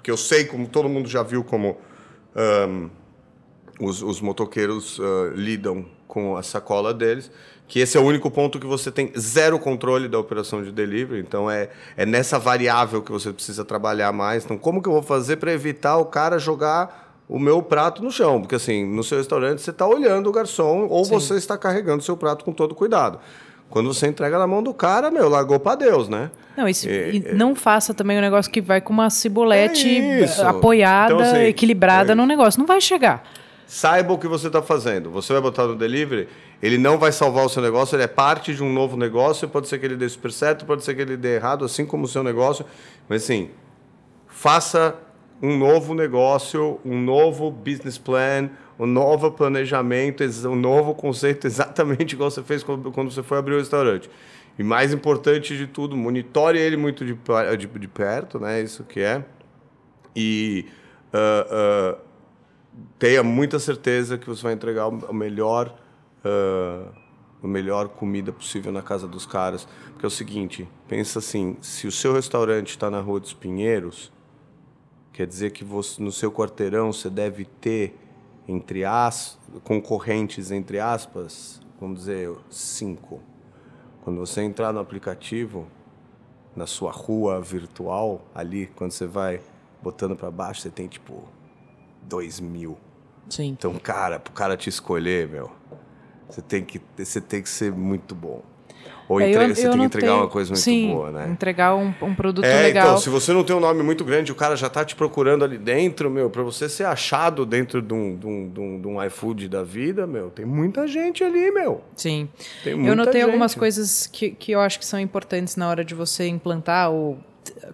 [0.03, 1.79] porque eu sei, como todo mundo já viu, como
[2.69, 2.91] um,
[3.79, 7.31] os, os, motoqueiros uh, lidam com a sacola deles,
[7.69, 11.21] que esse é o único ponto que você tem zero controle da operação de delivery.
[11.21, 14.45] Então, é, é nessa variável que você precisa trabalhar mais.
[14.45, 18.11] Então, como que eu vou fazer para evitar o cara jogar o meu prato no
[18.11, 18.41] chão?
[18.41, 21.13] Porque, assim, no seu restaurante você está olhando o garçom ou Sim.
[21.13, 23.21] você está carregando o seu prato com todo cuidado.
[23.73, 26.31] Quando você entrega na mão do cara, meu, largou para Deus, né?
[26.55, 30.27] Não, isso, e, e não faça também um negócio que vai com uma cibolete é
[30.45, 32.61] apoiada, então, assim, equilibrada é no negócio.
[32.61, 33.27] Não vai chegar.
[33.67, 35.11] Saiba o que você está fazendo.
[35.13, 36.29] Você vai botar no delivery,
[36.63, 39.49] ele não vai salvar o seu negócio, ele é parte de um novo negócio.
[39.49, 42.05] Pode ser que ele dê super certo, pode ser que ele dê errado, assim como
[42.05, 42.67] o seu negócio.
[43.09, 43.49] Mas assim,
[44.29, 44.95] faça
[45.41, 48.51] um novo negócio, um novo business plan,
[48.83, 53.59] um novo planejamento, um novo conceito, exatamente igual você fez quando você foi abrir o
[53.59, 54.11] restaurante.
[54.59, 57.17] E mais importante de tudo, monitore ele muito de,
[57.59, 58.61] de, de perto, né?
[58.61, 59.25] Isso que é.
[60.15, 60.67] E
[61.15, 61.99] uh, uh,
[62.99, 65.75] tenha muita certeza que você vai entregar o melhor,
[66.25, 66.93] uh,
[67.43, 69.67] a melhor comida possível na casa dos caras.
[69.93, 74.13] Porque é o seguinte, pensa assim, se o seu restaurante está na Rua dos Pinheiros,
[75.15, 78.02] quer dizer que você, no seu quarteirão você deve ter
[78.47, 83.21] entre as concorrentes entre aspas, vamos dizer cinco.
[84.03, 85.67] Quando você entrar no aplicativo,
[86.55, 89.41] na sua rua virtual ali, quando você vai
[89.83, 91.23] botando para baixo, você tem tipo
[92.03, 92.77] dois mil.
[93.29, 93.49] Sim.
[93.49, 95.51] Então, cara, pro cara te escolher, meu,
[96.29, 98.43] você tem que, você tem que ser muito bom.
[99.09, 101.11] Ou É, entrega, eu- você eu tem que entregar tenho- uma coisa muito Sim, boa,
[101.11, 101.29] né?
[101.31, 102.87] entregar um, um produto É, legal.
[102.87, 105.45] então, se você não tem um nome muito grande, o cara já tá te procurando
[105.45, 109.05] ali dentro, meu, pra você ser achado dentro de um, de um, de um, um
[109.05, 111.83] iFood da vida, meu, tem muita gente ali, meu.
[111.97, 112.29] Sim.
[112.65, 113.59] Tem Eu muita notei algumas gente.
[113.59, 117.19] coisas que, que eu acho que são importantes na hora de você implantar ou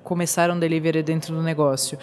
[0.02, 1.98] começar um delivery dentro do negócio.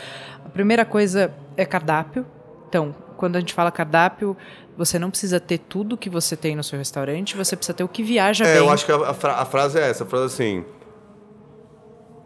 [0.45, 2.25] A primeira coisa é cardápio.
[2.69, 4.35] Então, quando a gente fala cardápio,
[4.77, 7.87] você não precisa ter tudo que você tem no seu restaurante, você precisa ter o
[7.87, 8.57] que viaja É, bem.
[8.63, 10.63] eu acho que a, fra- a frase é essa, a frase assim,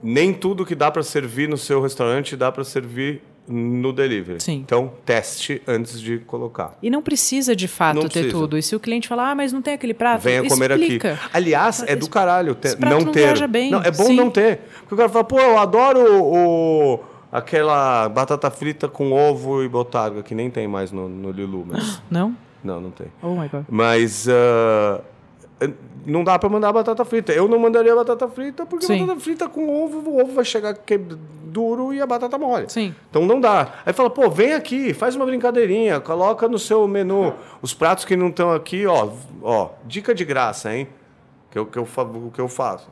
[0.02, 3.22] nem tudo que dá pra servir no seu restaurante dá pra servir
[3.52, 4.40] no delivery.
[4.44, 4.58] Sim.
[4.64, 6.78] Então, teste antes de colocar.
[6.84, 8.32] E não precisa de fato Não ter precisa.
[8.32, 8.56] tudo.
[8.58, 11.14] E se o cliente falar, ah, mas não tem aquele prato, Venha comer explica.
[11.14, 11.30] aqui.
[11.34, 13.22] Aliás, é do caralho ter, não não ter.
[13.26, 14.16] viaja bem, Não, é bom sim.
[14.16, 14.60] não ter.
[14.82, 17.00] Porque o cara fala, pô, eu adoro o,
[17.32, 22.02] aquela batata frita com ovo e botarga, que nem tem mais no, no Lilu, mas...
[22.10, 22.36] Não?
[22.64, 23.08] não, não tem.
[23.22, 23.66] Oh my God.
[23.70, 25.02] Mas ah,
[26.06, 27.32] não dá pra mandar batata frita.
[27.32, 29.06] Eu não mandaria batata frita porque Sim.
[29.06, 32.70] batata frita com ovo, o ovo vai chegar que- duro e a batata mole.
[32.70, 32.94] Sim.
[33.10, 33.74] Então não dá.
[33.86, 38.16] Aí fala, pô, vem aqui, faz uma brincadeirinha, coloca no seu menu os pratos que
[38.16, 39.10] não estão aqui, ó,
[39.42, 40.88] ó, dica de graça, hein?
[41.52, 41.88] Que eu, que eu,
[42.34, 42.90] que eu faço.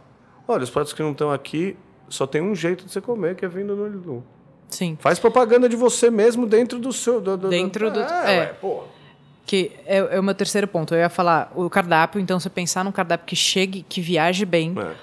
[0.47, 1.77] Olha, os pratos que não estão aqui,
[2.09, 4.23] só tem um jeito de você comer, que é vindo no Lilu.
[4.69, 4.97] Sim.
[4.99, 7.21] Faz propaganda de você mesmo dentro do seu...
[7.21, 8.39] Do, do- Dentro do- É, é.
[8.39, 8.83] ué, pô.
[9.45, 10.93] Que é, é o meu terceiro ponto.
[10.93, 14.75] Eu ia falar o cardápio, então você pensar num cardápio que chegue, que viaje bem,
[14.77, 14.93] É.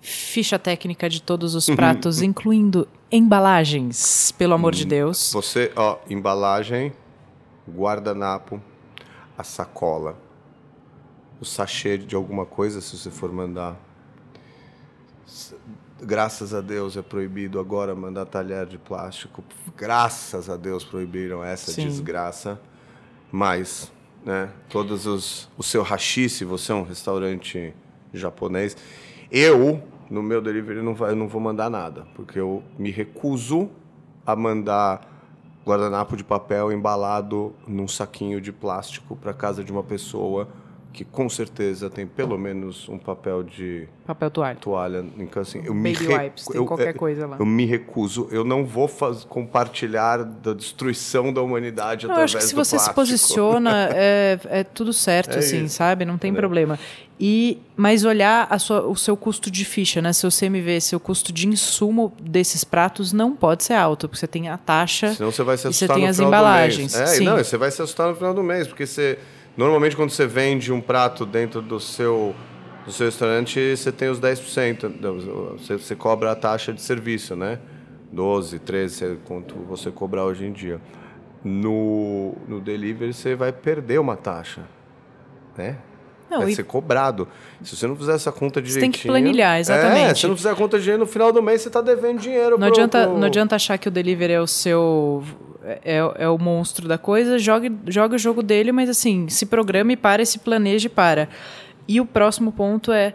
[0.00, 5.30] ficha técnica de todos os pratos, incluindo embalagens, pelo amor de Deus.
[5.32, 6.90] Você, ó, embalagem,
[7.68, 8.60] guardanapo,
[9.36, 10.16] a sacola,
[11.38, 13.76] o sachê de alguma coisa, se você for mandar.
[16.00, 19.42] Graças a Deus é proibido agora mandar talher de plástico.
[19.76, 21.86] Graças a Deus proibiram essa Sim.
[21.86, 22.60] desgraça.
[23.32, 23.90] Mas,
[24.24, 27.74] né, todos os o seu hashi, se você é um restaurante
[28.12, 28.76] japonês,
[29.30, 33.70] eu no meu delivery não vai, eu não vou mandar nada, porque eu me recuso
[34.24, 35.16] a mandar
[35.66, 40.48] guardanapo de papel embalado num saquinho de plástico para casa de uma pessoa
[40.96, 44.56] que com certeza tem pelo menos um papel de Papel toalha.
[44.58, 45.50] toalha casa.
[45.50, 47.36] Assim, eu me Baby re- wipes, tem eu- qualquer é, coisa lá.
[47.38, 48.28] Eu me recuso.
[48.30, 52.70] Eu não vou faz- compartilhar da destruição da humanidade Eu através acho que se você
[52.70, 52.94] se plástico.
[52.94, 55.76] posiciona, é, é tudo certo, É assim, isso.
[55.76, 56.04] sabe?
[56.06, 56.48] Não tem Entendeu?
[56.48, 56.78] problema.
[57.20, 60.12] E, mas olhar a sua- o seu custo de ficha, né?
[60.12, 64.48] Seu CMV, seu custo de insumo desses pratos não pode ser alto, porque você tem
[64.48, 65.14] a taxa.
[65.14, 67.10] Senão você vai se E você assustar tem no as final embalagens, do mês.
[67.10, 67.24] É, sim.
[67.24, 69.18] não, você vai se assustar no final do mês, porque você
[69.56, 72.34] normalmente quando você vende um prato dentro do seu
[72.84, 75.16] do seu restaurante, você tem os 10%, não,
[75.58, 77.58] você, você cobra a taxa de serviço, né?
[78.12, 80.80] 12, 13, sei quanto você cobrar hoje em dia.
[81.44, 84.62] No, no delivery você vai perder uma taxa,
[85.56, 85.76] né?
[86.30, 87.26] Não, vai e- ser cobrado.
[87.62, 88.92] Se você não fizer essa conta direitinho...
[88.92, 90.14] tem que planilhar, É, exatamente.
[90.14, 92.50] se você não fizer a conta direitinho, no final do mês você está devendo dinheiro
[92.50, 95.22] Não pro- adianta, pro- não adianta achar que o delivery é o seu.
[95.84, 99.96] É, é o monstro da coisa, jogue, jogue o jogo dele, mas assim, se programe
[99.96, 101.28] para se planeje para.
[101.88, 103.14] E o próximo ponto é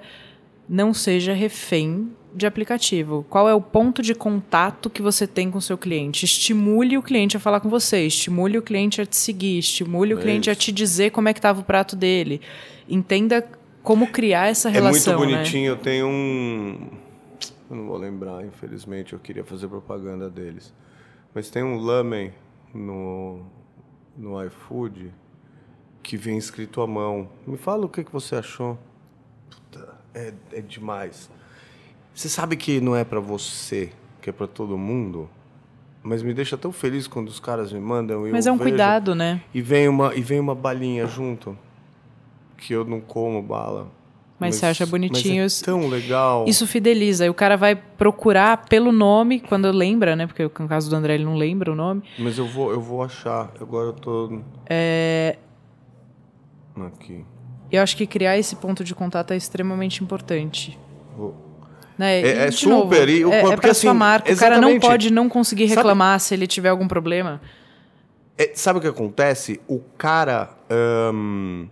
[0.67, 3.25] não seja refém de aplicativo.
[3.29, 6.23] Qual é o ponto de contato que você tem com o seu cliente?
[6.25, 10.19] Estimule o cliente a falar com você, estimule o cliente a te seguir, estimule o
[10.19, 10.61] É cliente a isso.
[10.61, 12.39] te dizer como é que estava o prato dele.
[12.87, 13.45] Entenda
[13.83, 15.37] como criar essa relação, É muito né?
[15.37, 15.67] bonitinho.
[15.71, 16.89] Eu tenho um.
[17.69, 19.13] Eu não vou lembrar, infelizmente.
[19.13, 20.73] Eu queria fazer propaganda deles.
[21.33, 22.33] Mas tem um lamen
[22.73, 23.39] no,
[24.17, 25.13] no iFood
[26.03, 27.29] que vem escrito à mão.
[27.47, 28.77] Me fala o que, que você achou.
[29.49, 31.29] Puta, é, é demais.
[32.13, 33.91] Você sabe que não é pra você,
[34.21, 35.29] que é pra todo mundo?
[36.03, 38.27] Mas me deixa tão feliz quando os caras me mandam.
[38.31, 39.41] Mas é um cuidado, né?
[39.53, 41.57] E vem uma, e vem uma balinha junto.
[42.57, 43.87] Que eu não como bala.
[44.41, 45.43] Mas você acha bonitinho.
[45.43, 46.45] Mas é tão legal.
[46.47, 47.25] Isso fideliza.
[47.25, 50.25] E o cara vai procurar pelo nome, quando lembra, né?
[50.27, 52.01] Porque no caso do André ele não lembra o nome.
[52.17, 53.51] Mas eu vou, eu vou achar.
[53.61, 54.41] Agora eu tô.
[54.69, 55.37] É,
[56.87, 57.23] Aqui.
[57.71, 60.77] eu acho que criar esse ponto de contato é extremamente importante.
[61.15, 61.35] Vou-
[61.97, 62.21] Né?
[62.21, 64.33] É- é de super, Novo, e o- é, é porque sua assim, marca.
[64.33, 67.39] O cara não pode não conseguir Sabe- reclamar se ele tiver algum problema.
[68.37, 69.59] É, sabe o que acontece?
[69.67, 70.49] O cara
[71.13, 71.67] um,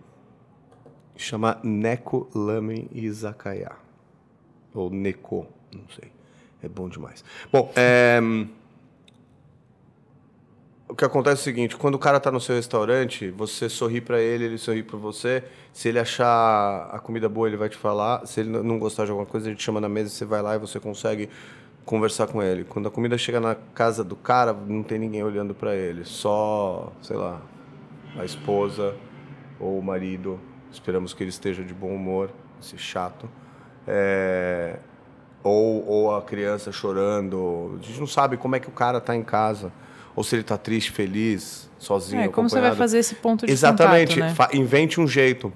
[1.22, 3.72] chama Neko Lame Izakaya.
[4.74, 6.12] Ou Neko, não sei.
[6.62, 7.24] É bom demais.
[7.52, 8.20] Bom, é,
[10.90, 14.02] o que acontece é o seguinte, quando o cara está no seu restaurante, você sorri
[14.02, 15.44] para ele, ele sorri para você.
[15.72, 18.26] Se ele achar a comida boa, ele vai te falar.
[18.26, 20.56] Se ele não gostar de alguma coisa, ele te chama na mesa, você vai lá
[20.56, 21.30] e você consegue
[21.86, 22.64] conversar com ele.
[22.64, 26.92] Quando a comida chega na casa do cara, não tem ninguém olhando para ele, só,
[27.02, 27.40] sei lá,
[28.18, 28.96] a esposa
[29.60, 30.40] ou o marido.
[30.72, 32.30] Esperamos que ele esteja de bom humor,
[32.62, 33.30] esse chato.
[33.88, 34.78] É...
[35.44, 37.80] Ou, ou a criança chorando.
[37.82, 39.72] A gente não sabe como é que o cara está em casa.
[40.16, 42.24] Ou se ele está triste, feliz, sozinho.
[42.24, 44.20] É, como você vai fazer esse ponto de Exatamente.
[44.20, 44.60] Contato, né?
[44.60, 45.52] Invente um jeito.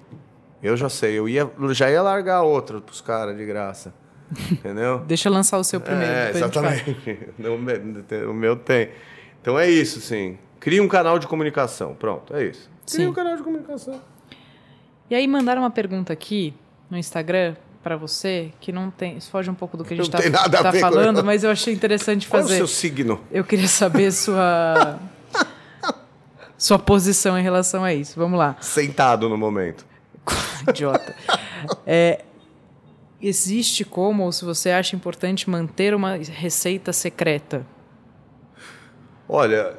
[0.62, 1.20] Eu já sei.
[1.20, 3.94] Eu ia, já ia largar outra para os caras de graça.
[4.50, 5.00] Entendeu?
[5.00, 6.12] Deixa eu lançar o seu primeiro.
[6.12, 6.96] É, exatamente.
[8.28, 8.90] o meu tem.
[9.42, 10.38] Então é isso, sim.
[10.60, 11.94] Cria um canal de comunicação.
[11.94, 12.70] Pronto, é isso.
[12.90, 13.12] Cria sim.
[13.12, 14.00] um canal de comunicação.
[15.10, 16.54] E aí mandaram uma pergunta aqui
[16.90, 19.18] no Instagram para você que não tem.
[19.18, 21.26] Isso foge um pouco do que a gente está tá falando, com...
[21.26, 22.48] mas eu achei interessante fazer.
[22.48, 23.22] Qual é o seu signo?
[23.30, 25.00] Eu queria saber sua.
[26.58, 28.18] sua posição em relação a isso.
[28.18, 28.56] Vamos lá.
[28.62, 29.86] Sentado no momento.
[30.70, 31.14] Idiota.
[31.86, 32.24] É,
[33.22, 37.66] existe como, ou se você acha importante, manter uma receita secreta?
[39.28, 39.76] Olha,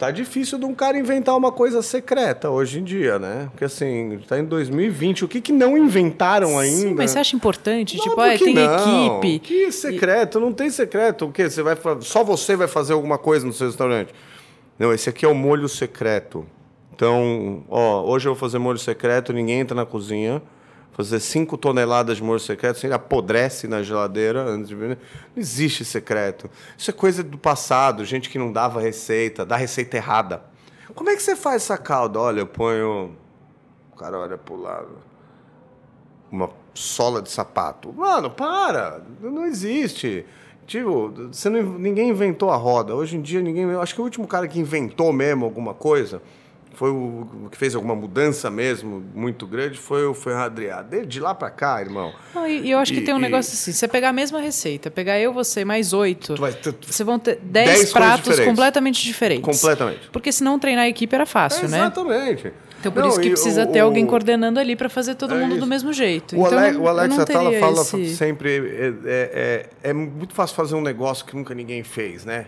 [0.00, 3.48] tá difícil de um cara inventar uma coisa secreta hoje em dia, né?
[3.50, 6.88] Porque assim, tá em 2020, o que que não inventaram ainda?
[6.88, 7.98] Sim, mas você acha importante?
[7.98, 9.18] Não, tipo, ah, tem não.
[9.20, 9.38] equipe.
[9.40, 10.38] Que secreto?
[10.38, 10.40] E...
[10.40, 11.26] Não tem secreto.
[11.26, 11.50] O quê?
[11.50, 14.14] Você vai só você vai fazer alguma coisa no seu restaurante?
[14.78, 16.46] Não, esse aqui é o molho secreto.
[16.94, 20.40] Então, ó, hoje eu vou fazer molho secreto, ninguém entra na cozinha
[21.04, 24.96] fazer 5 toneladas de molho secreto, você apodrece na geladeira antes de Não
[25.36, 26.50] existe secreto.
[26.76, 30.42] Isso é coisa do passado, gente que não dava receita, dá receita errada.
[30.94, 32.18] Como é que você faz essa calda?
[32.18, 33.16] Olha, eu ponho.
[33.92, 34.98] O cara olha pro lado.
[36.30, 37.92] Uma sola de sapato.
[37.92, 39.02] Mano, para!
[39.20, 40.24] Não existe.
[40.66, 42.94] Tipo, você não, ninguém inventou a roda.
[42.94, 43.64] Hoje em dia, ninguém.
[43.76, 46.20] Acho que o último cara que inventou mesmo alguma coisa
[46.74, 50.82] foi o que fez alguma mudança mesmo muito grande foi o Ferran Adrià.
[51.06, 52.12] De lá para cá, irmão.
[52.34, 54.90] Não, e eu acho que tem um e, negócio assim: você pegar a mesma receita,
[54.90, 59.44] pegar eu, você, mais oito, vocês vão ter dez, dez pratos completamente diferentes.
[59.44, 60.08] Completamente.
[60.10, 61.78] Porque senão treinar a equipe era fácil, é, né?
[61.78, 62.52] Exatamente.
[62.80, 65.38] Então por Não, isso que precisa o, ter alguém coordenando ali para fazer todo é
[65.38, 65.60] mundo isso.
[65.60, 66.34] do mesmo jeito.
[66.34, 68.16] O, então, Ale, o Alex Atala fala esse...
[68.16, 72.46] sempre: é, é, é, é muito fácil fazer um negócio que nunca ninguém fez, né?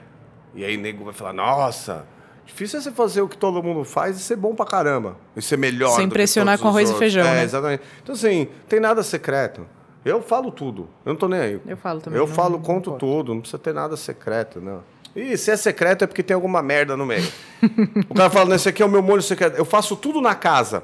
[0.55, 2.07] E aí o nego vai falar: nossa
[2.45, 5.17] Difícil é você fazer o que todo mundo faz e ser bom pra caramba.
[5.37, 5.97] E ser melhor.
[5.97, 6.97] Sem impressionar com arroz outros.
[6.97, 7.27] e feijão.
[7.27, 7.45] É, né?
[7.45, 7.83] exatamente.
[8.03, 9.67] Então, assim, tem nada secreto.
[10.05, 10.89] Eu falo tudo.
[11.05, 11.61] Eu não tô nem aí.
[11.67, 12.19] Eu falo também.
[12.19, 13.35] Eu não, falo, não conto não tudo.
[13.35, 14.83] Não precisa ter nada secreto, não.
[15.15, 17.27] E se é secreto é porque tem alguma merda no meio.
[18.09, 19.57] o cara fala, esse aqui é o meu molho secreto.
[19.57, 20.83] Eu faço tudo na casa.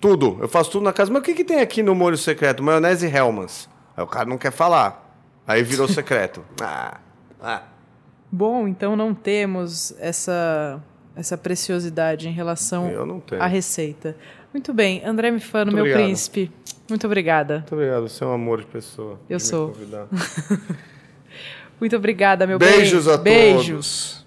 [0.00, 0.38] Tudo.
[0.40, 1.12] Eu faço tudo na casa.
[1.12, 2.62] Mas o que, que tem aqui no molho secreto?
[2.62, 3.68] Maionese Hellmann's.
[3.96, 5.04] Aí o cara não quer falar.
[5.46, 6.44] Aí virou secreto.
[6.62, 6.98] ah,
[7.42, 7.62] ah.
[8.30, 10.82] Bom, então não temos essa,
[11.16, 12.86] essa preciosidade em relação
[13.38, 14.16] à receita.
[14.52, 16.04] Muito bem, André Mifano, Muito meu obrigado.
[16.04, 16.50] príncipe.
[16.88, 17.54] Muito obrigada.
[17.58, 19.20] Muito obrigado, você é um amor de pessoa.
[19.28, 19.74] Eu sou.
[21.80, 23.14] Muito obrigada, meu Beijos bem.
[23.14, 23.66] a Beijos.
[23.66, 24.17] todos.